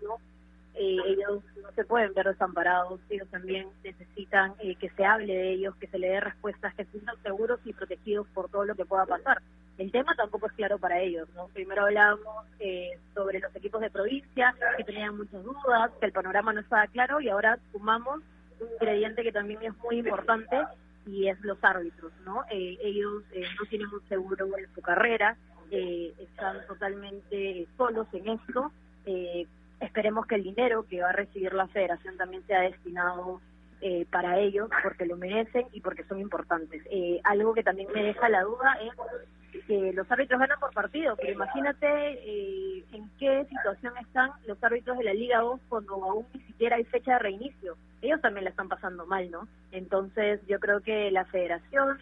eh, 0.82 0.98
ellos 1.08 1.44
no 1.62 1.72
se 1.76 1.84
pueden 1.84 2.14
ver 2.14 2.26
desamparados, 2.26 3.02
ellos 3.10 3.28
también 3.28 3.68
necesitan 3.84 4.54
eh, 4.60 4.76
que 4.76 4.90
se 4.92 5.04
hable 5.04 5.36
de 5.36 5.52
ellos, 5.52 5.76
que 5.76 5.88
se 5.88 6.00
le 6.00 6.08
dé 6.08 6.22
respuestas, 6.22 6.74
que 6.74 6.84
estén 6.84 7.02
seguros 7.22 7.60
y 7.66 7.74
protegidos 7.74 8.26
por 8.28 8.50
todo 8.50 8.64
lo 8.64 8.76
que 8.76 8.86
pueda 8.86 9.06
pasar. 9.06 9.42
El 9.78 9.92
tema 9.92 10.16
tampoco 10.16 10.48
es 10.48 10.54
claro 10.54 10.78
para 10.78 11.02
ellos, 11.02 11.28
¿no? 11.36 11.50
Primero 11.50 11.84
hablábamos 11.84 12.46
eh, 12.60 12.92
sobre 13.14 13.42
los 13.42 13.54
equipos 13.58 13.82
de 13.82 13.90
provincia, 13.90 14.56
que 14.78 14.86
tenían 14.86 15.18
muchas 15.18 15.44
dudas, 15.44 15.92
que 16.00 16.06
el 16.06 16.14
panorama 16.14 16.54
no 16.54 16.62
estaba 16.62 16.88
claro 16.88 17.20
y 17.20 17.28
ahora 17.28 17.60
sumamos 17.74 18.22
un 18.62 18.68
ingrediente 18.80 19.22
que 19.22 19.34
también 19.34 19.62
es 19.62 19.78
muy 19.80 20.00
importante 20.00 20.64
y 21.06 21.28
es 21.28 21.38
los 21.42 21.62
árbitros, 21.62 22.14
¿no? 22.24 22.44
ellos 22.50 23.24
no 23.34 23.66
tienen 23.70 23.88
un 23.88 24.08
seguro 24.08 24.46
en 24.58 24.74
su 24.76 24.82
carrera, 24.82 25.36
están 25.72 26.66
totalmente 26.68 27.68
solos 27.78 28.08
en 28.14 28.30
esto, 28.30 28.72
eh, 29.06 29.48
Esperemos 29.80 30.26
que 30.26 30.36
el 30.36 30.44
dinero 30.44 30.86
que 30.88 31.02
va 31.02 31.10
a 31.10 31.14
recibir 31.14 31.54
la 31.54 31.68
federación 31.68 32.18
también 32.18 32.46
sea 32.46 32.62
destinado 32.62 33.40
eh, 33.82 34.06
para 34.12 34.38
ellos, 34.40 34.70
porque 34.84 35.06
lo 35.06 35.16
merecen 35.16 35.66
y 35.72 35.80
porque 35.80 36.04
son 36.04 36.20
importantes. 36.20 36.84
Eh, 36.92 37.22
algo 37.24 37.54
que 37.54 37.64
también 37.64 37.88
me 37.94 38.04
deja 38.04 38.28
la 38.28 38.44
duda 38.44 38.78
es 38.82 39.64
que 39.68 39.94
los 39.94 40.10
árbitros 40.12 40.38
ganan 40.38 40.60
por 40.60 40.74
partido, 40.74 41.16
pero 41.16 41.32
imagínate 41.32 41.88
eh, 41.88 42.84
en 42.92 43.10
qué 43.18 43.46
situación 43.46 43.94
están 44.02 44.32
los 44.48 44.62
árbitros 44.62 44.98
de 44.98 45.06
la 45.06 45.14
Liga 45.14 45.40
2 45.40 45.62
cuando 45.70 45.94
aún 45.94 46.26
ni 46.34 46.42
siquiera 46.42 46.76
hay 46.76 46.84
fecha 46.84 47.14
de 47.14 47.20
reinicio. 47.20 47.78
Ellos 48.02 48.20
también 48.20 48.44
la 48.44 48.50
están 48.50 48.68
pasando 48.68 49.06
mal, 49.06 49.32
¿no? 49.32 49.48
Entonces 49.72 50.42
yo 50.46 50.60
creo 50.60 50.82
que 50.82 51.10
la 51.10 51.24
federación 51.26 52.00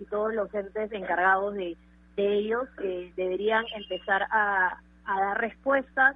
y, 0.00 0.04
todos 0.04 0.32
los 0.32 0.54
entes 0.54 0.92
encargados 0.92 1.54
de, 1.54 1.76
de 2.14 2.34
ellos 2.34 2.68
deberían 3.16 3.64
empezar 3.74 4.28
a 4.30 4.78
dar 5.04 5.40
respuestas 5.40 6.14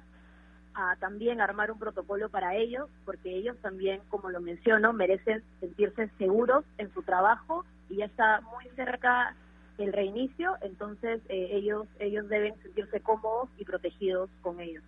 a 0.73 0.95
también 0.97 1.41
armar 1.41 1.71
un 1.71 1.79
protocolo 1.79 2.29
para 2.29 2.55
ellos, 2.55 2.89
porque 3.05 3.35
ellos 3.35 3.57
también, 3.61 4.01
como 4.09 4.29
lo 4.29 4.41
menciono, 4.41 4.93
merecen 4.93 5.43
sentirse 5.59 6.09
seguros 6.17 6.63
en 6.77 6.93
su 6.93 7.03
trabajo 7.03 7.65
y 7.89 7.97
ya 7.97 8.05
está 8.05 8.41
muy 8.41 8.65
cerca 8.75 9.35
el 9.77 9.93
reinicio, 9.93 10.57
entonces 10.61 11.21
eh, 11.29 11.49
ellos 11.51 11.87
ellos 11.99 12.29
deben 12.29 12.53
sentirse 12.61 12.99
cómodos 13.01 13.49
y 13.57 13.65
protegidos 13.65 14.29
con 14.41 14.59
ellos. 14.59 14.83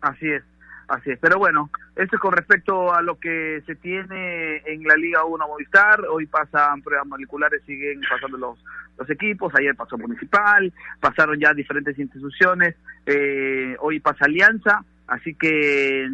Así 0.00 0.30
es. 0.30 0.42
Así 0.88 1.10
es, 1.10 1.18
pero 1.18 1.38
bueno, 1.38 1.68
esto 1.96 2.14
es 2.14 2.22
con 2.22 2.32
respecto 2.32 2.94
a 2.94 3.02
lo 3.02 3.18
que 3.18 3.60
se 3.66 3.74
tiene 3.74 4.58
en 4.66 4.84
la 4.84 4.94
Liga 4.94 5.24
1 5.24 5.48
Movistar. 5.48 6.00
Hoy 6.08 6.26
pasan 6.26 6.80
pruebas 6.82 7.08
moleculares, 7.08 7.62
siguen 7.66 8.00
pasando 8.08 8.38
los, 8.38 8.64
los 8.96 9.10
equipos. 9.10 9.52
Ayer 9.56 9.74
pasó 9.74 9.98
Municipal, 9.98 10.72
pasaron 11.00 11.40
ya 11.40 11.52
diferentes 11.52 11.98
instituciones. 11.98 12.76
Eh, 13.04 13.76
hoy 13.80 13.98
pasa 13.98 14.26
Alianza, 14.26 14.84
así 15.08 15.34
que 15.34 16.08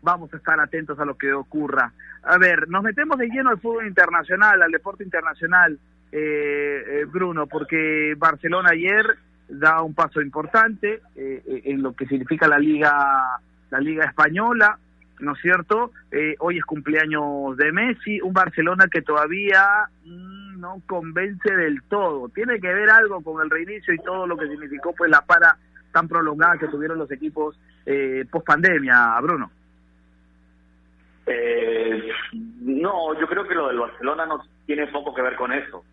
vamos 0.00 0.32
a 0.32 0.36
estar 0.36 0.60
atentos 0.60 1.00
a 1.00 1.04
lo 1.04 1.18
que 1.18 1.32
ocurra. 1.32 1.92
A 2.22 2.38
ver, 2.38 2.68
nos 2.68 2.84
metemos 2.84 3.18
de 3.18 3.26
lleno 3.26 3.50
al 3.50 3.60
fútbol 3.60 3.88
internacional, 3.88 4.62
al 4.62 4.70
deporte 4.70 5.02
internacional, 5.02 5.76
eh, 6.12 6.84
eh 6.86 7.04
Bruno, 7.04 7.48
porque 7.48 8.14
Barcelona 8.16 8.70
ayer 8.70 9.18
da 9.48 9.82
un 9.82 9.94
paso 9.94 10.20
importante 10.20 11.00
eh, 11.16 11.62
en 11.64 11.82
lo 11.82 11.94
que 11.94 12.06
significa 12.06 12.46
la 12.46 12.58
Liga 12.58 13.40
la 13.70 13.80
Liga 13.80 14.04
Española, 14.04 14.78
¿no 15.20 15.32
es 15.32 15.40
cierto? 15.40 15.92
Eh, 16.10 16.36
hoy 16.38 16.58
es 16.58 16.64
cumpleaños 16.64 17.56
de 17.56 17.72
Messi, 17.72 18.20
un 18.20 18.32
Barcelona 18.32 18.86
que 18.90 19.02
todavía 19.02 19.88
mm, 20.04 20.60
no 20.60 20.82
convence 20.86 21.54
del 21.54 21.82
todo. 21.84 22.28
Tiene 22.28 22.60
que 22.60 22.72
ver 22.72 22.90
algo 22.90 23.22
con 23.22 23.42
el 23.42 23.50
reinicio 23.50 23.94
y 23.94 23.98
todo 23.98 24.26
lo 24.26 24.36
que 24.36 24.48
significó 24.48 24.94
pues 24.94 25.10
la 25.10 25.20
para 25.22 25.56
tan 25.92 26.08
prolongada 26.08 26.58
que 26.58 26.68
tuvieron 26.68 26.98
los 26.98 27.10
equipos 27.10 27.58
eh, 27.86 28.24
post 28.30 28.46
pandemia, 28.46 29.18
Bruno. 29.20 29.50
Eh, 31.26 32.08
no, 32.32 33.18
yo 33.18 33.26
creo 33.26 33.48
que 33.48 33.54
lo 33.54 33.68
del 33.68 33.78
Barcelona 33.78 34.26
no 34.26 34.44
tiene 34.66 34.86
poco 34.88 35.14
que 35.14 35.22
ver 35.22 35.36
con 35.36 35.52
eso. 35.52 35.84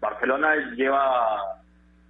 Barcelona 0.00 0.54
lleva 0.74 1.60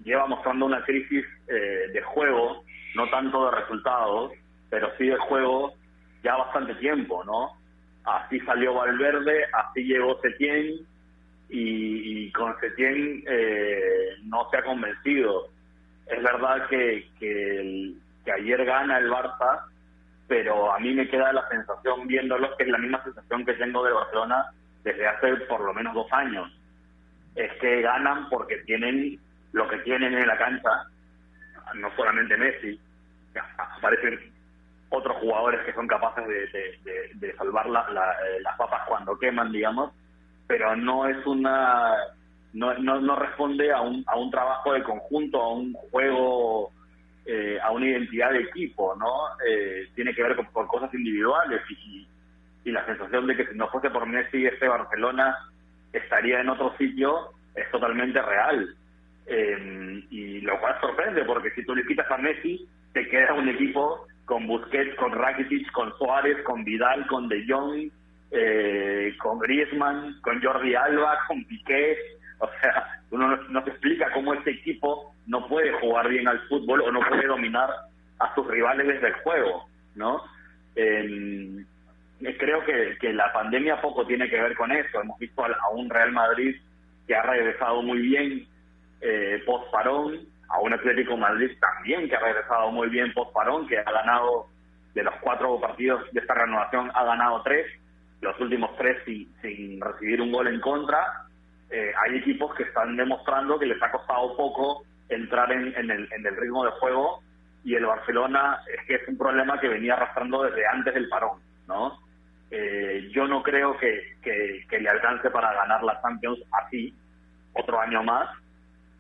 lleva 0.04 0.26
mostrando 0.26 0.66
una 0.66 0.82
crisis 0.84 1.24
eh, 1.48 1.90
de 1.92 2.02
juego, 2.02 2.64
no 2.94 3.08
tanto 3.10 3.46
de 3.46 3.56
resultados, 3.56 4.32
pero 4.70 4.90
sí 4.96 5.08
de 5.08 5.16
juego 5.16 5.74
ya 6.22 6.36
bastante 6.36 6.74
tiempo, 6.76 7.24
¿no? 7.24 7.56
Así 8.04 8.40
salió 8.40 8.74
Valverde, 8.74 9.46
así 9.52 9.84
llegó 9.84 10.18
Setién 10.20 10.86
y, 11.48 12.30
con 12.32 12.58
Setién 12.60 13.22
eh, 13.26 14.16
no 14.24 14.48
se 14.50 14.58
ha 14.58 14.62
convencido. 14.62 15.48
Es 16.06 16.22
verdad 16.22 16.66
que, 16.68 17.08
que, 17.18 17.94
ayer 18.32 18.64
gana 18.64 18.98
el 18.98 19.10
Barça, 19.10 19.64
pero 20.28 20.72
a 20.72 20.78
mí 20.78 20.94
me 20.94 21.08
queda 21.08 21.32
la 21.32 21.48
sensación 21.48 22.06
viéndolo 22.06 22.56
que 22.56 22.62
es 22.62 22.68
la 22.68 22.78
misma 22.78 23.02
sensación 23.02 23.44
que 23.44 23.54
tengo 23.54 23.84
de 23.84 23.92
Barcelona 23.92 24.46
desde 24.84 25.06
hace 25.06 25.36
por 25.48 25.60
lo 25.60 25.74
menos 25.74 25.94
dos 25.94 26.06
años. 26.12 26.48
Es 27.34 27.52
que 27.60 27.82
ganan 27.82 28.28
porque 28.28 28.58
tienen 28.58 29.18
lo 29.52 29.68
que 29.68 29.78
tienen 29.78 30.14
en 30.14 30.26
la 30.26 30.38
cancha, 30.38 30.70
no 31.74 31.94
solamente 31.96 32.36
Messi, 32.36 32.80
aparecen 33.58 34.29
otros 34.90 35.16
jugadores 35.18 35.64
que 35.64 35.72
son 35.72 35.86
capaces 35.86 36.26
de, 36.26 37.10
de, 37.14 37.34
salvar 37.36 37.66
eh, 37.66 38.40
las 38.42 38.56
papas 38.56 38.82
cuando 38.88 39.18
queman, 39.18 39.52
digamos, 39.52 39.92
pero 40.46 40.74
no 40.76 41.06
es 41.06 41.24
una 41.26 41.96
no, 42.52 42.74
no, 42.74 43.16
responde 43.16 43.72
a 43.72 43.80
un, 43.80 44.04
a 44.06 44.16
un 44.16 44.30
trabajo 44.30 44.72
de 44.72 44.82
conjunto, 44.82 45.40
a 45.40 45.52
un 45.54 45.72
juego, 45.72 46.72
eh, 47.24 47.58
a 47.62 47.70
una 47.70 47.86
identidad 47.86 48.32
de 48.32 48.40
equipo, 48.40 48.96
¿no? 48.96 49.06
Eh, 49.48 49.88
tiene 49.94 50.12
que 50.14 50.22
ver 50.22 50.36
con, 50.36 50.66
cosas 50.66 50.92
individuales 50.92 51.60
y, 51.68 52.06
y, 52.64 52.72
la 52.72 52.84
sensación 52.86 53.26
de 53.28 53.36
que 53.36 53.46
si 53.46 53.56
no 53.56 53.68
fuese 53.68 53.90
por 53.90 54.06
Messi 54.06 54.44
este 54.44 54.66
Barcelona 54.66 55.36
estaría 55.92 56.40
en 56.40 56.48
otro 56.48 56.76
sitio 56.76 57.30
es 57.54 57.70
totalmente 57.70 58.20
real. 58.20 58.74
Eh, 59.26 60.04
y 60.10 60.40
lo 60.40 60.58
cual 60.58 60.76
sorprende 60.80 61.24
porque 61.24 61.52
si 61.52 61.64
tú 61.64 61.74
le 61.76 61.86
quitas 61.86 62.10
a 62.10 62.16
Messi 62.16 62.66
te 62.92 63.08
queda 63.08 63.34
un 63.34 63.48
equipo 63.48 64.08
con 64.30 64.46
Busquets, 64.46 64.94
con 64.94 65.10
Rakitic, 65.10 65.72
con 65.72 65.92
Suárez, 65.98 66.40
con 66.44 66.62
Vidal, 66.62 67.04
con 67.08 67.28
De 67.28 67.44
Jong, 67.48 67.90
eh, 68.30 69.12
con 69.18 69.40
Griezmann, 69.40 70.20
con 70.20 70.40
Jordi 70.40 70.72
Alba, 70.72 71.18
con 71.26 71.44
Piqué. 71.46 71.98
O 72.38 72.48
sea, 72.60 73.00
uno 73.10 73.36
no, 73.48 73.64
se 73.64 73.70
explica 73.70 74.12
cómo 74.12 74.32
este 74.34 74.52
equipo 74.52 75.12
no 75.26 75.48
puede 75.48 75.72
jugar 75.80 76.08
bien 76.08 76.28
al 76.28 76.38
fútbol 76.46 76.80
o 76.80 76.92
no 76.92 77.00
puede 77.08 77.26
dominar 77.26 77.70
a 78.20 78.32
sus 78.36 78.46
rivales 78.46 78.86
desde 78.86 79.08
el 79.08 79.14
juego, 79.14 79.66
¿no? 79.96 80.22
Eh, 80.76 81.64
creo 82.38 82.64
que, 82.64 82.98
que, 83.00 83.12
la 83.12 83.32
pandemia 83.32 83.80
poco 83.80 84.06
tiene 84.06 84.30
que 84.30 84.40
ver 84.40 84.54
con 84.54 84.70
eso. 84.70 85.00
Hemos 85.00 85.18
visto 85.18 85.44
a, 85.44 85.70
un 85.72 85.90
Real 85.90 86.12
Madrid 86.12 86.54
que 87.08 87.16
ha 87.16 87.22
regresado 87.22 87.82
muy 87.82 87.98
bien 87.98 88.46
eh, 89.00 89.42
post 89.44 89.72
parón, 89.72 90.20
a 90.50 90.60
un 90.60 90.72
Atlético 90.72 91.16
Madrid 91.16 91.50
también 91.60 92.08
que 92.08 92.16
ha 92.16 92.20
regresado 92.20 92.70
muy 92.70 92.88
bien 92.88 93.12
post 93.12 93.32
parón, 93.32 93.66
que 93.66 93.78
ha 93.78 93.90
ganado 93.90 94.46
de 94.94 95.02
los 95.02 95.14
cuatro 95.20 95.60
partidos 95.60 96.02
de 96.12 96.20
esta 96.20 96.34
renovación 96.34 96.90
ha 96.94 97.04
ganado 97.04 97.42
tres 97.42 97.66
los 98.20 98.38
últimos 98.40 98.76
tres 98.76 99.02
sin, 99.04 99.80
recibir 99.80 100.20
un 100.20 100.30
gol 100.30 100.48
en 100.48 100.60
contra. 100.60 101.24
Eh, 101.70 101.92
hay 102.04 102.18
equipos 102.18 102.54
que 102.54 102.64
están 102.64 102.96
demostrando 102.96 103.58
que 103.58 103.66
les 103.66 103.82
ha 103.82 103.90
costado 103.90 104.36
poco 104.36 104.82
entrar 105.08 105.50
en, 105.52 105.74
el, 105.74 106.08
en 106.12 106.26
el 106.26 106.36
ritmo 106.36 106.64
de 106.64 106.72
juego 106.72 107.22
y 107.64 107.74
el 107.74 107.86
Barcelona 107.86 108.60
es 108.66 108.86
que 108.86 108.96
es 108.96 109.08
un 109.08 109.16
problema 109.16 109.58
que 109.60 109.68
venía 109.68 109.94
arrastrando 109.94 110.42
desde 110.42 110.66
antes 110.66 110.94
del 110.94 111.08
parón, 111.08 111.40
¿no? 111.66 111.98
Eh, 112.50 113.08
yo 113.12 113.28
no 113.28 113.42
creo 113.42 113.76
que, 113.78 114.16
que, 114.22 114.78
le 114.78 114.88
alcance 114.88 115.30
para 115.30 115.52
ganar 115.54 115.84
la 115.84 116.00
Champions 116.02 116.40
así 116.50 116.92
otro 117.52 117.80
año 117.80 118.02
más 118.02 118.28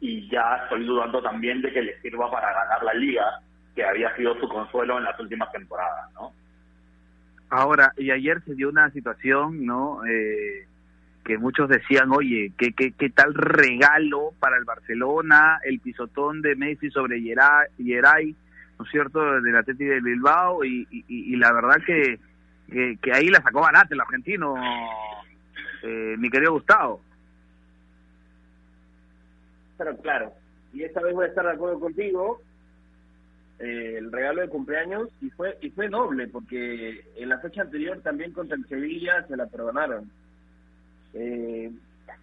y 0.00 0.28
ya 0.28 0.56
estoy 0.62 0.84
dudando 0.84 1.22
también 1.22 1.60
de 1.60 1.72
que 1.72 1.82
le 1.82 2.00
sirva 2.00 2.30
para 2.30 2.52
ganar 2.52 2.82
la 2.82 2.94
Liga, 2.94 3.40
que 3.74 3.84
había 3.84 4.14
sido 4.16 4.38
su 4.40 4.48
consuelo 4.48 4.98
en 4.98 5.04
las 5.04 5.18
últimas 5.20 5.52
temporadas, 5.52 6.12
¿no? 6.14 6.32
Ahora, 7.50 7.92
y 7.96 8.10
ayer 8.10 8.40
se 8.44 8.54
dio 8.54 8.68
una 8.68 8.90
situación, 8.90 9.66
¿no? 9.66 10.04
Eh, 10.06 10.66
que 11.24 11.36
muchos 11.36 11.68
decían, 11.68 12.10
oye, 12.12 12.52
¿qué, 12.56 12.72
qué, 12.72 12.92
qué 12.92 13.10
tal 13.10 13.34
regalo 13.34 14.32
para 14.38 14.56
el 14.56 14.64
Barcelona, 14.64 15.60
el 15.64 15.80
pisotón 15.80 16.40
de 16.42 16.56
Messi 16.56 16.90
sobre 16.90 17.20
Yeray, 17.20 18.36
¿no 18.78 18.84
es 18.84 18.90
cierto?, 18.90 19.40
del 19.40 19.56
Atlético 19.56 19.90
de 19.90 20.00
Bilbao, 20.00 20.64
y, 20.64 20.86
y, 20.90 21.36
la 21.36 21.52
verdad 21.52 21.76
que, 21.84 22.18
que, 22.70 23.12
ahí 23.12 23.28
la 23.28 23.42
sacó 23.42 23.60
barata 23.60 23.94
el 23.94 24.00
argentino, 24.00 24.54
eh, 25.82 26.16
mi 26.18 26.30
querido 26.30 26.52
Gustavo. 26.52 27.02
Pero 29.80 29.96
claro, 29.96 30.34
y 30.74 30.82
esta 30.82 31.00
vez 31.00 31.14
voy 31.14 31.24
a 31.24 31.28
estar 31.28 31.42
de 31.42 31.52
acuerdo 31.52 31.80
contigo, 31.80 32.42
eh, 33.58 33.94
el 33.96 34.12
regalo 34.12 34.42
de 34.42 34.50
cumpleaños 34.50 35.08
y 35.22 35.30
fue 35.30 35.56
y 35.62 35.70
fue 35.70 35.88
doble 35.88 36.28
porque 36.28 37.02
en 37.16 37.28
la 37.30 37.38
fecha 37.38 37.62
anterior 37.62 37.98
también 38.02 38.32
contra 38.32 38.58
el 38.58 38.68
Sevilla 38.68 39.26
se 39.26 39.38
la 39.38 39.46
perdonaron. 39.46 40.10
Eh, 41.14 41.72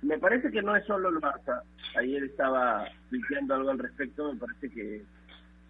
me 0.03 0.19
parece 0.19 0.51
que 0.51 0.61
no 0.61 0.75
es 0.75 0.85
solo 0.85 1.09
el 1.09 1.15
Barça. 1.15 1.63
Ayer 1.97 2.25
estaba 2.25 2.85
diciendo 3.09 3.55
algo 3.55 3.71
al 3.71 3.79
respecto. 3.79 4.31
Me 4.31 4.39
parece 4.39 4.69
que, 4.69 5.01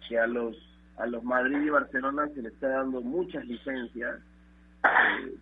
que 0.06 0.18
a 0.18 0.26
los 0.26 0.58
a 0.98 1.06
los 1.06 1.24
Madrid 1.24 1.62
y 1.62 1.70
Barcelona 1.70 2.28
se 2.34 2.42
les 2.42 2.52
está 2.52 2.68
dando 2.68 3.00
muchas 3.00 3.46
licencias, 3.46 4.20
eh, 4.84 5.32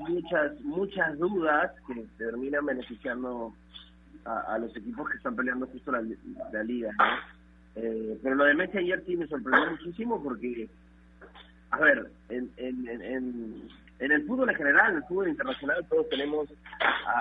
muchas 0.00 0.60
muchas 0.60 1.18
dudas 1.18 1.72
que 1.86 2.04
terminan 2.18 2.66
beneficiando 2.66 3.54
a, 4.24 4.58
los 4.58 4.74
equipos 4.76 5.10
que 5.10 5.16
están 5.16 5.36
peleando 5.36 5.66
justo 5.66 5.92
la, 5.92 6.00
liga. 6.62 6.90
Eh, 7.76 8.18
pero 8.22 8.36
lo 8.36 8.44
de 8.44 8.54
Messi 8.54 8.78
ayer 8.78 9.02
sí 9.06 9.16
me 9.16 9.26
sorprendió 9.26 9.70
muchísimo 9.70 10.22
porque, 10.22 10.68
a 11.70 11.78
ver, 11.78 12.10
en, 12.28 12.50
en, 12.56 12.88
en, 12.88 13.68
en 13.98 14.12
el 14.12 14.26
fútbol 14.26 14.50
en 14.50 14.56
general, 14.56 14.90
en 14.90 14.96
el 14.98 15.04
fútbol 15.04 15.28
internacional, 15.28 15.86
todos 15.88 16.08
tenemos 16.08 16.48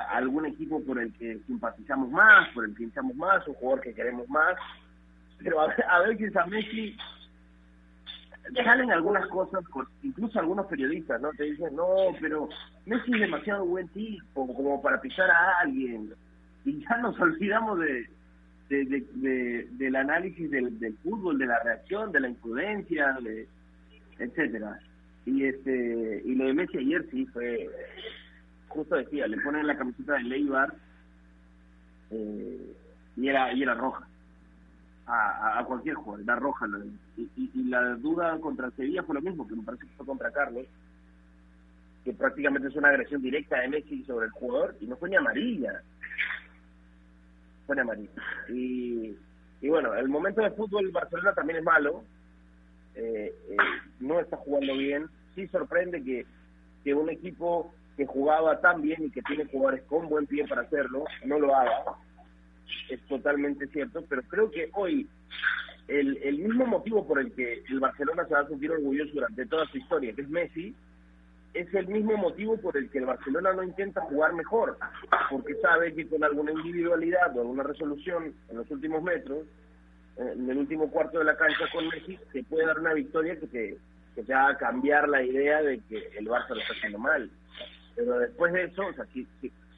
algún 0.10 0.45
equipo 0.45 0.84
por 0.84 0.99
el 0.99 1.14
que 1.14 1.39
simpatizamos 1.47 2.10
más, 2.10 2.49
por 2.49 2.66
el 2.66 2.76
que 2.76 2.84
hinchamos 2.84 3.16
más, 3.16 3.47
un 3.47 3.54
jugador 3.56 3.82
que 3.82 3.93
queremos 3.93 4.28
más. 4.30 4.56
Pero 5.39 5.62
a, 5.62 5.68
ver, 5.68 5.86
a 5.89 5.99
veces 6.01 6.36
a 6.36 6.45
Messi 6.45 6.95
salen 8.64 8.91
algunas 8.91 9.28
cosas, 9.28 9.64
incluso 10.01 10.39
algunos 10.39 10.66
periodistas, 10.68 11.22
¿no? 11.22 11.32
Te 11.32 11.43
dicen, 11.43 11.76
no, 11.76 11.88
pero 12.20 12.49
Messi 12.86 13.14
es 13.14 13.22
demasiado 13.22 13.66
buen 13.66 13.88
tipo 13.89 14.47
como 14.54 14.82
para 14.82 15.01
pisar 15.01 15.30
a 15.30 15.60
alguien. 15.60 16.14
Y 16.66 16.80
ya 16.80 16.97
nos 16.97 17.20
olvidamos 17.20 17.80
de, 17.80 18.07
de, 18.70 19.68
del 19.72 19.95
análisis 19.95 20.49
del, 20.49 20.80
del, 20.80 20.97
fútbol, 20.97 21.38
de 21.38 21.45
la 21.45 21.59
reacción, 21.64 22.11
de 22.11 22.20
la 22.22 22.30
imprudencia, 22.30 23.18
de, 23.22 23.47
etcétera. 24.18 24.80
Y 25.26 25.45
este 25.45 26.22
y 26.26 26.36
lo 26.36 26.45
de 26.45 26.53
Messi 26.53 26.78
ayer 26.78 27.05
sí 27.11 27.26
fue, 27.28 27.70
justo 28.68 28.95
decía, 28.95 29.28
le 29.28 29.38
ponen 29.38 29.68
la 29.68 29.78
camiseta 29.78 30.14
de 30.14 30.24
Leibar 30.24 30.74
eh, 32.11 32.76
y 33.16 33.28
era 33.28 33.53
y 33.53 33.64
era 33.64 33.74
roja. 33.76 34.07
A, 35.05 35.59
a, 35.59 35.66
cualquier 35.66 35.95
jugador, 35.95 36.24
era 36.24 36.36
roja. 36.38 36.66
Y, 37.18 37.30
y, 37.36 37.64
la 37.66 37.95
duda 37.95 38.39
contra 38.39 38.72
Sevilla 38.72 39.03
fue 39.03 39.16
lo 39.16 39.22
mismo, 39.22 39.45
que 39.45 39.55
me 39.55 39.64
parece 39.64 39.86
que 39.86 39.93
fue 39.97 40.05
contra 40.05 40.32
Carlos, 40.32 40.66
que 42.05 42.14
prácticamente 42.14 42.70
es 42.70 42.76
una 42.76 42.88
agresión 42.88 43.22
directa 43.22 43.59
de 43.59 43.68
Messi 43.68 44.03
sobre 44.05 44.28
el 44.28 44.32
jugador 44.32 44.78
y 44.80 44.86
no 44.86 44.95
fue 44.95 45.09
ni 45.09 45.18
amarilla 45.18 45.82
Y, 48.49 49.16
y 49.61 49.70
bueno, 49.70 49.93
el 49.95 50.09
momento 50.09 50.41
de 50.41 50.51
fútbol 50.51 50.91
Barcelona 50.91 51.34
también 51.34 51.59
es 51.59 51.64
malo, 51.64 52.03
eh, 52.95 53.34
eh, 53.49 53.57
no 53.99 54.20
está 54.20 54.38
jugando 54.38 54.78
bien, 54.78 55.07
sí 55.36 55.47
sorprende 55.47 56.03
que, 56.03 56.26
que 56.84 56.93
un 56.93 57.09
equipo 57.09 57.74
que 57.97 58.05
jugaba 58.05 58.59
tan 58.59 58.82
bien 58.82 59.05
y 59.05 59.11
que 59.11 59.22
tiene 59.22 59.45
jugadores 59.45 59.84
con 59.84 60.09
buen 60.09 60.26
pie 60.26 60.47
para 60.47 60.61
hacerlo, 60.61 61.05
no 61.26 61.39
lo 61.39 61.55
haga. 61.55 61.84
Es 62.89 62.99
totalmente 63.07 63.68
cierto, 63.68 64.03
pero 64.09 64.24
creo 64.24 64.51
que 64.51 64.70
hoy 64.74 65.07
el, 65.88 66.18
el 66.24 66.39
mismo 66.39 66.66
motivo 66.66 67.07
por 67.07 67.20
el 67.20 67.32
que 67.34 67.64
el 67.70 67.80
Barcelona 67.80 68.26
se 68.26 68.34
va 68.34 68.41
a 68.41 68.47
sentir 68.47 68.72
orgulloso 68.72 69.11
durante 69.14 69.45
toda 69.45 69.68
su 69.68 69.78
historia, 69.78 70.14
que 70.14 70.22
es 70.22 70.30
Messi, 70.30 70.76
es 71.54 71.72
el 71.74 71.88
mismo 71.88 72.18
motivo 72.18 72.58
por 72.58 72.76
el 72.78 72.89
que 72.89 72.99
el 72.99 73.06
Barcelona 73.06 73.54
no 73.54 73.64
intenta 73.64 74.01
jugar 74.01 74.34
mejor, 74.34 74.78
porque 75.30 75.56
sabe 75.62 75.93
que 75.93 76.08
con 76.08 76.24
alguna 76.24 76.51
individualidad 76.51 77.36
o 77.38 77.41
alguna 77.41 77.64
resolución 77.64 78.34
en 78.49 78.58
los 78.58 78.70
últimos 78.72 79.04
metros, 79.04 79.45
eh, 80.18 80.34
en 80.34 80.49
el 80.49 80.58
último 80.58 80.89
cuarto 80.89 81.20
de 81.20 81.26
la 81.26 81.38
cancha 81.38 81.66
con 81.72 81.88
Messi, 81.89 82.18
se 82.32 82.43
puede 82.43 82.66
dar 82.66 82.80
una 82.80 82.93
victoria 82.93 83.39
que 83.39 83.47
te, 83.47 83.78
que 84.16 84.24
te 84.24 84.34
haga 84.34 84.58
cambiar 84.58 85.08
la 85.08 85.22
idea 85.22 85.62
de 85.62 85.80
que 85.89 86.10
el 86.18 86.28
Barça 86.28 86.49
lo 86.49 86.62
está 86.62 86.74
haciendo 86.74 86.97
mal. 86.97 87.30
Pero 87.95 88.18
después 88.18 88.51
de 88.54 88.64
eso, 88.64 88.88
o 88.88 88.93
sea, 88.93 89.06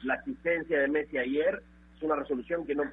la 0.02 0.14
asistencia 0.14 0.80
de 0.80 0.88
Messi 0.88 1.18
ayer 1.18 1.62
es 1.96 2.02
una 2.02 2.16
resolución 2.16 2.66
que 2.66 2.74
no... 2.74 2.84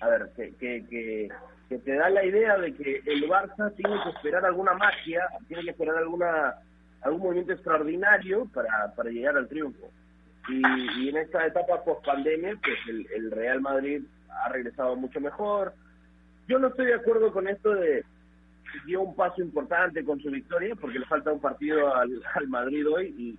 A 0.00 0.08
ver, 0.08 0.30
que, 0.34 0.54
que, 0.54 0.86
que, 0.88 1.28
que 1.68 1.78
te 1.78 1.94
da 1.94 2.08
la 2.08 2.24
idea 2.24 2.56
de 2.56 2.72
que 2.74 3.02
el 3.04 3.28
Barça 3.28 3.74
tiene 3.74 4.00
que 4.02 4.10
esperar 4.10 4.44
alguna 4.46 4.74
magia, 4.74 5.26
tiene 5.48 5.64
que 5.64 5.70
esperar 5.70 5.96
alguna 5.96 6.54
algún 7.02 7.22
movimiento 7.22 7.52
extraordinario 7.52 8.46
para, 8.52 8.92
para 8.94 9.10
llegar 9.10 9.36
al 9.36 9.48
triunfo. 9.48 9.90
Y, 10.48 11.08
en 11.08 11.16
esta 11.16 11.46
etapa 11.46 11.84
post 11.84 12.04
pandemia, 12.04 12.58
pues 12.62 13.06
el, 13.14 13.30
Real 13.30 13.60
Madrid 13.60 14.02
ha 14.28 14.48
regresado 14.48 14.96
mucho 14.96 15.20
mejor. 15.20 15.74
Yo 16.48 16.58
no 16.58 16.68
estoy 16.68 16.86
de 16.86 16.94
acuerdo 16.94 17.32
con 17.32 17.46
esto 17.46 17.70
de 17.70 18.04
dio 18.86 19.02
un 19.02 19.16
paso 19.16 19.42
importante 19.42 20.04
con 20.04 20.20
su 20.20 20.30
victoria, 20.30 20.74
porque 20.76 21.00
le 21.00 21.06
falta 21.06 21.32
un 21.32 21.40
partido 21.40 21.94
al, 21.94 22.22
al 22.34 22.48
Madrid 22.48 22.88
hoy 22.88 23.14
y 23.18 23.38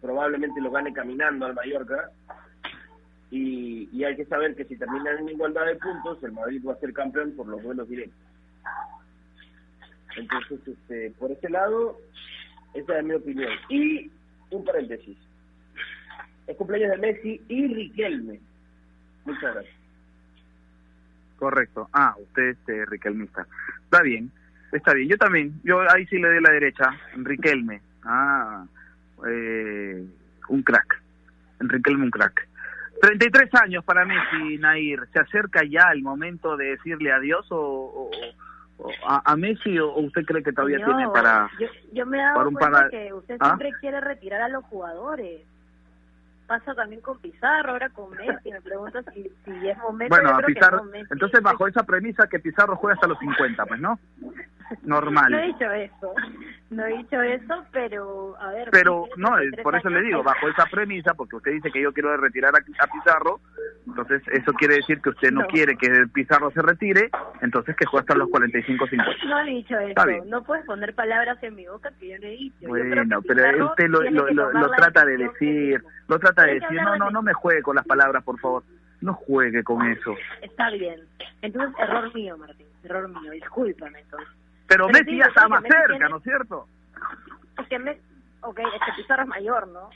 probablemente 0.00 0.60
lo 0.60 0.70
gane 0.70 0.92
caminando 0.92 1.46
al 1.46 1.54
Mallorca. 1.54 2.10
Y, 3.30 3.88
y 3.92 4.04
hay 4.04 4.16
que 4.16 4.24
saber 4.24 4.54
que 4.54 4.64
si 4.64 4.76
terminan 4.76 5.18
en 5.18 5.28
igualdad 5.28 5.66
de 5.66 5.76
puntos, 5.76 6.22
el 6.22 6.32
Madrid 6.32 6.62
va 6.66 6.72
a 6.72 6.78
ser 6.78 6.92
campeón 6.92 7.32
por 7.32 7.46
los 7.46 7.62
vuelos 7.62 7.88
directos. 7.88 8.18
Entonces, 10.16 10.60
este, 10.66 11.12
por 11.18 11.30
ese 11.30 11.48
lado, 11.50 11.98
esa 12.74 12.98
es 12.98 13.04
mi 13.04 13.14
opinión. 13.14 13.52
Y 13.68 14.10
un 14.50 14.64
paréntesis. 14.64 15.16
Es 16.46 16.56
cumpleaños 16.56 16.90
de 16.92 16.98
Messi 16.98 17.42
y 17.48 17.66
Riquelme. 17.74 18.40
Muchas 19.24 19.54
gracias. 19.54 19.74
Correcto. 21.38 21.88
Ah, 21.92 22.14
usted 22.18 22.56
es 22.66 22.88
Riquelmista. 22.88 23.46
Está 23.84 24.02
bien. 24.02 24.30
está 24.72 24.94
bien. 24.94 25.08
Yo 25.08 25.16
también, 25.16 25.60
yo 25.62 25.80
ahí 25.90 26.06
sí 26.06 26.18
le 26.18 26.28
doy 26.28 26.42
la 26.42 26.50
derecha. 26.50 26.90
Enriquelme. 27.14 27.80
Ah, 28.04 28.64
eh, 29.28 30.04
un 30.48 30.62
crack. 30.62 31.02
Enriquelme 31.60 32.04
un 32.04 32.10
crack. 32.10 32.48
33 33.00 33.54
años 33.62 33.84
para 33.84 34.04
Messi, 34.04 34.58
Nair. 34.58 35.08
¿Se 35.12 35.20
acerca 35.20 35.62
ya 35.64 35.90
el 35.92 36.02
momento 36.02 36.56
de 36.56 36.70
decirle 36.70 37.12
adiós 37.12 37.46
o, 37.50 38.10
a, 39.04 39.36
Messi 39.36 39.78
o 39.78 39.94
usted 39.96 40.24
cree 40.24 40.42
que 40.42 40.52
todavía 40.52 40.84
tiene 40.84 41.08
para... 41.08 41.50
Yo, 41.92 42.06
me 42.06 42.18
he 42.18 42.22
dado 42.22 42.50
cuenta 42.52 42.88
que 42.90 43.12
usted 43.12 43.36
¿Ah? 43.40 43.46
siempre 43.46 43.72
quiere 43.80 44.00
retirar 44.00 44.40
a 44.40 44.48
los 44.48 44.64
jugadores 44.64 45.42
pasa 46.48 46.74
también 46.74 47.02
con 47.02 47.18
Pizarro, 47.18 47.72
ahora 47.72 47.90
con 47.90 48.10
Messi, 48.10 48.50
me 48.50 48.60
pregunto 48.62 48.98
si, 49.12 49.30
si 49.44 49.68
es 49.68 49.76
momento. 49.78 50.16
Bueno, 50.16 50.30
a 50.30 50.40
Pizarro, 50.40 50.82
entonces 51.10 51.42
bajo 51.42 51.68
esa 51.68 51.82
premisa 51.82 52.26
que 52.26 52.40
Pizarro 52.40 52.74
juega 52.76 52.94
hasta 52.94 53.06
los 53.06 53.18
50, 53.18 53.66
pues, 53.66 53.78
¿no? 53.78 53.98
Normal. 54.82 55.32
No 55.38 55.38
he 55.38 55.46
dicho 55.46 55.70
eso, 55.72 56.14
no 56.70 56.86
he 56.86 56.96
dicho 56.98 57.20
eso, 57.22 57.64
pero 57.72 58.36
a 58.40 58.52
ver. 58.52 58.68
Pero 58.70 59.06
no, 59.16 59.30
por 59.62 59.76
eso 59.76 59.88
le 59.88 60.02
digo, 60.02 60.22
bajo 60.22 60.48
esa 60.48 60.66
premisa, 60.66 61.14
porque 61.14 61.36
usted 61.36 61.52
dice 61.52 61.70
que 61.70 61.82
yo 61.82 61.92
quiero 61.92 62.16
retirar 62.16 62.52
a, 62.54 62.86
Pizarro, 62.88 63.40
entonces 63.86 64.22
eso 64.32 64.52
quiere 64.54 64.76
decir 64.76 65.00
que 65.00 65.10
usted 65.10 65.30
no, 65.30 65.46
quiere 65.46 65.76
que 65.76 66.06
Pizarro 66.12 66.50
se 66.50 66.62
retire, 66.62 67.10
entonces 67.42 67.76
que 67.76 67.86
juegue 67.86 68.02
hasta 68.02 68.14
los 68.14 68.28
45-50. 68.28 69.28
No 69.28 69.40
he 69.40 69.44
dicho 69.44 69.78
eso, 69.78 70.24
no 70.26 70.42
puedes 70.42 70.64
poner 70.64 70.94
palabras 70.94 71.42
en 71.42 71.54
mi 71.54 71.66
boca 71.66 71.90
que 71.98 72.08
yo 72.08 72.18
no 72.18 72.26
he 72.26 72.30
dicho. 72.30 72.68
Bueno, 72.68 73.04
pero 73.26 73.66
usted 73.66 73.88
lo, 73.88 74.02
lo, 74.10 74.70
trata 74.70 75.04
de 75.04 75.16
decir, 75.16 75.82
lo 76.08 76.18
trata 76.18 76.44
de 76.44 76.54
decir, 76.54 76.82
no, 76.82 76.96
no, 76.96 77.10
no 77.10 77.22
me 77.22 77.32
juegue 77.32 77.62
con 77.62 77.76
las 77.76 77.86
palabras, 77.86 78.24
por 78.24 78.38
favor. 78.40 78.62
No 79.00 79.14
juegue 79.14 79.62
con 79.62 79.86
eso. 79.86 80.16
Está 80.42 80.70
bien. 80.70 81.00
Entonces, 81.42 81.72
error 81.78 82.12
mío, 82.14 82.36
Martín. 82.36 82.66
Error 82.82 83.08
mío. 83.08 83.30
Discúlpame, 83.32 84.00
entonces. 84.00 84.28
Pero, 84.68 84.88
Messi 84.88 85.16
ya 85.16 85.24
está 85.24 85.48
más 85.48 85.62
cerca, 85.62 86.08
¿no 86.08 86.18
es 86.18 86.22
cierto? 86.22 86.68
Es 87.58 87.66
que, 87.68 87.78
me, 87.78 87.98
okay, 88.42 88.64
es 88.66 88.80
que 88.84 89.02
Pizarro 89.02 89.22
es 89.22 89.28
mayor, 89.28 89.66
¿no? 89.68 89.88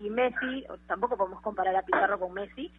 Y, 0.00 0.10
Messi, 0.10 0.64
tampoco 0.86 1.16
podemos 1.16 1.40
comparar 1.40 1.74
a 1.74 1.82
Pizarro 1.82 2.20
con 2.20 2.34
Messi, 2.34 2.70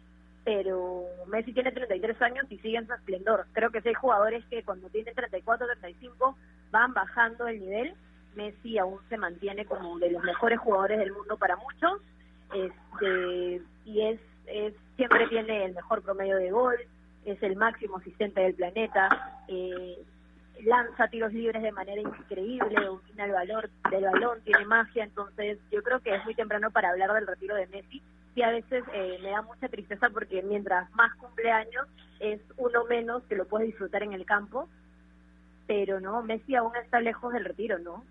pero 0.44 1.02
Messi 1.26 1.52
tiene 1.52 1.72
33 1.72 2.22
años 2.22 2.46
y 2.48 2.58
sigue 2.58 2.78
en 2.78 2.86
su 2.86 2.94
esplendor. 2.94 3.46
Creo 3.52 3.70
que 3.70 3.82
hay 3.84 3.94
jugadores 3.94 4.44
que 4.46 4.62
cuando 4.62 4.88
tienen 4.88 5.14
34, 5.14 5.66
35 5.66 6.36
van 6.70 6.94
bajando 6.94 7.48
el 7.48 7.60
nivel. 7.60 7.94
Messi 8.36 8.78
aún 8.78 9.00
se 9.08 9.18
mantiene 9.18 9.66
como 9.66 9.98
de 9.98 10.12
los 10.12 10.22
mejores 10.22 10.60
jugadores 10.60 10.98
del 10.98 11.12
mundo 11.12 11.36
para 11.36 11.56
muchos. 11.56 12.00
Este, 12.54 13.60
y 13.84 14.02
es, 14.02 14.20
es 14.46 14.74
siempre 14.96 15.26
tiene 15.28 15.64
el 15.64 15.74
mejor 15.74 16.02
promedio 16.02 16.36
de 16.36 16.50
gol, 16.50 16.76
es 17.24 17.42
el 17.42 17.56
máximo 17.56 17.98
asistente 17.98 18.40
del 18.40 18.54
planeta. 18.54 19.42
Eh, 19.48 19.98
lanza 20.64 21.08
tiros 21.08 21.32
libres 21.32 21.62
de 21.62 21.72
manera 21.72 22.00
increíble, 22.00 22.74
domina 22.84 23.24
el 23.24 23.32
valor 23.32 23.70
del 23.90 24.04
balón, 24.04 24.40
tiene 24.42 24.64
magia, 24.64 25.04
entonces 25.04 25.58
yo 25.70 25.82
creo 25.82 26.00
que 26.00 26.14
es 26.14 26.24
muy 26.24 26.34
temprano 26.34 26.70
para 26.70 26.90
hablar 26.90 27.12
del 27.12 27.26
retiro 27.26 27.54
de 27.54 27.66
Messi. 27.68 28.02
Y 28.34 28.42
a 28.42 28.50
veces 28.50 28.84
eh, 28.92 29.18
me 29.22 29.30
da 29.30 29.42
mucha 29.42 29.68
tristeza 29.68 30.08
porque 30.10 30.42
mientras 30.42 30.90
más 30.94 31.14
cumpleaños 31.16 31.86
es 32.20 32.40
uno 32.56 32.84
menos 32.84 33.22
que 33.24 33.36
lo 33.36 33.46
puedes 33.46 33.68
disfrutar 33.68 34.02
en 34.02 34.12
el 34.12 34.24
campo, 34.24 34.68
pero 35.66 36.00
no, 36.00 36.22
Messi 36.22 36.54
aún 36.54 36.74
está 36.76 37.00
lejos 37.00 37.32
del 37.32 37.44
retiro, 37.44 37.78
¿no? 37.78 38.04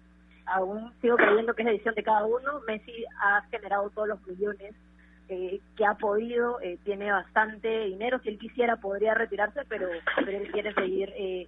Aún 0.45 0.93
sigo 1.01 1.15
creyendo 1.15 1.53
que 1.53 1.61
es 1.61 1.67
decisión 1.67 1.95
de 1.95 2.03
cada 2.03 2.25
uno. 2.25 2.59
Messi 2.67 3.05
ha 3.21 3.41
generado 3.49 3.89
todos 3.91 4.07
los 4.07 4.27
millones 4.27 4.73
eh, 5.29 5.61
que 5.77 5.85
ha 5.85 5.93
podido, 5.93 6.59
eh, 6.59 6.79
tiene 6.83 7.11
bastante 7.11 7.85
dinero, 7.85 8.19
si 8.19 8.29
él 8.29 8.39
quisiera 8.39 8.77
podría 8.77 9.13
retirarse, 9.13 9.61
pero, 9.69 9.87
pero 10.15 10.31
él 10.31 10.51
quiere 10.51 10.73
seguir 10.73 11.13
eh, 11.15 11.47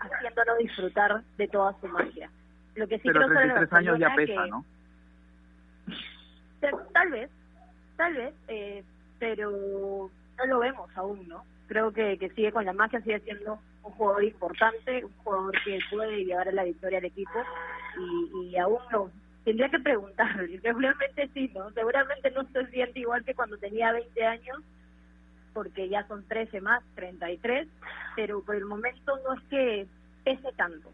haciéndonos 0.00 0.58
disfrutar 0.58 1.22
de 1.38 1.46
toda 1.48 1.74
su 1.80 1.86
magia. 1.86 2.28
Lo 2.74 2.88
que 2.88 2.98
sí 2.98 3.04
pero 3.04 3.26
33 3.26 3.72
años 3.72 3.98
ya 4.00 4.14
pesa, 4.16 4.46
¿no? 4.46 4.64
Tal 6.92 7.10
vez, 7.10 7.30
tal 7.96 8.14
vez, 8.14 8.34
eh, 8.48 8.82
pero 9.20 10.10
no 10.38 10.46
lo 10.46 10.58
vemos 10.58 10.90
aún, 10.96 11.26
¿no? 11.28 11.44
Creo 11.68 11.92
que, 11.92 12.18
que 12.18 12.30
sigue 12.30 12.50
con 12.50 12.64
la 12.64 12.72
magia, 12.72 13.00
sigue 13.00 13.20
siendo 13.20 13.60
un 13.84 13.92
jugador 13.92 14.24
importante, 14.24 15.04
un 15.04 15.12
jugador 15.22 15.54
que 15.64 15.78
puede 15.88 16.24
llevar 16.24 16.48
a 16.48 16.52
la 16.52 16.64
victoria 16.64 16.98
al 16.98 17.04
equipo 17.04 17.44
y, 17.96 18.48
y 18.48 18.58
aún 18.58 18.80
no, 18.90 19.10
tendría 19.44 19.68
que 19.68 19.80
preguntarle, 19.80 20.60
seguramente 20.62 21.28
sí, 21.34 21.50
¿no? 21.54 21.70
Seguramente 21.72 22.30
no 22.30 22.44
se 22.52 22.66
siente 22.66 23.00
igual 23.00 23.24
que 23.24 23.34
cuando 23.34 23.56
tenía 23.58 23.92
20 23.92 24.24
años, 24.24 24.58
porque 25.52 25.88
ya 25.88 26.06
son 26.06 26.24
13 26.26 26.60
más, 26.60 26.82
33, 26.94 27.66
pero 28.16 28.42
por 28.42 28.54
el 28.54 28.64
momento 28.64 29.18
no 29.24 29.34
es 29.34 29.42
que 29.48 29.86
pese 30.24 30.52
tanto. 30.56 30.90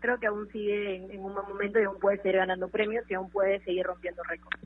Creo 0.00 0.18
que 0.20 0.26
aún 0.26 0.48
sigue 0.52 0.96
en, 0.96 1.20
un 1.20 1.34
buen 1.34 1.48
momento 1.48 1.80
y 1.80 1.84
aún 1.84 1.98
puede 1.98 2.18
seguir 2.18 2.36
ganando 2.36 2.68
premios 2.68 3.04
y 3.10 3.14
aún 3.14 3.30
puede 3.30 3.60
seguir 3.60 3.84
rompiendo 3.86 4.22
récords. 4.24 4.60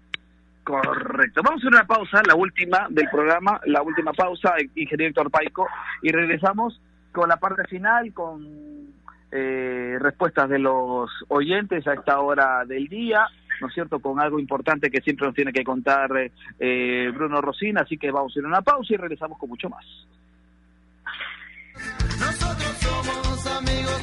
Correcto. 0.64 1.42
Vamos 1.42 1.62
a 1.64 1.66
hacer 1.66 1.74
una 1.74 1.86
pausa, 1.86 2.22
la 2.26 2.34
última 2.34 2.86
del 2.90 3.08
programa, 3.08 3.60
la 3.64 3.82
última 3.82 4.12
pausa, 4.12 4.54
ingeniero 4.74 5.10
Héctor 5.10 5.30
Paico, 5.30 5.66
y 6.02 6.12
regresamos 6.12 6.80
con 7.12 7.28
la 7.28 7.36
parte 7.36 7.64
final, 7.64 8.12
con 8.12 8.81
eh, 9.32 9.96
respuestas 9.98 10.48
de 10.50 10.58
los 10.58 11.10
oyentes 11.28 11.86
a 11.86 11.94
esta 11.94 12.20
hora 12.20 12.64
del 12.66 12.86
día, 12.86 13.26
¿no 13.60 13.68
es 13.68 13.74
cierto?, 13.74 13.98
con 13.98 14.20
algo 14.20 14.38
importante 14.38 14.90
que 14.90 15.00
siempre 15.00 15.26
nos 15.26 15.34
tiene 15.34 15.52
que 15.52 15.64
contar 15.64 16.10
eh, 16.58 17.10
Bruno 17.14 17.40
Rosina, 17.40 17.80
así 17.80 17.96
que 17.96 18.10
vamos 18.10 18.36
a 18.36 18.38
ir 18.38 18.44
a 18.44 18.48
una 18.48 18.62
pausa 18.62 18.92
y 18.92 18.96
regresamos 18.98 19.38
con 19.38 19.48
mucho 19.48 19.70
más. 19.70 19.84
Nosotros 22.20 22.76
somos 22.78 23.46
amigos, 23.46 24.02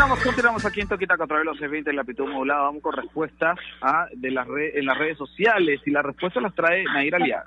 Continuamos, 0.00 0.24
continuamos 0.24 0.64
aquí 0.64 0.80
en 0.80 0.88
Toquita 0.88 1.12
a 1.12 1.26
través 1.26 1.44
de 1.44 1.44
los 1.44 1.60
eventos 1.60 1.90
en 1.90 1.96
la 1.96 2.04
Modulada. 2.32 2.62
Vamos 2.62 2.82
con 2.82 2.94
respuestas 2.94 3.58
a, 3.82 4.06
de 4.10 4.30
las 4.30 4.48
en 4.48 4.86
las 4.86 4.96
redes 4.96 5.18
sociales 5.18 5.78
y 5.84 5.90
las 5.90 6.02
respuestas 6.02 6.42
las 6.42 6.54
trae 6.54 6.84
Naira 6.84 7.18
Aliaga. 7.18 7.44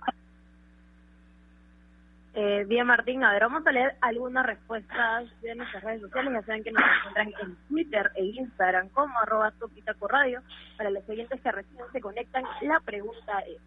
Eh, 2.36 2.64
bien, 2.68 2.86
Martín, 2.86 3.24
a 3.24 3.34
ver, 3.34 3.42
vamos 3.42 3.66
a 3.66 3.72
leer 3.72 3.96
algunas 4.02 4.46
respuestas 4.46 5.42
de 5.42 5.56
nuestras 5.56 5.84
redes 5.84 6.02
sociales. 6.02 6.32
Ya 6.32 6.42
saben 6.44 6.64
que 6.64 6.72
nos 6.72 6.84
encuentran 6.84 7.34
en 7.42 7.56
Twitter 7.70 8.12
e 8.18 8.24
Instagram 8.24 8.90
como 8.90 9.18
arroba 9.18 9.50
Toquitaco 9.58 10.08
Radio. 10.08 10.44
Para 10.78 10.92
los 10.92 11.10
oyentes 11.10 11.42
que 11.42 11.52
recién 11.52 11.84
se 11.92 12.02
conectan, 12.02 12.44
la 12.62 12.80
pregunta 12.82 13.40
es, 13.48 13.58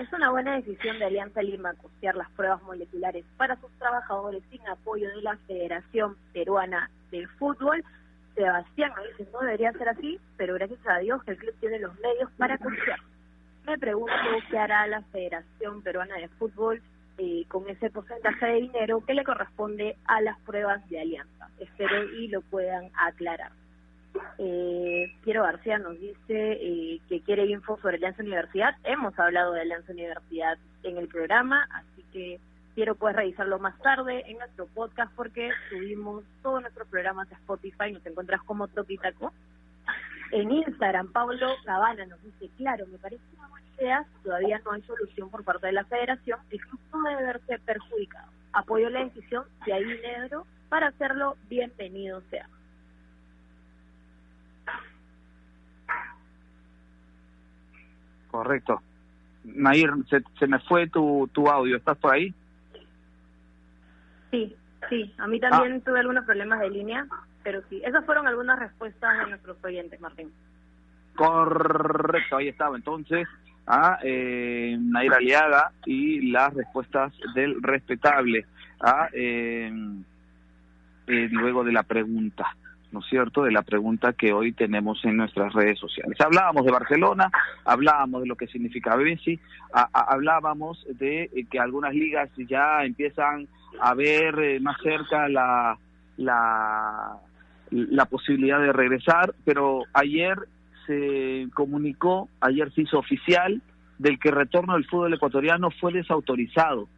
¿es 0.00 0.12
una 0.12 0.30
buena 0.30 0.56
decisión 0.56 0.98
de 0.98 1.06
Alianza 1.06 1.42
Lima 1.42 1.74
costear 1.74 2.14
las 2.16 2.30
pruebas 2.30 2.62
moleculares 2.62 3.24
para 3.36 3.56
sus 3.56 3.70
trabajadores 3.78 4.42
sin 4.50 4.66
apoyo 4.68 5.08
de 5.08 5.22
la 5.22 5.36
Federación 5.46 6.16
Peruana 6.32 6.90
del 7.10 7.28
fútbol. 7.28 7.84
Sebastián 8.34 8.92
nos 8.96 9.18
dice, 9.18 9.30
no 9.32 9.40
debería 9.40 9.72
ser 9.72 9.88
así, 9.88 10.20
pero 10.36 10.54
gracias 10.54 10.80
a 10.86 10.98
Dios 10.98 11.22
que 11.24 11.32
el 11.32 11.38
club 11.38 11.54
tiene 11.60 11.80
los 11.80 11.98
medios 11.98 12.30
para 12.38 12.56
confiar. 12.58 13.00
Me 13.66 13.76
pregunto 13.78 14.14
qué 14.50 14.58
hará 14.58 14.86
la 14.86 15.02
Federación 15.02 15.82
Peruana 15.82 16.16
de 16.16 16.28
Fútbol 16.28 16.80
eh, 17.18 17.44
con 17.48 17.68
ese 17.68 17.90
porcentaje 17.90 18.46
de 18.46 18.54
dinero 18.60 19.04
que 19.04 19.14
le 19.14 19.24
corresponde 19.24 19.96
a 20.04 20.20
las 20.20 20.38
pruebas 20.40 20.88
de 20.88 21.00
alianza. 21.00 21.50
Espero 21.58 22.04
y 22.14 22.28
lo 22.28 22.42
puedan 22.42 22.90
aclarar. 22.94 23.50
Eh, 24.38 25.12
Piero 25.24 25.42
García 25.42 25.78
nos 25.78 25.98
dice 25.98 26.52
eh, 26.52 27.00
que 27.08 27.20
quiere 27.22 27.46
info 27.46 27.78
sobre 27.80 27.96
Alianza 27.96 28.22
Universidad. 28.22 28.74
Hemos 28.84 29.18
hablado 29.18 29.52
de 29.52 29.62
Alianza 29.62 29.92
Universidad 29.92 30.58
en 30.84 30.96
el 30.96 31.08
programa, 31.08 31.66
así 31.72 32.04
que 32.12 32.40
quiero 32.74 32.94
puedes 32.94 33.16
revisarlo 33.16 33.58
más 33.58 33.76
tarde 33.80 34.22
en 34.30 34.38
nuestro 34.38 34.66
podcast 34.66 35.12
porque 35.16 35.50
subimos 35.68 36.24
todos 36.42 36.60
nuestros 36.60 36.86
programas 36.88 37.30
a 37.32 37.34
Spotify, 37.34 37.92
nos 37.92 38.06
encuentras 38.06 38.40
como 38.42 38.68
Toquitaco. 38.68 39.32
En 40.30 40.52
Instagram, 40.52 41.10
Pablo 41.10 41.48
Cabana 41.64 42.06
nos 42.06 42.22
dice, 42.22 42.48
claro, 42.56 42.86
me 42.86 42.98
parece 42.98 43.22
una 43.36 43.48
buena 43.48 43.66
idea, 43.78 44.06
todavía 44.22 44.60
no 44.64 44.72
hay 44.72 44.82
solución 44.82 45.30
por 45.30 45.42
parte 45.42 45.66
de 45.66 45.72
la 45.72 45.84
federación, 45.86 46.38
el 46.50 46.60
club 46.60 46.80
no 46.92 47.02
debe 47.02 47.22
verse 47.24 47.58
perjudicado. 47.64 48.30
Apoyo 48.52 48.90
la 48.90 49.04
decisión 49.04 49.44
de 49.66 49.72
ahí 49.72 49.84
negro 49.84 50.46
para 50.68 50.88
hacerlo 50.88 51.36
bienvenido 51.48 52.22
sea. 52.30 52.48
Correcto. 58.30 58.80
Nair, 59.44 59.90
se, 60.08 60.22
se 60.38 60.46
me 60.46 60.58
fue 60.60 60.88
tu, 60.88 61.28
tu 61.32 61.48
audio, 61.48 61.76
¿estás 61.76 61.96
por 61.98 62.12
ahí? 62.12 62.34
Sí, 64.30 64.54
sí, 64.88 65.14
a 65.18 65.26
mí 65.26 65.40
también 65.40 65.78
ah. 65.80 65.84
tuve 65.84 66.00
algunos 66.00 66.24
problemas 66.24 66.60
de 66.60 66.70
línea, 66.70 67.06
pero 67.42 67.62
sí, 67.68 67.80
esas 67.84 68.04
fueron 68.04 68.26
algunas 68.26 68.58
respuestas 68.58 69.18
de 69.18 69.30
nuestros 69.30 69.56
oyentes, 69.64 70.00
Martín. 70.00 70.30
Correcto, 71.14 72.36
ahí 72.36 72.48
estaba 72.48 72.76
entonces 72.76 73.26
a 73.66 73.98
eh, 74.02 74.76
Nair 74.78 75.12
Aliaga 75.12 75.72
y 75.84 76.30
las 76.30 76.54
respuestas 76.54 77.12
del 77.34 77.62
respetable 77.62 78.46
a 78.80 79.08
eh, 79.12 79.70
eh, 81.06 81.28
luego 81.30 81.64
de 81.64 81.72
la 81.72 81.82
pregunta. 81.82 82.56
¿No 82.92 83.00
es 83.00 83.06
cierto?, 83.06 83.42
de 83.42 83.52
la 83.52 83.62
pregunta 83.62 84.12
que 84.12 84.32
hoy 84.32 84.52
tenemos 84.52 85.04
en 85.04 85.16
nuestras 85.16 85.52
redes 85.52 85.78
sociales. 85.78 86.18
Hablábamos 86.20 86.64
de 86.64 86.72
Barcelona, 86.72 87.30
hablábamos 87.64 88.22
de 88.22 88.28
lo 88.28 88.36
que 88.36 88.46
significa 88.46 88.96
Messi, 88.96 89.38
hablábamos 89.92 90.84
de 90.98 91.24
eh, 91.24 91.46
que 91.50 91.58
algunas 91.58 91.94
ligas 91.94 92.30
ya 92.36 92.84
empiezan 92.84 93.48
a 93.80 93.94
ver 93.94 94.38
eh, 94.38 94.60
más 94.60 94.76
cerca 94.82 95.28
la, 95.28 95.78
la, 96.16 97.18
la 97.70 98.04
posibilidad 98.06 98.60
de 98.60 98.72
regresar, 98.72 99.34
pero 99.44 99.82
ayer 99.92 100.36
se 100.86 101.46
comunicó, 101.54 102.28
ayer 102.40 102.72
se 102.72 102.82
hizo 102.82 102.98
oficial 102.98 103.60
del 103.98 104.18
que 104.18 104.30
el 104.30 104.36
retorno 104.36 104.74
del 104.74 104.86
fútbol 104.86 105.14
ecuatoriano 105.14 105.70
fue 105.70 105.92
desautorizado, 105.92 106.88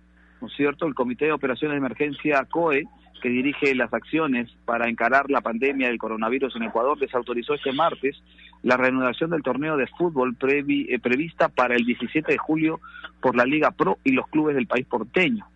¿no 0.41 0.49
es 0.49 0.55
cierto? 0.55 0.87
El 0.87 0.95
Comité 0.95 1.27
de 1.27 1.33
Operaciones 1.33 1.75
de 1.75 1.79
Emergencia 1.79 2.45
COE 2.51 2.85
que 3.21 3.29
dirige 3.29 3.75
las 3.75 3.93
acciones 3.93 4.51
para 4.65 4.89
encarar 4.89 5.31
la 5.31 5.43
pandemia 5.43 5.89
del 5.89 5.99
coronavirus 5.99 6.57
en 6.57 6.63
Ecuador, 6.63 6.99
desautorizó 6.99 7.55
este 7.55 7.73
martes 7.73 8.23
la 8.63 8.77
reanudación 8.77 9.31
del 9.31 9.43
torneo 9.43 9.77
de 9.77 9.87
fútbol 9.87 10.37
eh, 10.49 10.99
prevista 10.99 11.49
para 11.49 11.77
el 11.77 11.85
17 11.85 12.33
de 12.33 12.39
julio 12.39 12.81
por 13.21 13.37
la 13.37 13.45
Liga 13.45 13.71
Pro 13.71 13.99
y 14.05 14.13
los 14.13 14.27
clubes 14.29 14.57
del 14.57 14.67
país 14.67 14.87
porteño 14.87 15.47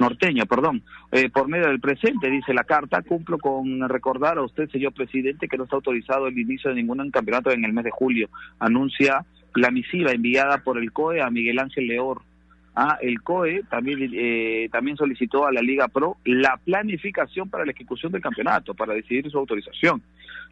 norteño, 0.00 0.46
perdón, 0.46 0.82
eh, 1.12 1.28
por 1.28 1.46
medio 1.46 1.68
del 1.68 1.78
presente, 1.78 2.30
dice 2.30 2.54
la 2.54 2.64
carta, 2.64 3.02
cumplo 3.02 3.38
con 3.38 3.86
recordar 3.88 4.38
a 4.38 4.42
usted, 4.42 4.70
señor 4.70 4.94
presidente, 4.94 5.46
que 5.46 5.58
no 5.58 5.64
está 5.64 5.76
autorizado 5.76 6.26
el 6.26 6.38
inicio 6.38 6.70
de 6.70 6.76
ningún 6.76 7.10
campeonato 7.10 7.50
en 7.50 7.64
el 7.64 7.72
mes 7.74 7.84
de 7.84 7.90
julio, 7.90 8.30
anuncia 8.58 9.26
la 9.54 9.70
misiva 9.70 10.12
enviada 10.12 10.58
por 10.64 10.78
el 10.78 10.90
COE 10.90 11.20
a 11.20 11.30
Miguel 11.30 11.58
Ángel 11.58 11.86
Leor, 11.86 12.22
Ah, 12.82 12.96
el 13.02 13.20
COE 13.20 13.62
también, 13.68 14.10
eh, 14.14 14.70
también 14.72 14.96
solicitó 14.96 15.46
a 15.46 15.52
la 15.52 15.60
Liga 15.60 15.88
Pro 15.88 16.16
la 16.24 16.58
planificación 16.64 17.50
para 17.50 17.66
la 17.66 17.72
ejecución 17.72 18.10
del 18.10 18.22
campeonato, 18.22 18.72
para 18.72 18.94
decidir 18.94 19.30
su 19.30 19.36
autorización. 19.36 20.00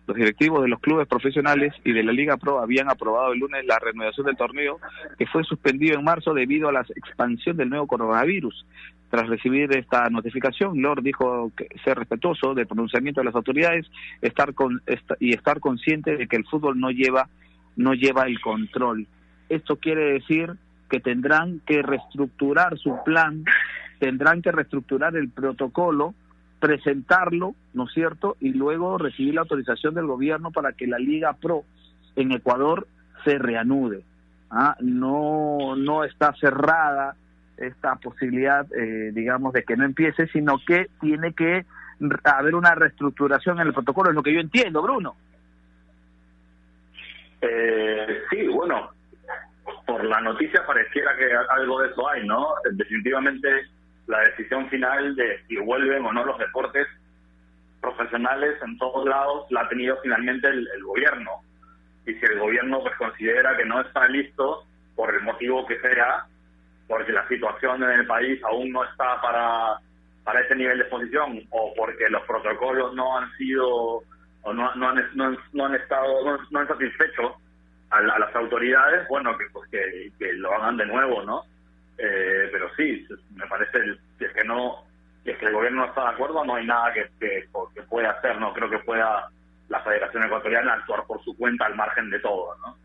Los 0.07 0.15
directivos 0.15 0.61
de 0.61 0.69
los 0.69 0.79
clubes 0.79 1.09
profesionales 1.09 1.73
y 1.85 1.93
de 1.93 2.03
la 2.03 2.13
Liga 2.13 2.37
Pro 2.37 2.59
habían 2.59 2.91
aprobado 2.91 3.33
el 3.33 3.39
lunes 3.39 3.65
la 3.65 3.79
renovación 3.79 4.27
del 4.27 4.37
torneo, 4.37 4.79
que 5.19 5.27
fue 5.27 5.43
suspendido 5.43 5.99
en 5.99 6.05
marzo 6.05 6.35
debido 6.35 6.69
a 6.69 6.73
la 6.73 6.83
expansión 6.97 7.57
del 7.57 7.71
nuevo 7.71 7.87
coronavirus. 7.87 8.67
Tras 9.09 9.27
recibir 9.27 9.75
esta 9.75 10.11
notificación, 10.11 10.83
Lord 10.83 11.03
dijo 11.03 11.51
que 11.57 11.69
ser 11.83 11.97
respetuoso 11.97 12.53
del 12.53 12.67
pronunciamiento 12.67 13.23
de 13.23 13.25
las 13.25 13.37
autoridades 13.37 13.91
estar 14.21 14.53
con, 14.53 14.83
y 15.19 15.33
estar 15.33 15.61
consciente 15.61 16.19
de 16.19 16.29
que 16.29 16.37
el 16.37 16.45
fútbol 16.45 16.79
no 16.79 16.91
lleva, 16.91 17.31
no 17.77 17.95
lleva 17.95 18.25
el 18.25 18.39
control. 18.43 19.07
Esto 19.49 19.77
quiere 19.77 20.13
decir 20.13 20.59
que 20.89 21.01
tendrán 21.01 21.61
que 21.67 21.83
reestructurar 21.83 22.79
su 22.79 23.03
plan, 23.05 23.45
tendrán 23.99 24.43
que 24.43 24.53
reestructurar 24.53 25.17
el 25.17 25.29
protocolo, 25.31 26.15
presentarlo, 26.61 27.55
¿no 27.75 27.85
es 27.85 27.93
cierto? 27.93 28.37
Y 28.41 28.53
luego 28.53 28.99
recibir 28.99 29.35
la 29.35 29.43
autorización 29.43 29.95
del 29.95 30.07
gobierno 30.07 30.51
para 30.51 30.73
que 30.73 30.87
la 30.87 30.99
Liga 30.99 31.35
Pro 31.35 31.65
en 32.17 32.33
Ecuador 32.33 32.87
se 33.25 33.39
reanude. 33.39 34.03
¿ah? 34.51 34.77
No, 34.81 35.77
no 35.77 36.05
está 36.05 36.35
cerrada 36.35 37.17
esta 37.57 37.97
posibilidad, 37.97 38.67
eh, 38.73 39.11
digamos, 39.13 39.53
de 39.53 39.65
que 39.65 39.77
no 39.77 39.85
empiece, 39.85 40.27
sino 40.29 40.59
que 40.65 40.89
tiene 41.01 41.33
que 41.33 41.65
haber 42.25 42.55
una 42.55 42.75
reestructuración 42.75 43.61
en 43.61 43.67
el 43.67 43.73
protocolo, 43.73 44.11
es 44.11 44.15
lo 44.15 44.23
que 44.23 44.33
yo 44.33 44.41
entiendo, 44.41 44.83
Bruno. 44.83 45.17
Eh, 47.41 48.23
sí, 48.31 48.47
bueno, 48.49 48.91
por 49.89 50.05
la 50.05 50.21
noticia 50.21 50.67
pareciera 50.67 51.17
que 51.17 51.27
algo 51.49 51.81
de 51.81 51.89
eso 51.89 52.07
hay, 52.11 52.27
¿no? 52.27 52.53
Definitivamente 52.73 53.49
la 54.07 54.21
decisión 54.21 54.69
final 54.69 55.17
de 55.17 55.43
si 55.49 55.57
vuelven 55.57 56.05
o 56.05 56.13
no 56.13 56.27
los 56.27 56.39
deportes 56.39 56.87
profesionales 57.81 58.59
en 58.63 58.77
todos 58.77 59.07
lados 59.07 59.47
la 59.49 59.63
ha 59.63 59.69
tenido 59.71 59.97
finalmente 60.03 60.47
el, 60.47 60.69
gobierno. 60.83 61.31
Y 62.05 62.13
si 62.13 62.27
el 62.27 62.39
gobierno 62.39 62.83
pues 62.83 62.97
considera 62.97 63.57
que 63.57 63.65
no 63.65 63.81
está 63.81 64.07
listo, 64.09 64.65
por 64.95 65.15
el 65.15 65.23
motivo 65.23 65.67
que 65.67 65.81
sea, 65.81 66.27
porque 66.87 67.13
la 67.13 67.27
situación 67.27 67.83
en 67.83 68.01
el 68.01 68.07
país 68.07 68.45
aún 68.45 68.71
no 68.71 68.85
está 68.85 69.23
para, 69.23 69.79
para 70.23 70.41
ese 70.41 70.55
nivel 70.55 70.79
de 70.79 70.85
exposición, 70.85 71.43
o 71.49 71.73
porque 71.75 72.11
los 72.11 72.23
protocolos 72.25 72.95
no 72.95 73.17
han 73.17 73.33
sido, 73.39 74.03
o 74.43 74.53
no, 74.53 74.75
no, 74.75 74.91
han, 74.91 75.09
no, 75.15 75.65
han 75.65 75.75
estado, 75.77 76.25
no, 76.25 76.39
no 76.51 76.59
han 76.61 76.69
satisfecho 76.69 77.41
a, 77.91 78.01
las 78.01 78.35
autoridades, 78.35 79.09
bueno, 79.09 79.37
que, 79.37 79.47
pues, 79.53 79.71
que, 79.71 80.33
lo 80.35 80.53
hagan 80.55 80.77
de 80.77 80.87
nuevo, 80.87 81.23
¿no? 81.23 81.43
Eh, 81.97 82.49
pero 82.53 82.69
sí, 82.77 83.07
me 83.35 83.47
parece, 83.47 83.79
que 84.19 84.27
es 84.27 84.33
que 84.33 84.45
no, 84.45 84.85
es 85.25 85.37
que 85.39 85.47
el 85.47 85.55
gobierno 85.55 85.83
no 85.83 85.87
está 85.87 86.03
de 86.05 86.11
acuerdo, 86.11 86.45
no 86.45 86.55
hay 86.55 86.67
nada 86.67 86.93
que, 86.93 87.09
que, 87.19 87.49
que 87.75 87.83
pueda 87.83 88.11
hacer, 88.11 88.39
no 88.39 88.53
creo 88.53 88.71
que 88.71 88.79
pueda 88.81 89.31
la 89.69 89.81
Federación 89.81 90.25
Ecuatoriana 90.25 90.75
actuar 90.75 91.05
por 91.07 91.23
su 91.23 91.37
cuenta 91.37 91.67
al 91.67 91.75
margen 91.75 92.11
de 92.11 92.21
todo, 92.21 92.57
¿no? 92.65 92.77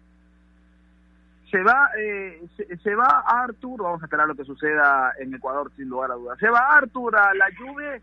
Se 1.49 1.61
va, 1.61 1.91
eh, 1.95 2.41
se, 2.81 2.95
va 2.95 3.23
Artur, 3.27 3.83
vamos 3.83 4.01
a 4.01 4.05
esperar 4.05 4.27
lo 4.27 4.33
que 4.33 4.43
suceda 4.43 5.13
en 5.19 5.35
Ecuador 5.35 5.71
sin 5.75 5.87
lugar 5.87 6.09
a 6.09 6.15
dudas. 6.15 6.39
¿Se 6.39 6.49
va 6.49 6.77
Artur 6.77 7.15
a 7.15 7.31
la 7.35 7.47
lluvia, 7.51 8.01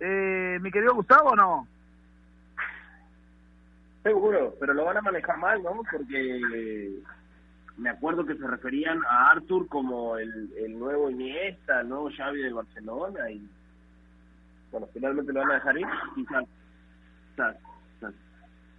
eh, 0.00 0.58
mi 0.62 0.70
querido 0.70 0.94
Gustavo, 0.94 1.36
no? 1.36 1.68
Seguro, 4.02 4.54
pero 4.58 4.74
lo 4.74 4.84
van 4.84 4.96
a 4.96 5.02
manejar 5.02 5.38
mal, 5.38 5.62
¿no? 5.62 5.80
Porque 5.90 6.90
me 7.76 7.90
acuerdo 7.90 8.26
que 8.26 8.36
se 8.36 8.46
referían 8.46 9.00
a 9.08 9.30
Arthur 9.30 9.68
como 9.68 10.16
el, 10.18 10.52
el 10.56 10.78
nuevo 10.78 11.10
Iniesta, 11.10 11.80
el 11.80 11.88
nuevo 11.88 12.10
Xavi 12.10 12.42
de 12.42 12.52
Barcelona 12.52 13.30
y 13.30 13.48
bueno, 14.70 14.88
finalmente 14.92 15.32
lo 15.32 15.40
van 15.40 15.50
a 15.50 15.54
dejar 15.54 15.78
ir, 15.78 15.86
quizás, 16.14 16.46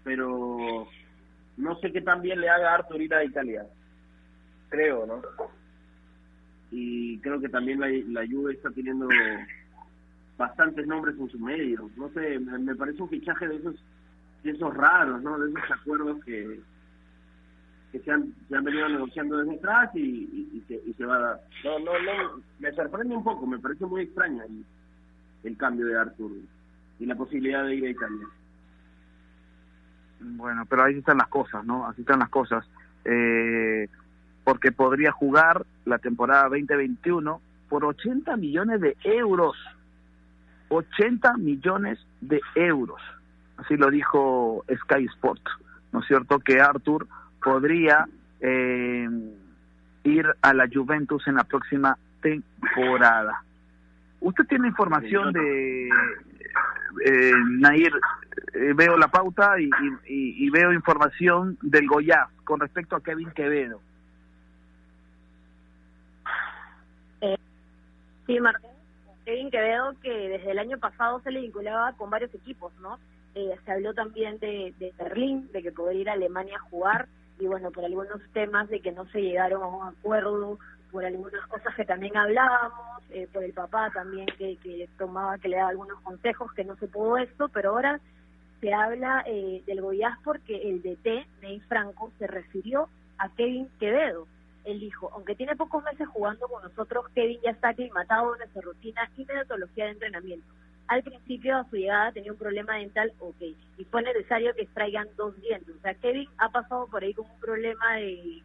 pero 0.03 0.87
no 1.57 1.79
sé 1.79 1.91
qué 1.91 2.01
tan 2.01 2.21
bien 2.21 2.41
le 2.41 2.49
haga 2.49 2.73
Arthur 2.73 3.01
ir 3.01 3.13
a 3.13 3.23
Italia, 3.23 3.65
creo, 4.69 5.05
¿no? 5.05 5.21
Y 6.71 7.19
creo 7.19 7.39
que 7.39 7.49
también 7.49 7.79
la, 7.79 7.87
la 8.21 8.27
Juve 8.27 8.53
está 8.53 8.71
teniendo 8.71 9.07
bastantes 10.35 10.87
nombres 10.87 11.15
en 11.19 11.29
su 11.29 11.39
medio, 11.39 11.89
no 11.95 12.09
sé, 12.09 12.39
me 12.39 12.75
parece 12.75 13.01
un 13.01 13.09
fichaje 13.09 13.47
de 13.47 13.57
esos 13.57 13.75
esos 14.51 14.73
raros, 14.73 15.21
¿no? 15.21 15.39
De 15.39 15.49
esos 15.49 15.71
acuerdos 15.71 16.23
que, 16.25 16.59
que 17.91 17.99
se 17.99 18.11
han, 18.11 18.33
se 18.49 18.55
han 18.55 18.63
venido 18.63 18.89
negociando 18.89 19.37
desde 19.37 19.55
atrás 19.55 19.91
y, 19.93 19.99
y, 19.99 20.63
se, 20.67 20.81
y 20.85 20.93
se 20.93 21.05
va 21.05 21.15
a 21.15 21.19
dar. 21.19 21.41
No, 21.63 21.79
no, 21.79 21.91
no, 21.93 22.41
me 22.59 22.71
sorprende 22.73 23.15
un 23.15 23.23
poco, 23.23 23.45
me 23.45 23.59
parece 23.59 23.85
muy 23.85 24.01
extraño 24.01 24.43
el, 24.43 24.65
el 25.43 25.57
cambio 25.57 25.85
de 25.85 25.97
Arthur 25.97 26.31
y 26.99 27.05
la 27.05 27.15
posibilidad 27.15 27.63
de 27.65 27.75
ir 27.75 27.85
a 27.85 27.89
Italia. 27.89 28.27
Bueno, 30.19 30.65
pero 30.65 30.83
ahí 30.83 30.97
están 30.97 31.17
las 31.17 31.27
cosas, 31.27 31.65
¿no? 31.65 31.85
Así 31.87 32.01
están 32.01 32.19
las 32.19 32.29
cosas. 32.29 32.65
Eh, 33.05 33.87
porque 34.43 34.71
podría 34.71 35.11
jugar 35.11 35.65
la 35.85 35.99
temporada 35.99 36.43
2021 36.43 37.41
por 37.69 37.85
80 37.85 38.37
millones 38.37 38.81
de 38.81 38.95
euros. 39.03 39.57
80 40.69 41.37
millones 41.37 41.99
de 42.21 42.41
euros. 42.55 43.01
Así 43.63 43.77
lo 43.77 43.89
dijo 43.89 44.65
Sky 44.83 45.05
Sport, 45.05 45.41
¿no 45.91 46.01
es 46.01 46.07
cierto? 46.07 46.39
Que 46.39 46.61
Arthur 46.61 47.07
podría 47.41 48.07
eh, 48.39 49.07
ir 50.03 50.25
a 50.41 50.53
la 50.53 50.67
Juventus 50.71 51.27
en 51.27 51.35
la 51.35 51.43
próxima 51.43 51.97
temporada. 52.21 53.43
¿Usted 54.19 54.45
tiene 54.45 54.69
información 54.69 55.33
de 55.33 55.89
eh, 57.05 57.33
Nair? 57.59 57.93
Eh, 58.53 58.73
veo 58.75 58.97
la 58.97 59.07
pauta 59.07 59.55
y, 59.59 60.49
veo 60.49 60.71
información 60.73 61.57
del 61.61 61.87
Goya 61.87 62.27
con 62.43 62.59
respecto 62.59 62.95
a 62.95 63.01
Kevin 63.01 63.31
Quevedo. 63.31 63.81
Eh, 67.21 67.37
sí, 68.27 68.39
Martín. 68.39 68.69
Kevin 69.25 69.49
Quevedo, 69.49 69.95
que 70.01 70.09
desde 70.09 70.51
el 70.51 70.59
año 70.59 70.77
pasado 70.77 71.19
se 71.21 71.31
le 71.31 71.41
vinculaba 71.41 71.93
con 71.93 72.09
varios 72.09 72.33
equipos, 72.33 72.73
¿no? 72.81 72.99
Eh, 73.35 73.55
se 73.65 73.71
habló 73.71 73.93
también 73.93 74.39
de, 74.39 74.73
de 74.77 74.93
Berlín, 74.97 75.49
de 75.51 75.63
que 75.63 75.71
podría 75.71 76.01
ir 76.01 76.09
a 76.09 76.13
Alemania 76.13 76.57
a 76.57 76.69
jugar, 76.69 77.07
y 77.39 77.47
bueno, 77.47 77.71
por 77.71 77.83
algunos 77.83 78.21
temas 78.31 78.69
de 78.69 78.79
que 78.79 78.91
no 78.91 79.05
se 79.07 79.21
llegaron 79.21 79.63
a 79.63 79.67
un 79.67 79.87
acuerdo, 79.87 80.59
por 80.91 81.03
algunas 81.03 81.45
cosas 81.47 81.73
que 81.75 81.85
también 81.85 82.15
hablábamos, 82.15 83.01
eh, 83.09 83.27
por 83.33 83.43
el 83.43 83.53
papá 83.53 83.89
también 83.91 84.27
que, 84.37 84.57
que 84.57 84.87
tomaba, 84.97 85.39
que 85.39 85.49
le 85.49 85.57
daba 85.57 85.69
algunos 85.69 85.99
consejos, 86.01 86.53
que 86.53 86.63
no 86.63 86.75
se 86.75 86.87
pudo 86.87 87.17
esto, 87.17 87.49
pero 87.49 87.71
ahora 87.71 87.99
se 88.61 88.73
habla 88.73 89.23
eh, 89.25 89.63
del 89.65 89.81
Goiás 89.81 90.17
porque 90.23 90.69
el 90.69 90.83
DT, 90.83 91.27
Ney 91.41 91.59
Franco, 91.61 92.11
se 92.19 92.27
refirió 92.27 92.87
a 93.17 93.29
Kevin 93.29 93.67
Quevedo, 93.79 94.27
él 94.65 94.79
dijo, 94.79 95.09
aunque 95.13 95.35
tiene 95.35 95.55
pocos 95.55 95.83
meses 95.83 96.07
jugando 96.07 96.47
con 96.47 96.63
nosotros, 96.63 97.07
Kevin 97.13 97.39
ya 97.43 97.51
está 97.51 97.69
aclimatado 97.69 98.33
en 98.33 98.39
nuestra 98.39 98.61
rutina 98.61 99.09
y 99.17 99.25
metodología 99.25 99.85
de 99.85 99.91
entrenamiento. 99.91 100.47
Al 100.87 101.03
principio 101.03 101.57
de 101.57 101.69
su 101.69 101.75
llegada 101.77 102.11
tenía 102.11 102.31
un 102.31 102.37
problema 102.37 102.75
dental, 102.75 103.13
ok, 103.19 103.41
y 103.77 103.85
fue 103.85 104.03
necesario 104.03 104.53
que 104.53 104.63
extraigan 104.63 105.07
dos 105.15 105.39
dientes. 105.41 105.75
O 105.75 105.81
sea, 105.81 105.93
Kevin 105.95 106.29
ha 106.37 106.49
pasado 106.49 106.87
por 106.87 107.03
ahí 107.03 107.13
con 107.13 107.25
un 107.25 107.39
problema 107.39 107.95
de, 107.95 108.41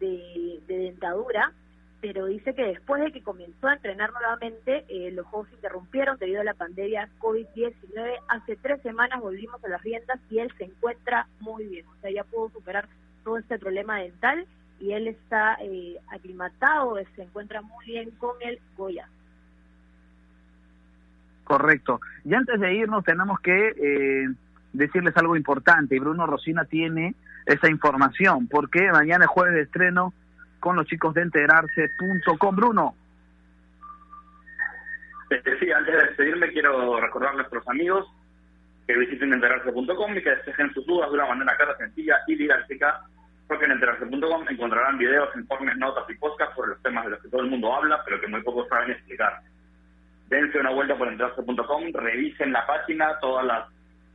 de, 0.00 0.60
dentadura, 0.66 1.52
pero 2.00 2.26
dice 2.26 2.54
que 2.54 2.64
después 2.64 3.02
de 3.02 3.12
que 3.12 3.22
comenzó 3.22 3.66
a 3.66 3.74
entrenar 3.74 4.12
nuevamente, 4.12 4.84
eh, 4.88 5.10
los 5.10 5.26
juegos 5.26 5.48
se 5.48 5.56
interrumpieron 5.56 6.18
debido 6.18 6.42
a 6.42 6.44
la 6.44 6.54
pandemia 6.54 7.08
COVID-19. 7.18 8.18
Hace 8.28 8.56
tres 8.56 8.80
semanas 8.82 9.20
volvimos 9.20 9.62
a 9.64 9.68
las 9.68 9.82
riendas 9.82 10.20
y 10.30 10.38
él 10.38 10.52
se 10.58 10.64
encuentra 10.64 11.26
muy 11.40 11.66
bien. 11.66 11.86
O 11.86 11.96
sea, 12.00 12.10
ya 12.10 12.24
pudo 12.24 12.50
superar 12.50 12.88
todo 13.24 13.38
este 13.38 13.58
problema 13.58 14.00
dental 14.00 14.46
y 14.80 14.92
él 14.92 15.08
está 15.08 15.56
eh, 15.62 15.98
aclimatado, 16.08 16.96
se 17.16 17.22
encuentra 17.22 17.62
muy 17.62 17.86
bien 17.86 18.10
con 18.12 18.36
el 18.40 18.60
Goya. 18.76 19.08
Correcto. 21.44 22.00
Y 22.24 22.34
antes 22.34 22.58
de 22.58 22.74
irnos 22.74 23.04
tenemos 23.04 23.38
que 23.40 23.68
eh, 23.76 24.28
decirles 24.72 25.16
algo 25.16 25.36
importante 25.36 25.94
y 25.94 25.98
Bruno 25.98 26.26
Rosina 26.26 26.64
tiene 26.64 27.14
esa 27.46 27.70
información 27.70 28.48
porque 28.48 28.90
mañana 28.90 29.26
es 29.26 29.30
jueves 29.30 29.54
de 29.54 29.62
estreno 29.62 30.12
con 30.60 30.76
los 30.76 30.86
chicos 30.86 31.14
de 31.14 31.22
enterarse.com. 31.22 32.56
Bruno. 32.56 32.94
Eh, 35.30 35.42
sí, 35.60 35.70
antes 35.70 35.94
de 35.94 36.02
despedirme 36.06 36.52
quiero 36.52 37.00
recordar 37.00 37.32
a 37.32 37.36
nuestros 37.36 37.66
amigos 37.68 38.06
que 38.86 38.96
visiten 38.96 39.32
enterarse.com 39.32 40.16
y 40.16 40.22
que 40.22 40.30
despejen 40.30 40.72
sus 40.72 40.86
dudas 40.86 41.10
de 41.10 41.16
una 41.16 41.26
manera 41.26 41.56
clara, 41.56 41.76
sencilla 41.76 42.16
y 42.26 42.36
didáctica 42.36 43.02
porque 43.46 43.66
en 43.66 43.72
enterarse.com 43.72 44.46
encontrarán 44.48 44.98
videos, 44.98 45.28
informes, 45.36 45.76
notas 45.76 46.04
y 46.08 46.14
podcasts 46.14 46.54
sobre 46.56 46.70
los 46.70 46.82
temas 46.82 47.04
de 47.04 47.10
los 47.10 47.20
que 47.20 47.28
todo 47.28 47.42
el 47.42 47.50
mundo 47.50 47.74
habla, 47.74 48.02
pero 48.04 48.20
que 48.20 48.26
muy 48.26 48.42
pocos 48.42 48.66
saben 48.68 48.92
explicar. 48.92 49.40
Dense 50.28 50.58
una 50.58 50.70
vuelta 50.70 50.96
por 50.96 51.08
enterarse.com, 51.08 51.92
revisen 51.92 52.52
la 52.52 52.66
página, 52.66 53.18
todos 53.20 53.44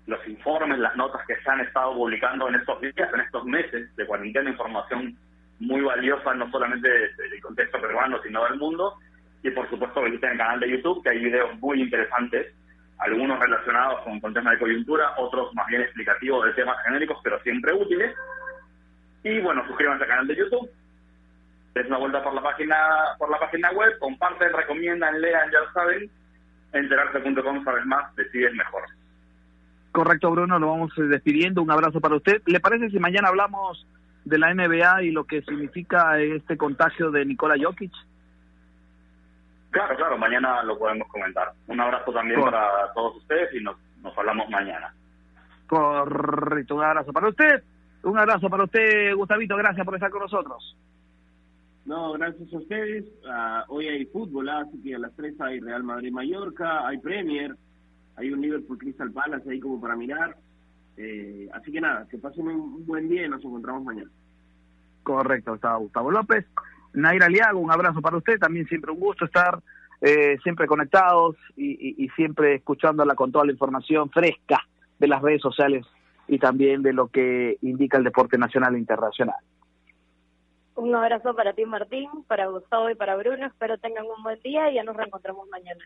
los 0.07 0.27
informes, 0.27 0.79
las 0.79 0.95
notas 0.95 1.25
que 1.27 1.35
se 1.35 1.49
han 1.49 1.61
estado 1.61 1.93
publicando 1.93 2.49
en 2.49 2.55
estos 2.55 2.81
días, 2.81 3.13
en 3.13 3.19
estos 3.21 3.45
meses 3.45 3.95
de 3.95 4.05
cuarentena, 4.05 4.49
información 4.49 5.15
muy 5.59 5.81
valiosa 5.81 6.33
no 6.33 6.49
solamente 6.51 6.89
del 6.89 7.41
contexto 7.41 7.79
peruano, 7.79 8.19
sino 8.23 8.43
del 8.45 8.57
mundo. 8.57 8.95
Y 9.43 9.51
por 9.51 9.69
supuesto 9.69 10.03
visiten 10.03 10.31
el 10.31 10.37
canal 10.37 10.59
de 10.59 10.71
YouTube, 10.71 11.03
que 11.03 11.11
hay 11.11 11.19
videos 11.19 11.57
muy 11.59 11.81
interesantes, 11.81 12.53
algunos 12.97 13.39
relacionados 13.39 14.01
con, 14.01 14.19
con 14.19 14.33
temas 14.33 14.53
de 14.53 14.59
coyuntura, 14.59 15.13
otros 15.17 15.53
más 15.53 15.67
bien 15.67 15.81
explicativos 15.81 16.45
de 16.45 16.53
temas 16.53 16.77
genéricos, 16.83 17.17
pero 17.23 17.39
siempre 17.41 17.73
útiles 17.73 18.13
y 19.23 19.39
bueno, 19.41 19.65
suscríbanse 19.67 20.03
al 20.03 20.09
canal 20.09 20.27
de 20.27 20.35
YouTube, 20.35 20.69
den 21.73 21.87
una 21.87 21.97
vuelta 21.97 22.23
por 22.23 22.33
la 22.33 22.41
página 22.41 22.75
por 23.17 23.29
la 23.29 23.39
página 23.39 23.71
web, 23.71 23.97
comparten, 23.99 24.53
recomiendan, 24.53 25.21
lean, 25.21 25.51
ya 25.51 25.59
lo 25.59 25.71
saben, 25.71 26.09
enterarse.com 26.73 27.63
sabes 27.63 27.85
más, 27.85 28.15
decides 28.15 28.53
mejor. 28.53 28.83
Correcto, 29.91 30.31
Bruno, 30.31 30.59
lo 30.59 30.67
vamos 30.67 30.93
despidiendo. 30.95 31.61
Un 31.61 31.71
abrazo 31.71 31.99
para 31.99 32.15
usted. 32.15 32.41
¿Le 32.45 32.59
parece 32.59 32.89
si 32.89 32.99
mañana 32.99 33.29
hablamos 33.29 33.85
de 34.23 34.37
la 34.37 34.53
NBA 34.53 35.03
y 35.03 35.11
lo 35.11 35.25
que 35.25 35.41
significa 35.41 36.19
este 36.19 36.57
contagio 36.57 37.09
de 37.11 37.25
Nikola 37.25 37.55
Jokic? 37.59 37.91
Claro, 39.71 39.95
claro, 39.95 40.17
mañana 40.17 40.63
lo 40.63 40.77
podemos 40.77 41.07
comentar. 41.07 41.51
Un 41.67 41.79
abrazo 41.79 42.11
también 42.11 42.41
para 42.41 42.91
todos 42.93 43.17
ustedes 43.17 43.53
y 43.53 43.63
nos, 43.63 43.77
nos 44.01 44.15
hablamos 44.17 44.49
mañana. 44.49 44.93
Correcto, 45.67 46.75
un 46.75 46.83
abrazo 46.83 47.13
para 47.13 47.29
usted. 47.29 47.63
Un 48.01 48.17
abrazo 48.17 48.49
para 48.49 48.63
usted, 48.63 49.13
Gustavito, 49.13 49.57
gracias 49.57 49.85
por 49.85 49.95
estar 49.95 50.09
con 50.09 50.21
nosotros. 50.21 50.75
No, 51.85 52.13
gracias 52.13 52.53
a 52.53 52.57
ustedes. 52.57 53.05
Ah, 53.27 53.65
hoy 53.67 53.87
hay 53.87 54.05
fútbol, 54.05 54.49
¿ah? 54.49 54.63
así 54.67 54.81
que 54.81 54.95
a 54.95 54.99
las 54.99 55.15
3 55.15 55.39
hay 55.41 55.59
Real 55.59 55.83
Madrid-Mallorca, 55.83 56.87
hay 56.87 56.97
Premier, 56.99 57.55
hay 58.15 58.31
un 58.31 58.41
Liverpool 58.41 58.77
Crystal 58.77 59.11
Palace 59.11 59.49
ahí 59.49 59.59
como 59.59 59.79
para 59.79 59.95
mirar. 59.95 60.37
Eh, 60.97 61.49
así 61.53 61.71
que 61.71 61.81
nada, 61.81 62.07
que 62.09 62.17
pasen 62.17 62.47
un 62.47 62.85
buen 62.85 63.07
día 63.07 63.25
y 63.25 63.29
nos 63.29 63.43
encontramos 63.43 63.83
mañana. 63.83 64.09
Correcto, 65.03 65.55
está 65.55 65.75
Gustavo 65.75 66.11
López. 66.11 66.45
Naira 66.93 67.29
Liago, 67.29 67.59
un 67.59 67.71
abrazo 67.71 68.01
para 68.01 68.17
usted, 68.17 68.37
también 68.39 68.67
siempre 68.67 68.91
un 68.91 68.99
gusto 68.99 69.25
estar 69.25 69.59
eh, 70.01 70.37
siempre 70.43 70.67
conectados 70.67 71.35
y, 71.55 72.03
y 72.03 72.09
siempre 72.09 72.55
escuchándola 72.55 73.15
con 73.15 73.31
toda 73.31 73.45
la 73.45 73.51
información 73.51 74.09
fresca 74.09 74.59
de 74.97 75.07
las 75.07 75.21
redes 75.21 75.41
sociales 75.41 75.85
y 76.27 76.37
también 76.37 76.83
de 76.83 76.93
lo 76.93 77.07
que 77.07 77.57
indica 77.61 77.97
el 77.97 78.03
deporte 78.03 78.37
nacional 78.37 78.75
e 78.75 78.79
internacional. 78.79 79.37
Un 80.79 80.95
abrazo 80.95 81.35
para 81.35 81.51
ti, 81.51 81.65
Martín, 81.65 82.09
para 82.25 82.47
Gustavo 82.47 82.89
y 82.89 82.95
para 82.95 83.17
Bruno. 83.17 83.45
Espero 83.45 83.77
tengan 83.79 84.05
un 84.05 84.23
buen 84.23 84.39
día 84.39 84.71
y 84.71 84.75
ya 84.75 84.83
nos 84.83 84.95
reencontramos 84.95 85.45
mañana. 85.49 85.83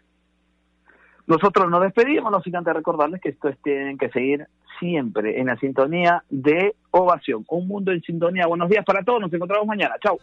Nosotros 1.25 1.67
nos 1.71 1.81
despedimos, 1.81 2.31
no 2.31 2.39
sin 2.41 2.55
antes 2.55 2.75
recordarles 2.75 3.19
que 3.19 3.29
estos 3.29 3.57
tienen 3.63 3.97
que 3.97 4.09
seguir 4.09 4.45
siempre 4.79 5.39
en 5.39 5.47
la 5.47 5.57
sintonía 5.57 6.23
de 6.29 6.75
Ovación. 6.91 7.43
Un 7.47 7.67
mundo 7.67 7.91
en 7.91 8.01
sintonía. 8.01 8.45
Buenos 8.45 8.69
días 8.69 8.85
para 8.85 9.03
todos, 9.03 9.21
nos 9.21 9.33
encontramos 9.33 9.65
mañana. 9.65 9.95
Chao. 9.99 10.19